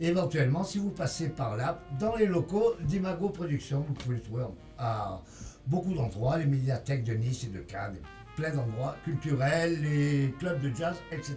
éventuellement, 0.00 0.64
si 0.64 0.78
vous 0.78 0.90
passez 0.90 1.28
par 1.28 1.56
là, 1.56 1.80
dans 1.98 2.16
les 2.16 2.26
locaux 2.26 2.74
d'Imago 2.80 3.30
Productions, 3.30 3.84
vous 3.86 3.94
pouvez 3.94 4.16
le 4.16 4.22
trouver 4.22 4.44
à 4.78 5.20
beaucoup 5.66 5.94
d'endroits, 5.94 6.38
les 6.38 6.46
médiathèques 6.46 7.04
de 7.04 7.14
Nice 7.14 7.44
et 7.44 7.48
de 7.48 7.60
Cannes, 7.60 7.98
plein 8.36 8.50
d'endroits 8.50 8.96
culturels, 9.04 9.80
les 9.82 10.34
clubs 10.38 10.60
de 10.60 10.74
jazz, 10.74 10.96
etc. 11.12 11.36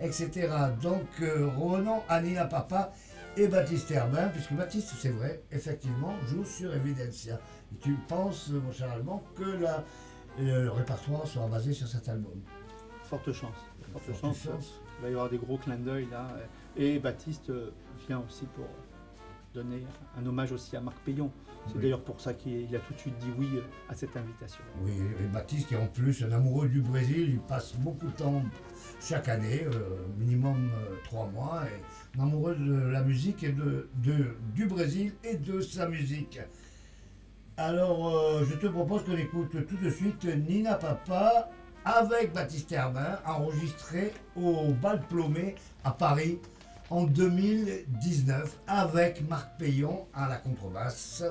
etc. 0.00 0.48
Donc, 0.82 1.06
euh, 1.22 1.48
Ronan, 1.56 2.04
Anina 2.08 2.44
Papa 2.46 2.92
et 3.36 3.48
Baptiste 3.48 3.90
Herbin, 3.90 4.28
puisque 4.28 4.52
Baptiste, 4.52 4.92
c'est 4.98 5.10
vrai, 5.10 5.42
effectivement, 5.50 6.14
joue 6.28 6.44
sur 6.44 6.74
Evidencia. 6.74 7.40
Tu 7.80 7.94
penses, 8.08 8.50
mon 8.50 8.72
cher 8.72 8.90
Allemand, 8.92 9.22
que 9.34 9.44
la, 9.44 9.84
le 10.38 10.68
répertoire 10.70 11.26
sera 11.26 11.46
basé 11.46 11.72
sur 11.72 11.86
cet 11.88 12.08
album 12.08 12.40
Forte 13.04 13.32
chance. 13.32 13.54
Forte, 13.92 14.04
Forte 14.04 14.20
chance. 14.20 14.42
chance. 14.44 14.80
Il 14.98 15.02
va 15.02 15.08
y 15.08 15.12
avoir 15.12 15.28
des 15.28 15.38
gros 15.38 15.58
clins 15.58 15.76
d'œil 15.76 16.08
là. 16.10 16.26
Et 16.76 16.98
Baptiste 16.98 17.50
euh, 17.50 17.70
vient 18.08 18.20
aussi 18.26 18.46
pour 18.46 18.66
donner 19.52 19.84
un 20.18 20.26
hommage 20.26 20.50
aussi 20.52 20.76
à 20.76 20.80
Marc 20.80 20.96
Payon. 21.04 21.30
C'est 21.66 21.76
Oui. 21.76 21.82
d'ailleurs 21.82 22.02
pour 22.02 22.20
ça 22.20 22.34
qu'il 22.34 22.62
il 22.68 22.74
a 22.74 22.80
tout 22.80 22.92
de 22.92 22.98
suite 22.98 23.16
dit 23.18 23.30
oui 23.38 23.48
euh, 23.54 23.60
à 23.88 23.94
cette 23.94 24.16
invitation. 24.16 24.62
Oui, 24.82 24.92
et 25.20 25.26
Baptiste 25.28 25.68
qui 25.68 25.74
est 25.74 25.78
en 25.78 25.86
plus 25.86 26.24
un 26.24 26.32
amoureux 26.32 26.68
du 26.68 26.80
Brésil, 26.80 27.30
il 27.34 27.38
passe 27.40 27.74
beaucoup 27.76 28.06
de 28.08 28.12
temps 28.16 28.42
chaque 29.00 29.28
année, 29.28 29.64
euh, 29.64 30.06
minimum 30.18 30.70
euh, 30.74 30.96
trois 31.04 31.26
mois, 31.28 31.62
et 31.66 32.18
un 32.18 32.24
amoureux 32.24 32.56
de 32.56 32.72
la 32.74 33.02
musique 33.02 33.44
et 33.44 33.52
de, 33.52 33.88
de- 34.02 34.34
du 34.54 34.66
Brésil 34.66 35.12
et 35.22 35.36
de 35.36 35.60
sa 35.60 35.88
musique. 35.88 36.40
Alors, 37.56 38.08
euh, 38.08 38.44
je 38.50 38.56
te 38.56 38.66
propose 38.66 39.04
qu'on 39.04 39.16
écoute 39.16 39.56
tout 39.68 39.76
de 39.76 39.88
suite 39.88 40.24
Nina 40.24 40.74
Papa 40.74 41.48
avec 41.84 42.32
Baptiste 42.32 42.72
Herbin, 42.72 43.20
enregistré 43.24 44.12
au 44.34 44.72
Bal 44.82 45.00
Plomé 45.06 45.54
à 45.84 45.92
Paris 45.92 46.40
en 46.90 47.04
2019 47.04 48.58
avec 48.66 49.28
Marc 49.28 49.56
Payon 49.56 50.08
à 50.12 50.28
la 50.28 50.38
contrebasse 50.38 51.22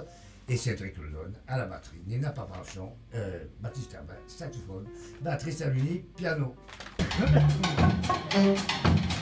et 0.48 0.56
Cédric 0.56 0.98
Ledon 0.98 1.34
à 1.46 1.58
la 1.58 1.66
batterie. 1.66 2.02
Nina 2.08 2.30
Papa 2.30 2.62
chant, 2.74 2.96
euh, 3.16 3.44
Baptiste 3.60 3.94
Herbin, 3.94 4.14
saxophone, 4.26 4.86
Béatrice 5.22 5.62
Aluni, 5.62 6.06
piano. 6.16 6.56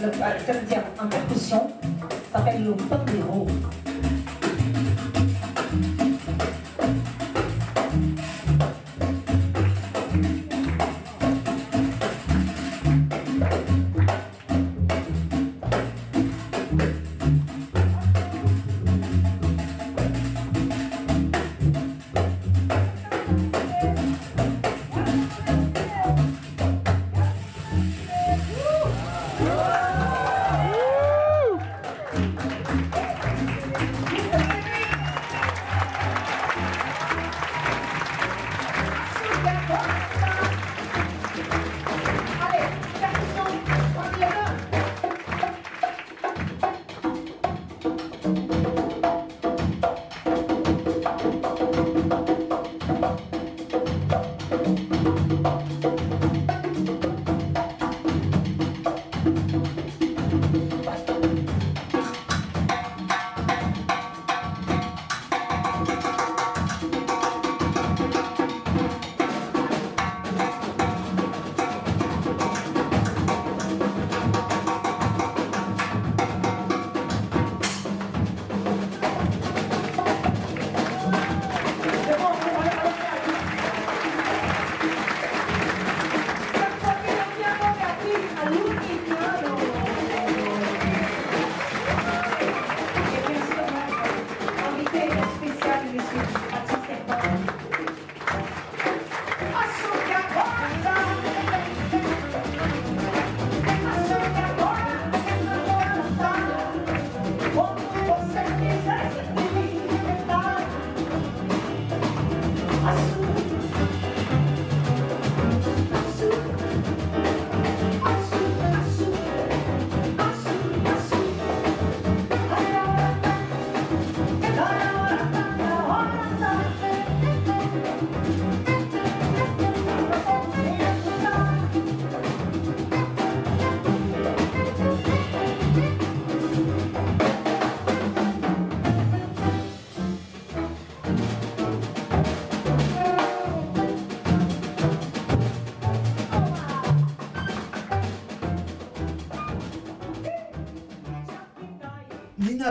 jouer, 0.00 0.10
le, 0.16 0.22
à- 0.22 0.59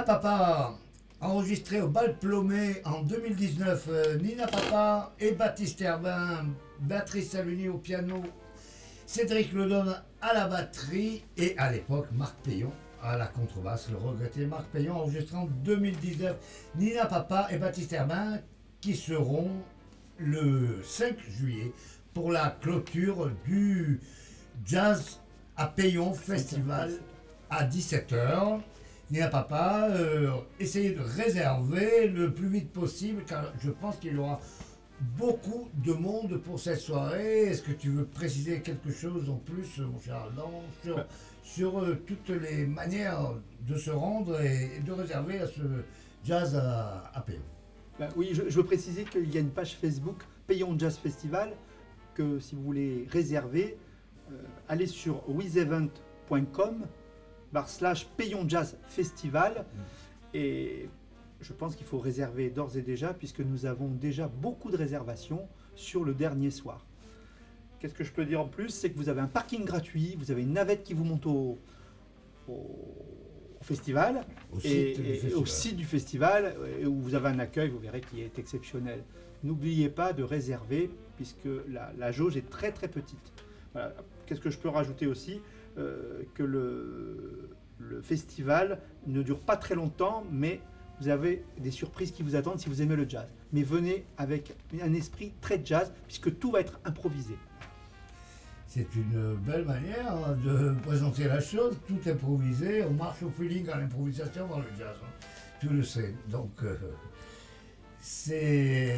Papa, 0.09 0.75
enregistré 1.21 1.81
au 1.81 1.87
Bal 1.87 2.17
Plomé 2.17 2.81
en 2.83 3.03
2019. 3.03 3.85
Euh, 3.89 4.17
Nina 4.17 4.47
Papa 4.47 5.13
et 5.19 5.33
Baptiste 5.33 5.81
Herbin, 5.81 6.47
Béatrice 6.79 7.29
Saluni 7.29 7.69
au 7.69 7.77
piano, 7.77 8.23
Cédric 9.05 9.53
Ledon 9.53 9.93
à 10.19 10.33
la 10.33 10.47
batterie 10.47 11.23
et 11.37 11.55
à 11.59 11.71
l'époque 11.71 12.07
Marc 12.13 12.35
Payon 12.37 12.71
à 13.03 13.17
la 13.17 13.27
contrebasse, 13.27 13.87
le 13.91 13.97
regretté 13.97 14.47
Marc 14.47 14.65
Payon, 14.71 14.95
enregistré 14.95 15.37
en 15.37 15.45
2019. 15.45 16.37
Nina 16.73 17.05
Papa 17.05 17.47
et 17.51 17.57
Baptiste 17.57 17.93
Herbin 17.93 18.39
qui 18.81 18.95
seront 18.95 19.51
le 20.17 20.81
5 20.83 21.19
juillet 21.29 21.71
pour 22.15 22.31
la 22.31 22.57
clôture 22.59 23.29
du 23.45 23.99
Jazz 24.65 25.19
à 25.55 25.67
Payon 25.67 26.15
Festival 26.15 26.93
à 27.51 27.63
17h. 27.63 28.59
Nina 29.11 29.27
Papa, 29.27 29.87
euh, 29.89 30.29
essayez 30.59 30.91
de 30.91 31.01
réserver 31.01 32.07
le 32.07 32.31
plus 32.31 32.47
vite 32.47 32.71
possible 32.71 33.23
car 33.25 33.51
je 33.59 33.71
pense 33.71 33.97
qu'il 33.97 34.13
y 34.13 34.17
aura 34.17 34.39
beaucoup 35.17 35.69
de 35.83 35.93
monde 35.93 36.37
pour 36.37 36.59
cette 36.59 36.79
soirée. 36.79 37.43
Est-ce 37.43 37.63
que 37.63 37.71
tu 37.71 37.89
veux 37.89 38.05
préciser 38.05 38.61
quelque 38.61 38.91
chose 38.91 39.29
en 39.29 39.37
plus, 39.37 39.79
mon 39.79 39.99
cher 39.99 40.27
Adam, 40.31 40.63
sur, 41.41 41.79
euh, 41.79 41.95
toutes 42.05 42.29
les 42.29 42.67
manières 42.67 43.33
de 43.67 43.75
se 43.75 43.89
rendre 43.89 44.39
et, 44.41 44.79
de 44.85 44.91
réserver 44.91 45.39
à 45.39 45.47
ce 45.47 45.61
jazz 46.23 46.55
à, 46.55 47.11
à 47.13 47.21
Péon 47.21 47.39
Ben 47.97 48.09
oui, 48.15 48.29
je, 48.33 48.43
je 48.47 48.57
veux 48.57 48.65
préciser 48.65 49.05
qu'il 49.05 49.33
y 49.33 49.37
a 49.37 49.41
une 49.41 49.49
page 49.49 49.75
Facebook 49.75 50.23
Payons 50.45 50.77
Jazz 50.77 50.97
Festival 50.97 51.53
que 52.13 52.39
si 52.39 52.53
vous 52.53 52.63
voulez 52.63 53.07
réserver, 53.09 53.77
euh, 54.31 54.35
allez 54.67 54.87
sur 54.87 55.27
wizevent.com 55.29 56.85
barre 57.53 57.69
slash 57.69 58.05
Payons 58.17 58.47
Jazz 58.47 58.77
Festival 58.87 59.65
et 60.33 60.89
je 61.41 61.53
pense 61.53 61.75
qu'il 61.75 61.85
faut 61.85 61.99
réserver 61.99 62.49
d'ores 62.49 62.77
et 62.77 62.81
déjà 62.81 63.13
puisque 63.13 63.39
nous 63.39 63.65
avons 63.65 63.87
déjà 63.87 64.27
beaucoup 64.27 64.71
de 64.71 64.77
réservations 64.77 65.47
sur 65.75 66.03
le 66.03 66.13
dernier 66.13 66.51
soir. 66.51 66.85
Qu'est-ce 67.79 67.93
que 67.93 68.03
je 68.03 68.11
peux 68.11 68.25
dire 68.25 68.41
en 68.41 68.47
plus? 68.47 68.69
C'est 68.69 68.91
que 68.91 68.97
vous 68.97 69.09
avez 69.09 69.21
un 69.21 69.27
parking 69.27 69.63
gratuit, 69.63 70.15
vous 70.19 70.31
avez 70.31 70.41
une 70.41 70.53
navette 70.53 70.83
qui 70.83 70.93
vous 70.93 71.05
monte 71.05 71.25
au, 71.25 71.57
festival 73.61 74.25
Au 74.51 74.57
et, 74.59 74.61
site 74.61 75.01
du 75.01 75.07
et 75.07 75.13
festival. 75.13 75.37
au 75.37 75.45
site 75.45 75.75
du 75.75 75.85
festival 75.85 76.55
euh, 76.59 76.85
où 76.85 76.99
vous 76.99 77.15
avez 77.15 77.29
un 77.29 77.39
accueil, 77.39 77.69
vous 77.69 77.79
verrez 77.79 78.01
qui 78.01 78.21
est 78.21 78.37
exceptionnel. 78.39 79.03
N'oubliez 79.43 79.89
pas 79.89 80.11
de 80.13 80.23
réserver 80.23 80.89
puisque 81.15 81.47
la, 81.69 81.93
la 81.97 82.11
jauge 82.11 82.35
est 82.35 82.49
très 82.49 82.71
très 82.71 82.87
petite. 82.87 83.31
Voilà. 83.73 83.93
Qu'est-ce 84.25 84.41
que 84.41 84.49
je 84.49 84.57
peux 84.57 84.69
rajouter 84.69 85.07
aussi? 85.07 85.41
Euh, 85.79 86.23
Que 86.33 86.43
le, 86.43 87.55
festival 88.03 88.79
ne 89.07 89.23
dure 89.23 89.39
pas 89.39 89.57
très 89.57 89.73
longtemps, 89.73 90.23
mais 90.31 90.61
vous 90.99 91.07
avez 91.07 91.43
des 91.57 91.71
surprises 91.71 92.11
qui 92.11 92.23
vous 92.23 92.35
attendent 92.35 92.59
si 92.59 92.69
vous 92.69 92.81
aimez 92.81 92.95
le 92.95 93.07
jazz. 93.07 93.27
Mais 93.51 93.63
venez 93.63 94.05
avec 94.17 94.53
un 94.81 94.93
esprit 94.93 95.33
très 95.41 95.61
jazz 95.63 95.91
puisque 96.05 96.37
tout 96.39 96.51
va 96.51 96.59
être 96.59 96.79
improvisé. 96.85 97.35
C'est 98.67 98.95
une 98.95 99.35
belle 99.35 99.65
manière 99.65 100.35
de 100.45 100.75
présenter 100.83 101.23
la 101.23 101.39
chose, 101.39 101.77
tout 101.87 101.99
improvisé, 102.07 102.83
on 102.83 102.93
marche 102.93 103.23
au 103.23 103.29
feeling 103.29 103.67
à 103.69 103.79
l'improvisation 103.79 104.47
dans 104.47 104.59
le 104.59 104.69
jazz, 104.77 104.95
hein. 105.01 105.27
tu 105.59 105.69
le 105.69 105.81
sais. 105.81 106.13
Donc 106.27 106.51
euh, 106.63 106.77
c'est 107.99 108.97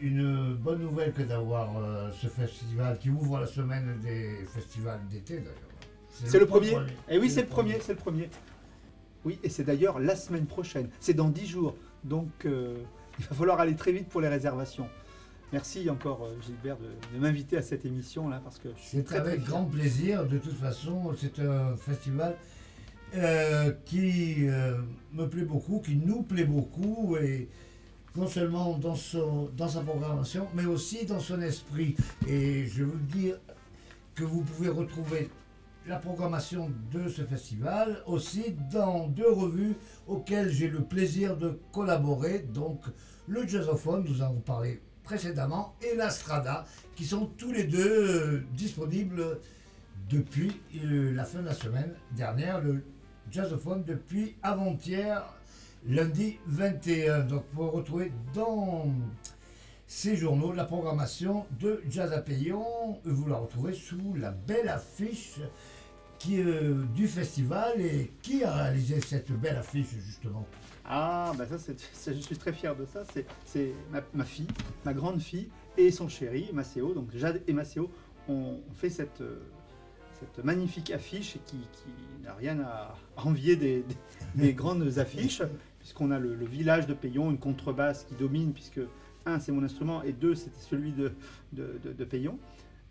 une 0.00 0.54
bonne 0.54 0.82
nouvelle 0.82 1.12
que 1.12 1.22
d'avoir 1.22 1.76
euh, 1.78 2.10
ce 2.12 2.26
festival 2.26 2.98
qui 2.98 3.10
ouvre 3.10 3.40
la 3.40 3.46
semaine 3.46 3.98
des 4.02 4.44
festivals 4.52 5.00
d'été 5.10 5.38
d'ailleurs. 5.38 5.69
C'est 6.24 6.38
le 6.38 6.46
premier 6.46 6.76
Eh 7.08 7.18
oui, 7.18 7.30
c'est 7.30 7.42
le 7.42 7.48
premier, 7.48 7.78
c'est 7.80 7.92
le 7.92 7.98
premier. 7.98 8.28
Oui, 9.24 9.38
et 9.42 9.48
c'est 9.48 9.64
d'ailleurs 9.64 9.98
la 9.98 10.16
semaine 10.16 10.46
prochaine. 10.46 10.88
C'est 10.98 11.14
dans 11.14 11.28
10 11.28 11.46
jours. 11.46 11.76
Donc, 12.04 12.30
euh, 12.46 12.78
il 13.18 13.24
va 13.26 13.36
falloir 13.36 13.60
aller 13.60 13.76
très 13.76 13.92
vite 13.92 14.08
pour 14.08 14.20
les 14.20 14.28
réservations. 14.28 14.88
Merci 15.52 15.90
encore, 15.90 16.24
euh, 16.24 16.36
Gilbert, 16.46 16.76
de, 16.78 17.16
de 17.16 17.20
m'inviter 17.20 17.56
à 17.56 17.62
cette 17.62 17.84
émission-là, 17.84 18.40
parce 18.42 18.58
que 18.58 18.68
je 18.76 18.80
suis 18.80 18.98
C'est 18.98 19.04
très, 19.04 19.16
avec 19.18 19.42
grand 19.44 19.64
plaisir. 19.64 20.24
De 20.26 20.38
toute 20.38 20.54
façon, 20.54 21.12
c'est 21.18 21.40
un 21.40 21.76
festival 21.76 22.36
euh, 23.16 23.72
qui 23.84 24.48
euh, 24.48 24.78
me 25.12 25.26
plaît 25.26 25.44
beaucoup, 25.44 25.80
qui 25.80 25.96
nous 25.96 26.22
plaît 26.22 26.44
beaucoup, 26.44 27.16
et 27.20 27.48
non 28.14 28.28
seulement 28.28 28.78
dans, 28.78 28.94
son, 28.94 29.50
dans 29.56 29.66
sa 29.66 29.80
programmation, 29.80 30.46
mais 30.54 30.66
aussi 30.66 31.04
dans 31.06 31.18
son 31.18 31.40
esprit. 31.40 31.96
Et 32.28 32.66
je 32.66 32.84
veux 32.84 33.00
dire 33.12 33.36
que 34.14 34.22
vous 34.22 34.42
pouvez 34.42 34.68
retrouver 34.68 35.28
la 35.86 35.96
programmation 35.96 36.70
de 36.92 37.08
ce 37.08 37.22
festival 37.22 38.02
aussi 38.06 38.54
dans 38.70 39.08
deux 39.08 39.30
revues 39.30 39.76
auxquelles 40.06 40.50
j'ai 40.50 40.68
le 40.68 40.82
plaisir 40.82 41.36
de 41.36 41.58
collaborer. 41.72 42.40
Donc, 42.40 42.82
le 43.26 43.46
Jazzophone, 43.46 44.04
nous 44.08 44.22
avons 44.22 44.40
parlé 44.40 44.82
précédemment, 45.02 45.74
et 45.82 45.96
la 45.96 46.10
Strada, 46.10 46.66
qui 46.94 47.04
sont 47.04 47.26
tous 47.36 47.52
les 47.52 47.64
deux 47.64 47.80
euh, 47.80 48.44
disponibles 48.52 49.40
depuis 50.08 50.60
euh, 50.84 51.12
la 51.12 51.24
fin 51.24 51.40
de 51.40 51.46
la 51.46 51.54
semaine 51.54 51.94
dernière. 52.12 52.60
Le 52.60 52.84
Jazzophone 53.30 53.82
depuis 53.84 54.36
avant-hier, 54.42 55.22
lundi 55.86 56.38
21. 56.46 57.20
Donc, 57.20 57.44
pour 57.46 57.72
retrouver 57.72 58.12
dans 58.34 58.92
ces 59.86 60.14
journaux 60.14 60.52
la 60.52 60.64
programmation 60.64 61.46
de 61.58 61.82
Jazz 61.88 62.12
à 62.12 62.20
Payon, 62.20 63.00
vous 63.04 63.28
la 63.28 63.36
retrouvez 63.36 63.72
sous 63.72 64.14
la 64.14 64.30
belle 64.30 64.68
affiche 64.68 65.40
qui, 66.20 66.40
euh, 66.40 66.74
du 66.94 67.08
festival. 67.08 67.80
Et 67.80 68.12
qui 68.22 68.44
a 68.44 68.52
réalisé 68.54 69.00
cette 69.00 69.32
belle 69.32 69.56
affiche, 69.56 69.88
justement 70.06 70.46
Ah, 70.84 71.32
bah 71.36 71.46
ça, 71.46 71.56
je 72.06 72.12
suis 72.20 72.36
très 72.36 72.52
fier 72.52 72.76
de 72.76 72.84
ça. 72.86 73.02
C'est, 73.44 73.72
ma, 73.90 74.00
ma 74.14 74.24
fille, 74.24 74.46
ma 74.84 74.94
grande 74.94 75.20
fille 75.20 75.48
et 75.76 75.90
son 75.90 76.08
chéri, 76.08 76.48
Maceo. 76.52 76.94
Donc 76.94 77.08
Jade 77.16 77.42
et 77.48 77.52
Maceo 77.52 77.90
ont 78.28 78.60
fait 78.74 78.90
cette, 78.90 79.20
euh, 79.22 79.40
cette 80.20 80.44
magnifique 80.44 80.90
affiche 80.92 81.38
qui, 81.46 81.56
qui 81.56 82.22
n'a 82.24 82.34
rien 82.34 82.60
à 82.60 82.94
envier 83.16 83.56
des, 83.56 83.82
des- 83.82 83.96
des 84.36 84.52
grandes 84.54 84.86
affiches, 84.98 85.42
puisqu'on 85.80 86.10
a 86.10 86.18
le, 86.18 86.34
le 86.34 86.44
village 86.46 86.86
de 86.86 86.94
Payon, 86.94 87.30
une 87.30 87.38
contrebasse 87.38 88.04
qui 88.04 88.14
domine, 88.14 88.52
puisque 88.52 88.80
un, 89.26 89.38
c'est 89.40 89.52
mon 89.52 89.62
instrument, 89.64 90.02
et 90.02 90.12
deux, 90.12 90.34
c'était 90.34 90.60
celui 90.60 90.92
de, 90.92 91.12
de, 91.52 91.78
de- 91.84 91.92
de 91.92 92.04
Payon. 92.04 92.38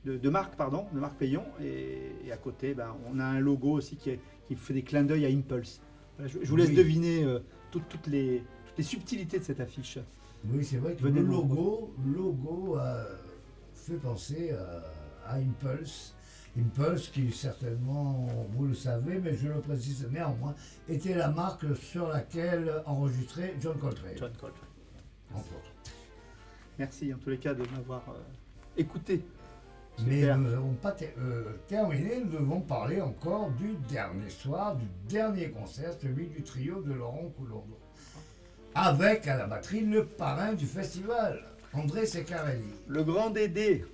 De, 0.06 0.18
de 0.18 0.30
Marc, 0.30 0.56
pardon, 0.56 0.86
de 0.94 1.00
Marc 1.00 1.16
Payon. 1.18 1.44
Et, 1.62 2.14
et 2.26 2.32
à 2.32 2.38
côté, 2.38 2.74
ben, 2.74 2.96
on 3.12 3.20
a 3.20 3.26
un 3.26 3.40
logo 3.40 3.72
aussi 3.72 3.96
qui, 3.98 4.12
est- 4.12 4.20
qui 4.48 4.56
fait 4.56 4.74
des 4.74 4.84
clins 4.84 5.04
d'œil 5.04 5.26
à 5.26 5.30
Impulse. 5.30 5.82
Voilà, 6.18 6.32
je, 6.32 6.40
je 6.42 6.50
vous 6.50 6.56
laisse 6.56 6.70
Oui. 6.70 6.76
deviner 6.76 7.24
euh, 7.26 7.40
toutes, 7.72 7.88
toutes 7.90 8.08
les, 8.08 8.44
toutes 8.68 8.78
les 8.78 8.84
subtilités 8.84 9.40
de 9.40 9.44
cette 9.44 9.60
affiche. 9.60 10.00
Oui, 10.46 10.64
c'est 10.64 10.78
vrai 10.78 10.96
que 10.96 11.02
Venez 11.02 11.20
le 11.20 11.28
logo, 11.28 11.94
logo 12.06 12.78
euh, 12.78 13.04
fait 13.74 13.96
penser 13.98 14.52
euh, 14.54 14.80
à 15.26 15.36
Impulse. 15.36 16.16
Impulse, 16.58 17.10
qui 17.10 17.30
certainement, 17.32 18.26
vous 18.56 18.66
le 18.68 18.74
savez, 18.74 19.20
mais 19.20 19.36
je 19.36 19.50
le 19.50 19.60
précise 19.60 20.08
néanmoins, 20.12 20.56
était 20.88 21.14
la 21.14 21.30
marque 21.30 21.76
sur 21.76 22.08
laquelle 22.08 22.82
enregistrait 22.86 23.54
John 23.62 23.78
Coltrane, 23.78 24.14
John 24.18 24.32
Coltrane. 24.32 24.68
entre 25.34 25.50
autres. 25.56 25.74
Merci 26.80 27.14
en 27.14 27.18
tous 27.18 27.30
les 27.30 27.38
cas 27.38 27.54
de 27.54 27.64
m'avoir 27.76 28.04
euh, 28.10 28.20
écouté. 28.78 29.24
Mais 30.06 30.22
Super. 30.22 30.38
nous 30.38 30.50
n'avons 30.50 30.74
pas 30.76 30.96
euh, 31.18 31.44
terminé, 31.68 32.22
nous 32.24 32.32
devons 32.32 32.62
parler 32.62 33.02
encore 33.02 33.52
du 33.52 33.76
dernier 33.90 34.30
soir, 34.30 34.76
du 34.76 34.86
dernier 35.10 35.50
concert, 35.50 35.92
celui 36.02 36.28
du 36.28 36.42
trio 36.44 36.82
de 36.82 36.94
Laurent 36.94 37.30
Coulombo. 37.38 37.78
Avec 38.76 39.28
à 39.28 39.38
la 39.38 39.48
batterie 39.48 39.82
le 39.82 40.06
parrain 40.06 40.54
du 40.54 40.66
festival, 40.66 41.42
André 41.74 42.06
Secarelli. 42.06 42.64
Le 42.88 43.04
grand 43.04 43.30
Dédé, 43.30 43.86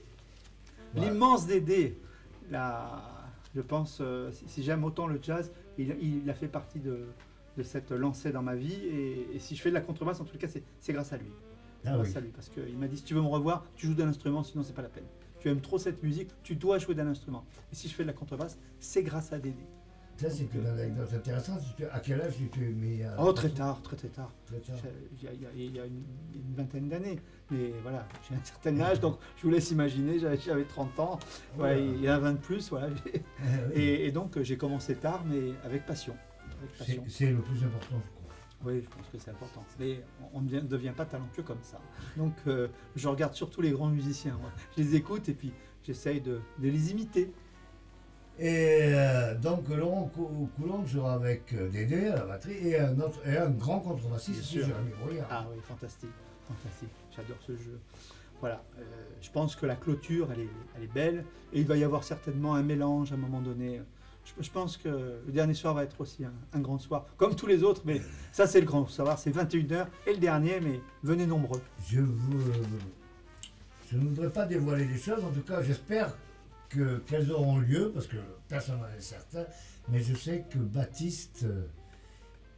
Voilà. 0.94 1.12
l'immense 1.12 1.48
Dédé. 1.48 1.98
La, 2.52 3.02
je 3.56 3.62
pense, 3.62 4.00
euh, 4.02 4.30
si, 4.48 4.62
j'aime 4.64 4.84
autant 4.84 5.08
le 5.08 5.20
jazz, 5.22 5.52
il, 5.78 5.96
il 6.02 6.30
a 6.30 6.34
fait 6.36 6.48
partie 6.48 6.80
de, 6.80 7.08
de 7.58 7.64
cette 7.64 7.92
lancée 7.92 8.32
dans 8.32 8.44
ma 8.44 8.56
vie. 8.56 8.76
Et, 8.86 9.36
et 9.36 9.40
si 9.40 9.56
je 9.56 9.62
fais 9.62 9.70
de 9.70 9.74
la 9.76 9.82
contrebasse, 9.82 10.20
en 10.20 10.26
tout 10.26 10.38
cas, 10.38 10.48
c'est 10.48 10.64
c'est 10.80 10.94
grâce 10.94 11.12
à 11.14 11.18
lui. 11.18 11.32
Ah 11.86 11.94
grâce 11.96 12.10
oui. 12.10 12.18
à 12.18 12.20
lui. 12.20 12.30
Parce 12.30 12.50
qu'il 12.50 12.78
m'a 12.78 12.88
dit 12.88 12.98
si 12.98 13.04
tu 13.04 13.16
veux 13.16 13.22
me 13.22 13.28
revoir, 13.28 13.66
tu 13.76 13.88
joues 13.88 13.96
d'un 13.96 14.08
instrument, 14.08 14.44
sinon 14.44 14.64
c'est 14.64 14.74
pas 14.74 14.84
la 14.84 14.90
peine. 14.90 15.06
Tu 15.46 15.52
aimes 15.52 15.62
trop 15.62 15.78
cette 15.78 16.02
musique, 16.02 16.32
tu 16.42 16.56
dois 16.56 16.80
jouer 16.80 16.96
d'un 16.96 17.06
instrument. 17.06 17.46
Et 17.72 17.76
si 17.76 17.88
je 17.88 17.94
fais 17.94 18.02
de 18.02 18.08
la 18.08 18.14
contrebasse, 18.14 18.58
c'est 18.80 19.04
grâce 19.04 19.32
à 19.32 19.38
Dédé. 19.38 19.64
Ça, 20.18 20.28
c'est 20.28 20.52
une 20.56 20.66
anecdote 20.66 21.14
intéressante. 21.14 21.60
À 21.92 22.00
quel 22.00 22.20
âge 22.20 22.34
tu 22.36 22.48
t'es 22.50 22.62
mis 22.62 23.04
à... 23.04 23.16
Oh, 23.20 23.32
très 23.32 23.50
tard, 23.50 23.80
très 23.84 23.96
très 23.96 24.08
tard. 24.08 24.32
Très 24.48 24.58
tard. 24.58 24.76
Il 25.22 25.24
y 25.24 25.28
a, 25.28 25.32
il 25.56 25.76
y 25.76 25.78
une, 25.78 26.04
une 26.34 26.56
vingtaine 26.56 26.90
d'années. 26.90 27.20
Mais 27.52 27.74
voilà, 27.84 28.08
j'ai 28.28 28.34
un 28.36 28.44
certain 28.44 28.80
âge, 28.80 29.00
donc 29.00 29.20
je 29.38 29.44
vous 29.44 29.52
laisse 29.52 29.70
imaginer, 29.70 30.18
j'avais 30.18 30.40
j'avais 30.40 30.64
30 30.64 31.00
ans, 31.00 31.20
il 31.60 32.02
y 32.02 32.08
a 32.08 32.18
20 32.18 32.34
de 32.34 32.38
plus, 32.40 32.70
voilà. 32.72 32.88
oui. 33.06 33.22
Et, 33.76 34.08
et 34.08 34.12
donc 34.12 34.38
euh, 34.38 34.44
j'ai 34.44 34.58
commencé 34.58 34.96
tard, 34.96 35.24
mais 35.28 35.52
avec 35.64 35.86
passion. 35.86 36.16
Avec 36.58 36.72
C'est 36.72 36.78
passion. 36.80 37.04
c'est 37.08 37.30
le 37.30 37.38
plus 37.42 37.64
important, 37.64 38.02
je 38.04 38.12
crois. 38.16 38.25
Oui, 38.64 38.82
je 38.84 38.90
pense 38.96 39.08
que 39.12 39.18
c'est 39.18 39.32
important. 39.32 39.64
Mais 39.80 40.04
on 40.34 40.42
ne 40.42 40.60
devient 40.62 40.94
pas 40.96 41.06
talentueux 41.06 41.44
comme 41.44 41.62
ça. 41.62 41.80
Donc 42.18 42.34
euh, 42.48 42.68
je 42.96 43.08
regarde 43.08 43.34
surtout 43.34 43.62
les 43.62 43.72
grands 43.72 43.90
musiciens. 43.90 44.38
moi. 44.42 44.52
Je 44.78 44.84
les 44.84 44.96
écoute 44.96 45.28
et 45.30 45.34
puis 45.34 45.52
j'essaye 45.84 46.22
de, 46.22 46.40
de 46.60 46.70
les 46.70 46.92
imiter. 46.92 47.32
Et 48.38 48.80
euh, 48.94 49.34
donc, 49.36 49.70
Laurent 49.70 50.12
Cou- 50.14 50.50
Coulomb 50.58 50.86
sera 50.86 51.14
avec 51.14 51.54
euh, 51.54 51.70
Dédé 51.70 52.08
à 52.08 52.16
la 52.18 52.26
batterie 52.26 52.68
et 52.68 52.80
un, 52.80 53.00
autre, 53.00 53.26
et 53.26 53.38
un 53.38 53.50
grand 53.50 53.80
contrebassiste. 53.80 54.44
Jérémy. 54.52 54.92
Ah 55.30 55.46
oui, 55.50 55.58
fantastique, 55.64 56.10
fantastique. 56.46 56.90
J'adore 57.16 57.38
ce 57.48 57.56
jeu. 57.56 57.80
Voilà, 58.42 58.62
euh, 58.78 58.82
je 59.22 59.32
pense 59.32 59.56
que 59.56 59.66
la 59.66 59.78
clôture, 59.78 60.30
elle 60.34 60.42
est, 60.42 60.50
elle 60.76 60.84
est 60.84 60.94
belle. 60.94 61.26
Et 61.54 61.62
il 61.62 61.66
va 61.68 61.78
y 61.78 61.86
avoir 61.86 62.04
certainement 62.04 62.56
un 62.56 62.64
mélange 62.64 63.14
à 63.14 63.16
un 63.16 63.18
moment 63.20 63.40
donné. 63.42 63.82
Je, 64.40 64.50
pense 64.50 64.78
que 64.78 64.90
le 65.26 65.32
dernier 65.32 65.54
soir 65.54 65.74
va 65.74 65.84
être 65.84 66.00
aussi 66.02 66.26
un, 66.54 66.60
grand 66.60 66.80
soir, 66.80 67.06
comme 67.18 67.36
tous 67.36 67.48
les 67.48 67.64
autres. 67.64 67.82
Mais 67.86 68.02
ça, 68.32 68.48
c'est 68.48 68.60
le 68.60 68.66
grand 68.66 68.88
soir. 68.88 69.20
C'est 69.20 69.32
21h 69.32 69.86
et 70.08 70.14
le 70.14 70.18
dernier, 70.18 70.60
mais 70.60 70.82
venez 71.04 71.26
nombreux. 71.26 71.62
Je 71.88 72.02
vous, 72.02 72.38
ne 73.94 74.08
voudrais 74.08 74.32
pas 74.32 74.46
dévoiler 74.46 74.86
des 74.86 74.98
choses, 74.98 75.24
en 75.24 75.32
tout 75.32 75.42
cas, 75.42 75.62
j'espère 75.62 76.18
que- 76.70 76.98
qu'elles 77.06 77.32
auront 77.32 77.60
lieu, 77.60 77.92
parce 77.94 78.08
que 78.08 78.18
personne 78.48 78.80
n'en 78.80 78.88
est 78.98 79.02
certain, 79.02 79.46
mais 79.90 80.02
je 80.02 80.16
sais 80.16 80.46
que 80.50 80.58
Baptiste 80.58 81.46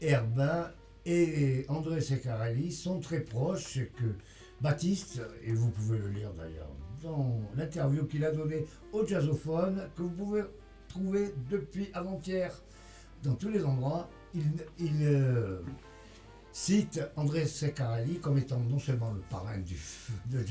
Herbin 0.02 0.72
et 1.06 1.66
André 1.70 2.02
Secarelli 2.02 2.72
sont 2.72 3.00
très 3.00 3.20
proches, 3.20 3.78
et 3.78 3.88
que 3.88 4.16
Baptiste, 4.62 5.22
et 5.44 5.52
vous 5.52 5.70
pouvez 5.70 6.00
le 6.00 6.10
lire 6.10 6.34
d'ailleurs 6.34 6.72
dans 7.04 7.40
l'interview 7.56 8.06
qu'il 8.06 8.26
a 8.26 8.32
donnée 8.32 8.66
au 8.92 9.06
Jazzophone, 9.06 9.90
que 9.96 10.02
vous 10.02 10.10
pouvez 10.10 10.44
trouver 10.98 11.34
depuis 11.50 11.90
avant-hier 11.94 12.52
dans 13.24 13.36
tous 13.36 13.50
les 13.50 13.64
endroits, 13.64 14.10
il, 14.34 14.44
euh, 15.02 15.60
cite 16.52 17.02
André 17.16 17.46
Secarelli 17.46 18.20
comme 18.20 18.38
étant 18.38 18.60
non 18.60 18.80
seulement 18.80 19.12
le 19.12 19.22
parrain 19.22 19.58
du, 19.58 19.76
de 20.28 20.44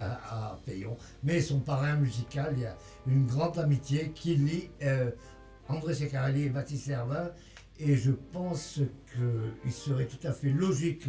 à, 0.00 0.52
à 0.52 0.60
Payon, 0.64 0.96
mais 1.22 1.40
son 1.40 1.60
parrain 1.60 1.96
musical. 1.96 2.54
Il 2.56 2.62
y 2.62 2.66
a 2.66 2.76
une 3.06 3.26
grande 3.26 3.58
amitié 3.58 4.12
qui 4.14 4.36
lie 4.36 4.70
euh, 4.82 5.10
André 5.68 5.94
Secarelli 5.94 6.44
et 6.44 6.50
Baptiste 6.50 6.88
Herbin. 6.88 7.30
Et 7.78 7.96
je 7.96 8.12
pense 8.32 8.80
qu'il 9.12 9.72
serait 9.72 10.06
tout 10.06 10.26
à 10.26 10.32
fait 10.32 10.50
logique 10.50 11.08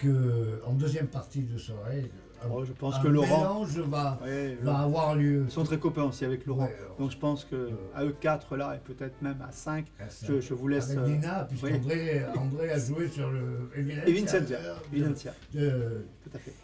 qu'en 0.00 0.72
deuxième 0.74 1.06
partie 1.06 1.42
de 1.42 1.56
soirée, 1.56 2.10
Oh, 2.50 2.64
je 2.64 2.72
pense 2.72 2.96
un 2.96 3.02
que 3.02 3.08
Laurent. 3.08 3.38
mélange 3.38 3.78
va, 3.80 4.18
Ouais, 4.24 4.56
va 4.62 4.78
avoir 4.80 5.14
lieu. 5.14 5.44
Ils 5.46 5.50
sont 5.52 5.64
très 5.64 5.78
copains 5.78 6.04
aussi 6.04 6.24
avec 6.24 6.46
Laurent. 6.46 6.64
Ouais, 6.64 6.76
alors, 6.80 6.96
Donc 6.96 7.10
je 7.10 7.16
pense 7.18 7.44
que 7.44 7.70
à 7.94 8.04
eux 8.04 8.14
quatre 8.20 8.56
là, 8.56 8.74
et 8.76 8.78
peut-être 8.78 9.20
même 9.22 9.36
à 9.46 9.52
5, 9.52 9.86
ça- 10.08 10.26
je, 10.28 10.40
je 10.40 10.54
vous 10.54 10.68
laisse. 10.68 10.86
avec 10.90 10.98
euh, 10.98 11.06
Nina, 11.08 11.46
puisqu'André 11.48 12.22
André 12.36 12.70
a 12.70 12.78
joué 12.78 13.08
sur 13.08 13.30
le 13.30 13.70
de- 13.76 14.08
Evidentia, 14.08 15.32
de, 15.54 16.06
tout 16.24 16.30
à 16.34 16.38
fait. 16.38 16.54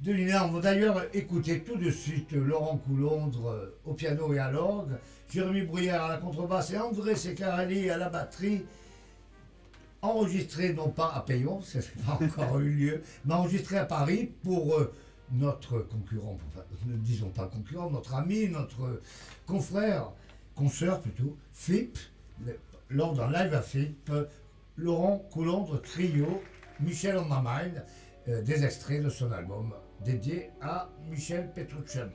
de 0.00 0.12
Lina. 0.12 0.46
On 0.46 0.50
va 0.50 0.60
d'ailleurs 0.60 1.02
écouter 1.14 1.60
tout 1.60 1.76
de 1.76 1.90
suite 1.90 2.32
Laurent 2.32 2.76
Coulondre 2.76 3.48
euh, 3.50 3.78
au 3.84 3.94
piano 3.94 4.32
et 4.32 4.38
à 4.38 4.50
l'orgue, 4.50 4.92
Jérémy 5.30 5.62
Bruyère 5.62 6.04
à 6.04 6.08
la 6.08 6.16
contrebasse 6.18 6.72
et 6.72 6.78
André 6.78 7.14
Secarelli 7.16 7.88
à 7.90 7.96
la 7.96 8.08
batterie. 8.10 8.64
Enregistré 10.04 10.72
non 10.72 10.88
pas 10.88 11.12
à 11.14 11.20
Payon, 11.20 11.60
ça 11.62 11.78
n'a 11.78 11.84
pas 12.18 12.24
encore 12.44 12.58
eu 12.58 12.70
lieu, 12.70 13.02
mais 13.24 13.34
enregistré 13.34 13.78
à 13.78 13.84
Paris 13.84 14.32
pour 14.42 14.74
euh, 14.76 14.92
notre 15.32 15.78
concurrent, 15.80 16.38
ne 16.86 16.96
disons 16.96 17.30
pas 17.30 17.46
concurrent, 17.46 17.90
notre 17.90 18.14
ami, 18.14 18.48
notre 18.48 19.00
confrère, 19.46 20.12
consoeur 20.54 21.00
plutôt, 21.00 21.36
FIP, 21.52 21.98
lors 22.90 23.14
d'un 23.14 23.30
live 23.30 23.54
à 23.54 23.62
FIP, 23.62 24.10
Laurent 24.76 25.18
Coulondre 25.30 25.80
Trio, 25.82 26.42
Michel 26.80 27.16
on 27.16 27.24
my 27.28 27.70
euh, 28.28 28.42
des 28.42 28.64
extraits 28.64 29.02
de 29.02 29.08
son 29.08 29.30
album 29.32 29.72
dédié 30.04 30.50
à 30.60 30.88
Michel 31.10 31.52
Petrucciani. 31.52 32.12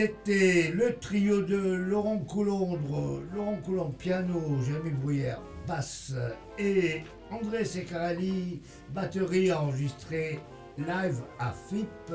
C'était 0.00 0.72
le 0.74 0.98
trio 0.98 1.42
de 1.42 1.58
Laurent 1.58 2.16
Coulombre, 2.20 3.20
Laurent 3.34 3.58
Coulombre 3.62 3.96
piano, 3.98 4.58
Jérémy 4.62 4.92
Bruyère 4.92 5.42
basse 5.66 6.14
et 6.58 7.02
André 7.30 7.66
Secarelli 7.66 8.62
batterie 8.94 9.52
enregistrée 9.52 10.40
live 10.78 11.20
à 11.38 11.52
FIP 11.52 12.14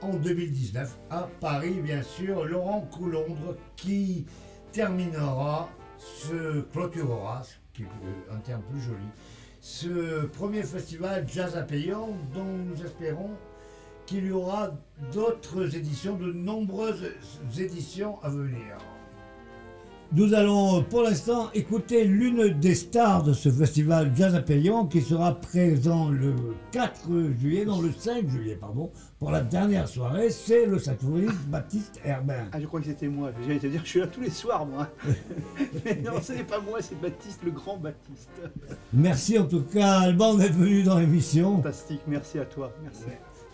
en 0.00 0.14
2019 0.14 0.98
à 1.08 1.28
Paris 1.38 1.78
bien 1.80 2.02
sûr. 2.02 2.46
Laurent 2.46 2.80
Coulombre 2.80 3.56
qui 3.76 4.26
terminera, 4.72 5.70
se 5.98 6.62
clôturera, 6.62 7.44
ce 7.44 7.54
qui 7.72 7.82
est 7.84 8.34
un 8.34 8.38
terme 8.38 8.62
plus 8.62 8.80
joli, 8.80 9.06
ce 9.60 10.26
premier 10.26 10.64
festival 10.64 11.28
Jazz 11.28 11.56
à 11.56 11.62
Payant 11.62 12.08
dont 12.34 12.42
nous 12.42 12.84
espérons 12.84 13.30
qu'il 14.10 14.26
y 14.26 14.32
aura 14.32 14.72
d'autres 15.14 15.76
éditions, 15.76 16.16
de 16.16 16.32
nombreuses 16.32 17.12
éditions 17.56 18.20
à 18.24 18.28
venir. 18.28 18.76
Nous 20.12 20.34
allons 20.34 20.82
pour 20.82 21.02
l'instant 21.02 21.48
écouter 21.54 22.02
l'une 22.02 22.48
des 22.58 22.74
stars 22.74 23.22
de 23.22 23.32
ce 23.32 23.48
festival 23.48 24.10
Jazz 24.12 24.34
à 24.34 24.42
Payant 24.42 24.86
qui 24.86 25.00
sera 25.00 25.36
présent 25.40 26.08
le 26.08 26.34
4 26.72 27.08
juillet, 27.38 27.64
non 27.64 27.80
le 27.80 27.92
5 27.96 28.28
juillet, 28.28 28.56
pardon, 28.60 28.90
pour 29.20 29.30
la 29.30 29.42
dernière 29.42 29.86
soirée. 29.86 30.30
C'est 30.30 30.66
le 30.66 30.80
saxophoniste 30.80 31.46
Baptiste 31.46 32.00
Herbin. 32.04 32.48
Ah, 32.50 32.60
je 32.60 32.66
crois 32.66 32.80
que 32.80 32.86
c'était 32.86 33.06
moi. 33.06 33.30
J'allais 33.46 33.60
te 33.60 33.68
dire, 33.68 33.82
je 33.84 33.90
suis 33.90 34.00
là 34.00 34.08
tous 34.08 34.22
les 34.22 34.30
soirs, 34.30 34.66
moi. 34.66 34.88
Mais 35.84 36.02
non, 36.04 36.20
ce 36.20 36.32
n'est 36.32 36.42
pas 36.42 36.58
moi, 36.58 36.80
c'est 36.80 37.00
Baptiste, 37.00 37.42
le 37.44 37.52
grand 37.52 37.76
Baptiste. 37.76 38.42
Merci 38.92 39.38
en 39.38 39.46
tout 39.46 39.62
cas, 39.62 40.00
Alban, 40.00 40.34
d'être 40.34 40.56
venu 40.56 40.82
dans 40.82 40.98
l'émission. 40.98 41.58
Fantastique, 41.58 42.00
merci 42.08 42.40
à 42.40 42.44
toi. 42.44 42.72
Merci. 42.82 43.04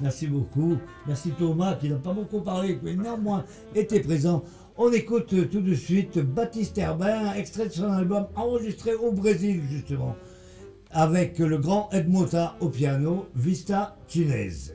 Merci 0.00 0.26
beaucoup. 0.26 0.76
Merci 1.06 1.30
Thomas 1.30 1.74
qui 1.74 1.88
n'a 1.88 1.96
pas 1.96 2.12
beaucoup 2.12 2.40
parlé, 2.40 2.78
qui 2.78 2.96
néanmoins 2.96 3.44
était 3.74 4.00
présent. 4.00 4.42
On 4.76 4.92
écoute 4.92 5.32
euh, 5.32 5.46
tout 5.46 5.62
de 5.62 5.74
suite 5.74 6.18
Baptiste 6.18 6.76
Herbin, 6.76 7.32
extrait 7.34 7.66
de 7.66 7.72
son 7.72 7.90
album 7.90 8.26
enregistré 8.36 8.94
au 8.94 9.10
Brésil 9.12 9.62
justement, 9.70 10.14
avec 10.90 11.38
le 11.38 11.56
grand 11.56 11.88
Ed 11.92 12.08
Mota 12.08 12.56
au 12.60 12.68
piano, 12.68 13.26
Vista 13.34 13.96
Chinaise. 14.06 14.74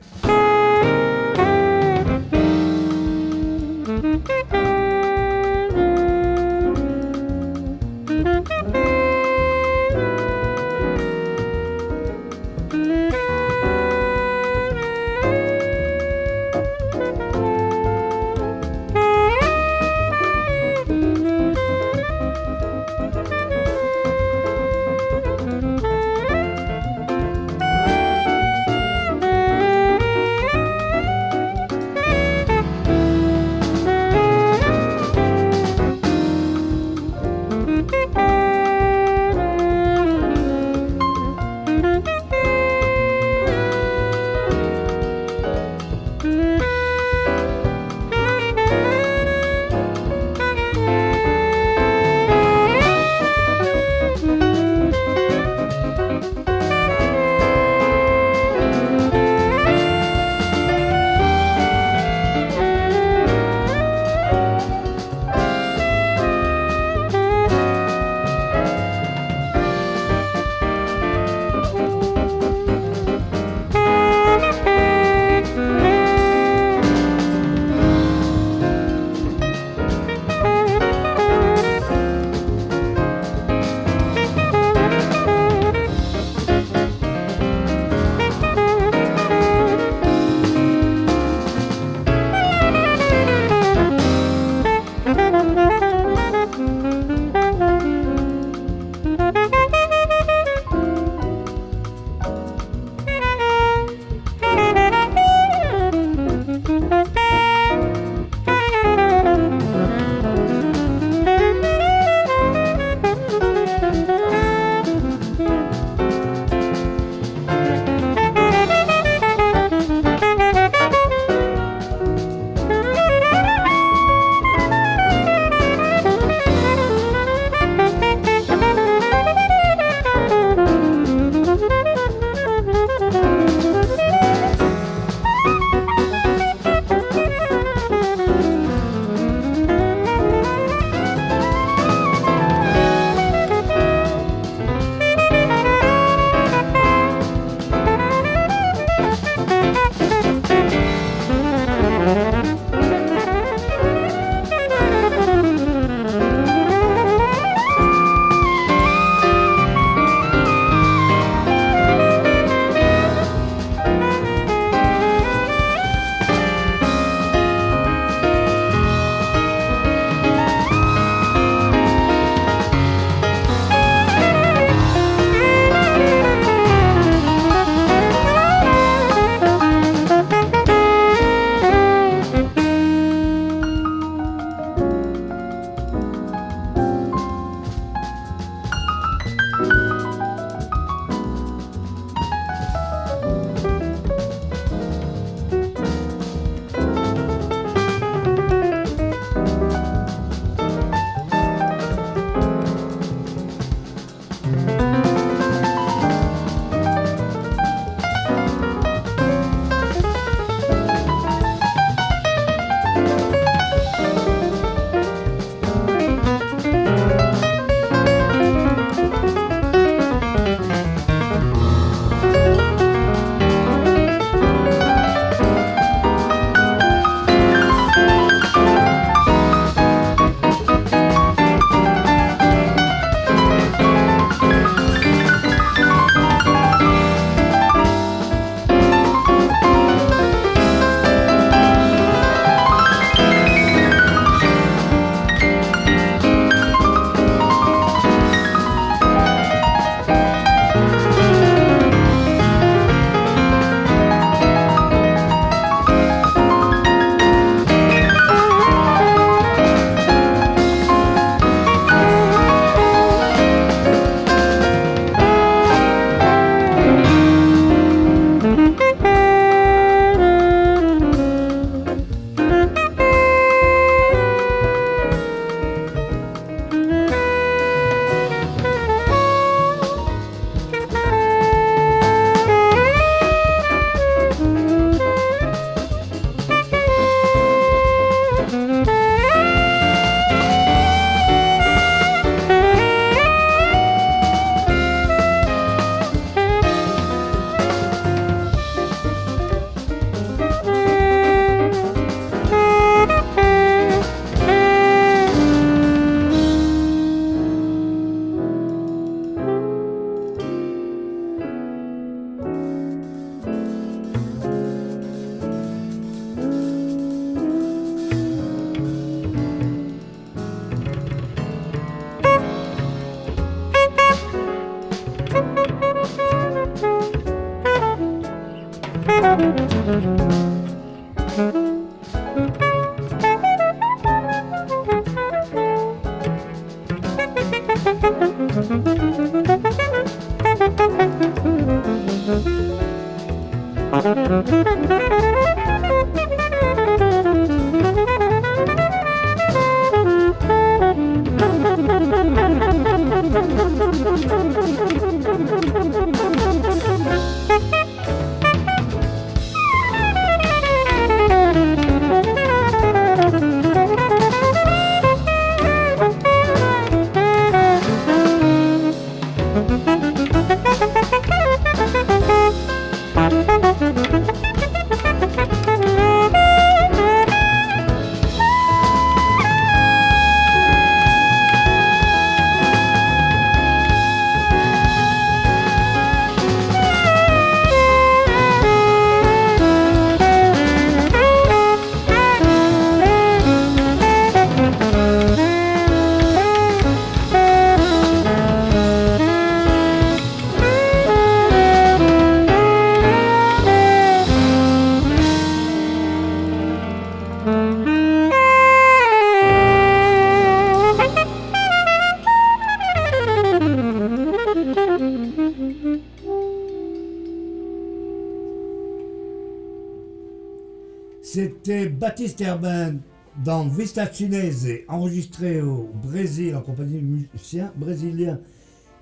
Baptiste 422.22 422.40
Herbin 422.40 422.98
dans 423.44 423.66
Vista 423.66 424.06
Chinese, 424.06 424.68
enregistré 424.86 425.60
au 425.60 425.90
Brésil 425.92 426.54
en 426.54 426.60
compagnie 426.60 427.00
de 427.00 427.04
musiciens 427.04 427.72
brésiliens. 427.74 428.38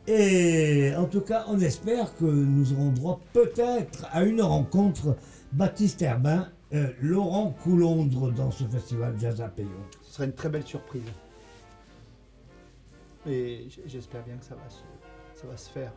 Et 0.06 0.94
en 0.96 1.04
tout 1.04 1.20
cas, 1.20 1.44
on 1.48 1.60
espère 1.60 2.16
que 2.16 2.24
nous 2.24 2.72
aurons 2.72 2.92
droit 2.92 3.20
peut-être 3.34 4.06
à 4.10 4.22
une 4.22 4.40
rencontre 4.40 5.18
Baptiste 5.52 6.00
Herbin, 6.00 6.48
euh, 6.72 6.88
Laurent 7.02 7.54
Coulondre 7.62 8.32
dans 8.32 8.50
ce 8.50 8.64
festival 8.64 9.14
Jazz 9.20 9.42
à 9.42 9.48
Payon. 9.48 9.68
Ce 10.00 10.14
serait 10.14 10.24
une 10.24 10.32
très 10.32 10.48
belle 10.48 10.66
surprise. 10.66 11.02
Et 13.26 13.68
j'espère 13.84 14.24
bien 14.24 14.38
que 14.38 14.46
ça 14.46 14.56
va 15.44 15.56
se, 15.58 15.68
faire. 15.68 15.92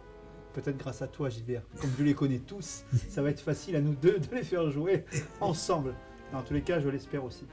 Peut-être 0.51 0.77
grâce 0.77 1.01
à 1.01 1.07
toi, 1.07 1.29
Gilbert. 1.29 1.63
Comme 1.79 1.91
je 1.97 2.03
les 2.03 2.15
connais 2.15 2.39
tous, 2.39 2.83
ça 3.07 3.21
va 3.21 3.29
être 3.29 3.39
facile 3.39 3.77
à 3.77 3.81
nous 3.81 3.95
deux 3.95 4.19
de 4.19 4.35
les 4.35 4.43
faire 4.43 4.69
jouer 4.69 5.05
ensemble. 5.39 5.95
Dans 6.33 6.41
tous 6.41 6.55
les 6.55 6.63
cas, 6.63 6.79
je 6.79 6.89
l'espère 6.89 7.23
aussi. 7.23 7.45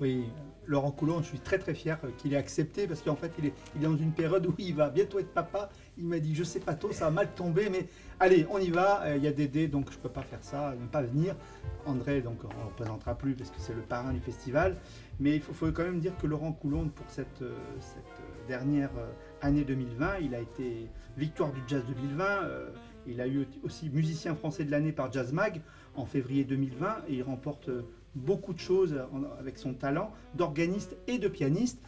Oui, 0.00 0.24
Laurent 0.66 0.90
Coulon, 0.90 1.20
je 1.20 1.26
suis 1.28 1.38
très 1.38 1.58
très 1.58 1.74
fier 1.74 1.98
qu'il 2.16 2.32
ait 2.32 2.36
accepté 2.36 2.86
parce 2.86 3.02
qu'en 3.02 3.14
fait, 3.14 3.30
il 3.38 3.46
est, 3.46 3.54
dans 3.80 3.94
une 3.94 4.12
période 4.12 4.46
où 4.46 4.54
il 4.56 4.74
va 4.74 4.88
bientôt 4.88 5.18
être 5.18 5.32
papa. 5.34 5.68
Il 5.98 6.06
m'a 6.06 6.18
dit, 6.18 6.34
je 6.34 6.42
sais 6.42 6.60
pas 6.60 6.74
trop, 6.74 6.90
ça 6.90 7.04
va 7.04 7.10
mal 7.10 7.28
tomber, 7.34 7.68
mais 7.68 7.86
allez, 8.18 8.46
on 8.50 8.58
y 8.58 8.70
va. 8.70 9.02
Euh, 9.02 9.16
Il 9.18 9.22
y 9.22 9.28
a 9.28 9.32
Dédé, 9.32 9.68
donc 9.68 9.92
je 9.92 9.98
peux 9.98 10.08
pas 10.08 10.22
faire 10.22 10.42
ça, 10.42 10.74
ne 10.80 10.86
pas 10.86 11.02
venir. 11.02 11.36
André, 11.84 12.22
donc 12.22 12.38
on 12.42 12.58
ne 12.58 12.64
représentera 12.64 13.16
plus 13.16 13.34
parce 13.34 13.50
que 13.50 13.60
c'est 13.60 13.74
le 13.74 13.82
parrain 13.82 14.14
du 14.14 14.20
festival. 14.20 14.78
Mais 15.20 15.36
il 15.36 15.42
faut, 15.42 15.70
quand 15.72 15.84
même 15.84 16.00
dire 16.00 16.16
que 16.16 16.26
Laurent 16.26 16.52
Coulon, 16.52 16.88
pour 16.88 17.06
cette, 17.10 17.42
euh, 17.42 17.52
euh, 17.52 18.48
dernière 18.48 18.90
année 19.42 19.62
2020, 19.62 20.20
il 20.22 20.34
a 20.34 20.40
été 20.40 20.88
victoire 21.18 21.52
du 21.52 21.60
Jazz 21.68 21.84
2020. 21.86 22.24
euh, 22.24 22.70
il 23.06 23.20
a 23.20 23.26
eu 23.26 23.46
aussi 23.64 23.90
musicien 23.90 24.34
français 24.34 24.64
de 24.64 24.70
l'année 24.70 24.92
par 24.92 25.12
Jazz 25.12 25.32
Mag 25.32 25.60
en 25.94 26.06
février 26.06 26.44
2020 26.44 27.02
et 27.08 27.14
il 27.14 27.22
remporte 27.22 27.68
euh, 27.68 27.82
beaucoup 28.14 28.52
de 28.52 28.58
choses 28.58 28.94
en- 29.12 29.24
avec 29.38 29.58
son 29.58 29.74
talent 29.74 30.12
d'organiste 30.34 30.96
et 31.06 31.18
de 31.18 31.28
pianiste. 31.28 31.80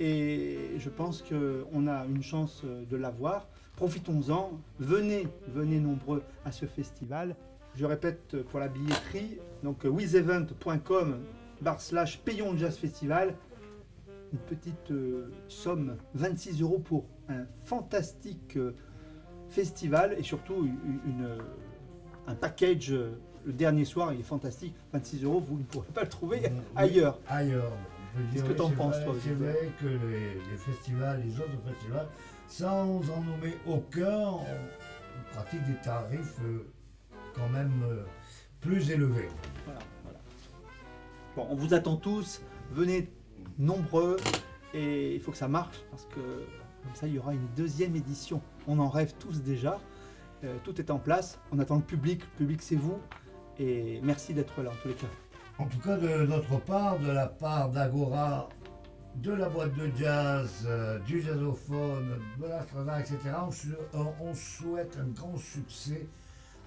Et 0.00 0.58
je 0.78 0.88
pense 0.90 1.22
qu'on 1.22 1.86
a 1.86 2.06
une 2.06 2.22
chance 2.22 2.62
euh, 2.64 2.84
de 2.90 2.96
l'avoir. 2.96 3.48
Profitons-en, 3.76 4.52
venez, 4.78 5.28
venez 5.48 5.78
nombreux 5.80 6.22
à 6.44 6.52
ce 6.52 6.66
festival. 6.66 7.36
Je 7.74 7.84
répète 7.86 8.34
euh, 8.34 8.42
pour 8.42 8.58
la 8.60 8.68
billetterie, 8.68 9.38
donc 9.62 9.84
euh, 9.84 9.88
withevent.com 9.88 11.18
barre 11.60 11.80
slash 11.80 12.18
payons 12.20 12.56
jazz 12.56 12.76
festival. 12.76 13.34
Une 14.32 14.38
petite 14.40 14.90
euh, 14.90 15.30
somme, 15.48 15.96
26 16.14 16.62
euros 16.62 16.78
pour 16.78 17.04
un 17.28 17.44
fantastique 17.64 18.56
euh, 18.56 18.74
festival 19.50 20.16
et 20.18 20.22
surtout 20.22 20.64
une, 21.06 21.24
euh, 21.24 21.38
un 22.26 22.34
package 22.34 22.92
euh, 22.92 23.12
le 23.44 23.52
dernier 23.52 23.84
soir, 23.84 24.12
il 24.12 24.20
est 24.20 24.24
fantastique. 24.24 24.74
26 24.92 25.24
euros, 25.24 25.40
vous 25.40 25.58
ne 25.58 25.62
pourrez 25.64 25.88
pas 25.88 26.02
le 26.02 26.08
trouver 26.08 26.40
Oui, 26.44 26.50
ailleurs. 26.76 27.18
Ailleurs. 27.28 27.72
Je 28.16 28.32
Qu'est-ce 28.34 28.44
que 28.44 28.52
t'en 28.52 28.68
c'est 28.68 28.74
penses, 28.76 28.94
vrai- 28.96 29.04
toi, 29.04 29.14
C'est 29.22 29.32
vrai 29.34 29.56
que 29.80 29.86
les, 29.86 30.34
les 30.34 30.56
festivals, 30.58 31.22
les 31.24 31.34
autres 31.38 31.48
festivals, 31.66 32.08
sans 32.46 33.10
en 33.10 33.22
nommer 33.22 33.54
aucun, 33.66 34.18
on, 34.18 34.40
on 34.40 35.34
pratique 35.34 35.64
des 35.64 35.76
tarifs 35.82 36.36
euh, 36.44 36.66
quand 37.34 37.48
même 37.48 37.72
euh, 37.84 38.04
plus 38.60 38.90
élevés. 38.90 39.28
Voilà, 39.64 39.80
voilà. 40.04 40.18
Bon, 41.36 41.46
on 41.50 41.54
vous 41.54 41.72
attend 41.72 41.96
tous, 41.96 42.42
venez 42.70 43.10
nombreux 43.58 44.18
et 44.74 45.14
il 45.14 45.20
faut 45.20 45.30
que 45.32 45.38
ça 45.38 45.48
marche 45.48 45.78
parce 45.90 46.04
que 46.06 46.20
comme 46.82 46.94
ça 46.94 47.06
il 47.06 47.14
y 47.14 47.18
aura 47.18 47.32
une 47.32 47.46
deuxième 47.56 47.96
édition. 47.96 48.42
On 48.66 48.78
en 48.78 48.88
rêve 48.90 49.14
tous 49.18 49.40
déjà. 49.42 49.78
Euh, 50.44 50.56
tout 50.64 50.78
est 50.80 50.90
en 50.90 50.98
place. 50.98 51.38
On 51.52 51.58
attend 51.60 51.76
le 51.76 51.82
public. 51.82 52.20
Le 52.22 52.38
public 52.38 52.60
c'est 52.62 52.76
vous. 52.76 52.98
Et 53.58 54.00
merci 54.02 54.34
d'être 54.34 54.62
là 54.62 54.70
en 54.70 54.74
tous 54.82 54.88
les 54.88 54.94
cas. 54.94 55.06
En 55.58 55.66
tout 55.66 55.78
cas, 55.78 55.96
de 55.96 56.26
notre 56.26 56.58
part, 56.60 56.98
de 56.98 57.10
la 57.10 57.26
part 57.26 57.68
d'Agora, 57.70 58.48
de 59.16 59.32
la 59.32 59.48
boîte 59.48 59.74
de 59.76 59.90
jazz, 59.96 60.64
euh, 60.66 60.98
du 61.00 61.20
jazzophone, 61.20 62.18
de 62.40 62.46
la 62.46 62.62
Strada, 62.62 63.00
etc., 63.00 63.18
on, 63.46 63.50
sou- 63.50 63.68
on- 63.92 64.12
on 64.20 64.34
souhaite 64.34 64.96
un 65.00 65.08
grand 65.08 65.36
succès 65.36 66.06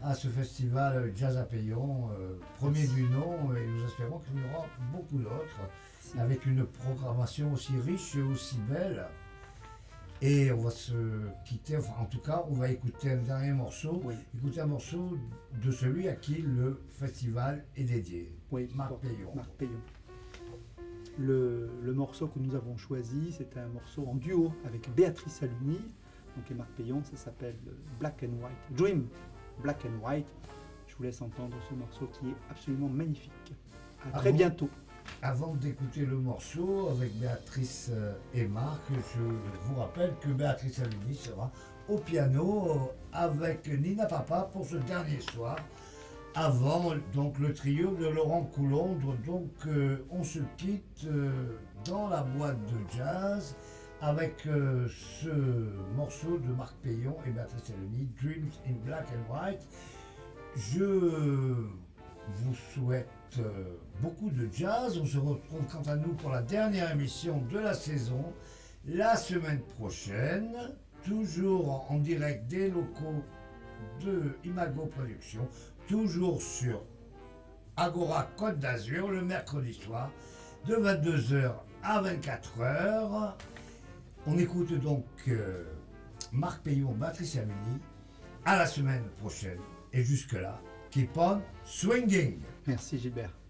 à 0.04 0.14
ce 0.14 0.28
festival 0.28 1.12
Jazz 1.16 1.36
à 1.38 1.44
Payon, 1.44 2.10
euh, 2.20 2.36
premier 2.60 2.86
du 2.86 3.04
nom, 3.10 3.54
et 3.56 3.66
nous 3.66 3.84
espérons 3.86 4.20
qu'il 4.20 4.36
y 4.40 4.44
en 4.46 4.54
aura 4.58 4.68
beaucoup 4.94 5.18
d'autres, 5.18 6.20
avec 6.20 6.46
une 6.46 6.66
programmation 6.66 7.52
aussi 7.54 7.74
riche 7.80 8.16
et 8.16 8.22
aussi 8.22 8.58
belle. 8.70 9.06
Et 10.22 10.52
on 10.52 10.58
va 10.62 10.72
se 10.72 10.94
quitter, 11.46 11.78
enfin 11.78 11.94
en 12.02 12.06
tout 12.06 12.20
cas, 12.20 12.46
on 12.50 12.54
va 12.54 12.70
écouter 12.70 13.12
un 13.12 13.18
dernier 13.22 13.52
morceau, 13.52 14.02
Oui. 14.06 14.16
écouter 14.36 14.62
un 14.62 14.66
morceau 14.66 15.18
de 15.62 15.72
celui 15.72 16.08
à 16.08 16.16
qui 16.16 16.36
le 16.42 16.82
festival 16.90 17.66
est 17.76 17.84
dédié. 17.84 18.32
Oui, 18.52 18.70
Marc 18.74 18.96
Payon. 19.02 19.36
Marc 19.36 19.50
Payon. 19.52 19.80
Le, 21.18 21.70
le 21.84 21.94
morceau 21.94 22.28
que 22.28 22.40
nous 22.40 22.56
avons 22.56 22.76
choisi, 22.78 23.34
c'était 23.34 23.60
un 23.60 23.68
morceau 23.68 24.06
en 24.08 24.16
duo 24.16 24.52
avec 24.66 24.90
Béatrice 24.96 25.44
Aluni, 25.44 25.80
donc 26.36 26.50
et 26.50 26.54
Marc 26.54 26.70
Payon, 26.72 27.04
ça 27.04 27.16
s'appelle 27.18 27.56
Black 28.00 28.24
and 28.24 28.44
White, 28.44 28.78
Dream 28.78 29.08
Black 29.62 29.86
and 29.86 30.06
White. 30.06 30.28
Je 30.88 30.96
vous 30.96 31.04
laisse 31.04 31.22
entendre 31.22 31.56
ce 31.70 31.76
morceau 31.76 32.08
qui 32.08 32.30
est 32.30 32.36
absolument 32.50 32.90
magnifique. 32.90 33.54
À 34.04 34.08
Ah 34.14 34.18
très 34.20 34.32
bon? 34.32 34.38
bientôt. 34.38 34.70
Avant 35.22 35.56
d'écouter 35.56 36.06
le 36.06 36.18
morceau 36.18 36.90
avec 36.92 37.18
Béatrice 37.20 37.90
euh, 37.92 38.14
et 38.34 38.46
Marc, 38.46 38.82
je 38.92 39.22
vous 39.64 39.80
rappelle 39.80 40.14
que 40.22 40.30
Béatrice 40.30 40.80
Aluni 40.80 41.16
sera 41.16 41.52
au 41.90 41.98
piano 41.98 42.70
euh, 42.70 42.78
avec 43.12 43.68
Nina 43.68 44.06
Papa 44.06 44.50
pour 44.54 44.66
ce 44.66 44.76
dernier 44.76 45.20
soir, 45.20 45.58
avant 46.36 46.94
donc 47.14 47.40
le 47.40 47.54
trio 47.54 47.96
de 47.96 48.06
Laurent 48.06 48.44
Coulondre. 48.44 49.16
Donc 49.26 49.50
euh, 49.66 50.06
on 50.12 50.24
se 50.24 50.40
quitte 50.58 51.08
dans 51.86 52.08
la 52.08 52.22
boîte 52.22 52.60
de 52.66 52.98
jazz 52.98 53.56
avec 54.02 54.42
ce 54.44 55.30
morceau 55.96 56.38
de 56.38 56.54
Marc 56.54 56.76
Payon 56.84 57.16
et 57.26 57.32
Béatrice 57.32 57.72
Aluni, 57.72 58.10
Dreams 58.22 58.52
in 58.68 58.86
Black 58.86 59.08
and 59.10 59.34
White. 59.34 59.68
Je 60.56 60.84
vous 60.84 62.56
souhaite 62.74 63.10
beaucoup 64.02 64.30
de 64.30 64.48
jazz. 64.52 64.98
On 65.02 65.06
se 65.06 65.18
retrouve 65.18 65.66
quant 65.72 65.90
à 65.90 65.96
nous 65.96 66.14
pour 66.14 66.32
la 66.32 66.42
dernière 66.42 66.92
émission 66.92 67.42
de 67.52 67.60
la 67.60 67.74
saison 67.74 68.34
la 68.88 69.16
semaine 69.16 69.62
prochaine, 69.78 70.54
toujours 71.04 71.88
en 71.90 71.98
direct 71.98 72.48
des 72.48 72.70
locaux 72.70 73.24
de 74.04 74.38
Imago 74.44 74.86
Productions 74.86 75.48
toujours 75.88 76.42
sur 76.42 76.82
Agora 77.78 78.30
Côte 78.38 78.60
d'Azur 78.60 79.10
le 79.10 79.22
mercredi 79.22 79.74
soir 79.74 80.12
de 80.68 80.76
22h 80.76 81.54
à 81.84 82.02
24h. 82.02 83.34
On 84.28 84.38
écoute 84.38 84.74
donc 84.80 85.06
euh, 85.28 85.66
Marc 86.32 86.64
Payon, 86.64 86.94
Patricia 86.94 87.42
Mini. 87.42 87.80
À 88.46 88.58
la 88.58 88.66
semaine 88.66 89.08
prochaine. 89.18 89.60
Et 89.94 90.04
jusque-là, 90.04 90.60
keep 90.96 91.18
on 91.18 91.44
swinging. 91.66 92.42
Merci 92.66 92.98
Gilbert. 92.98 93.45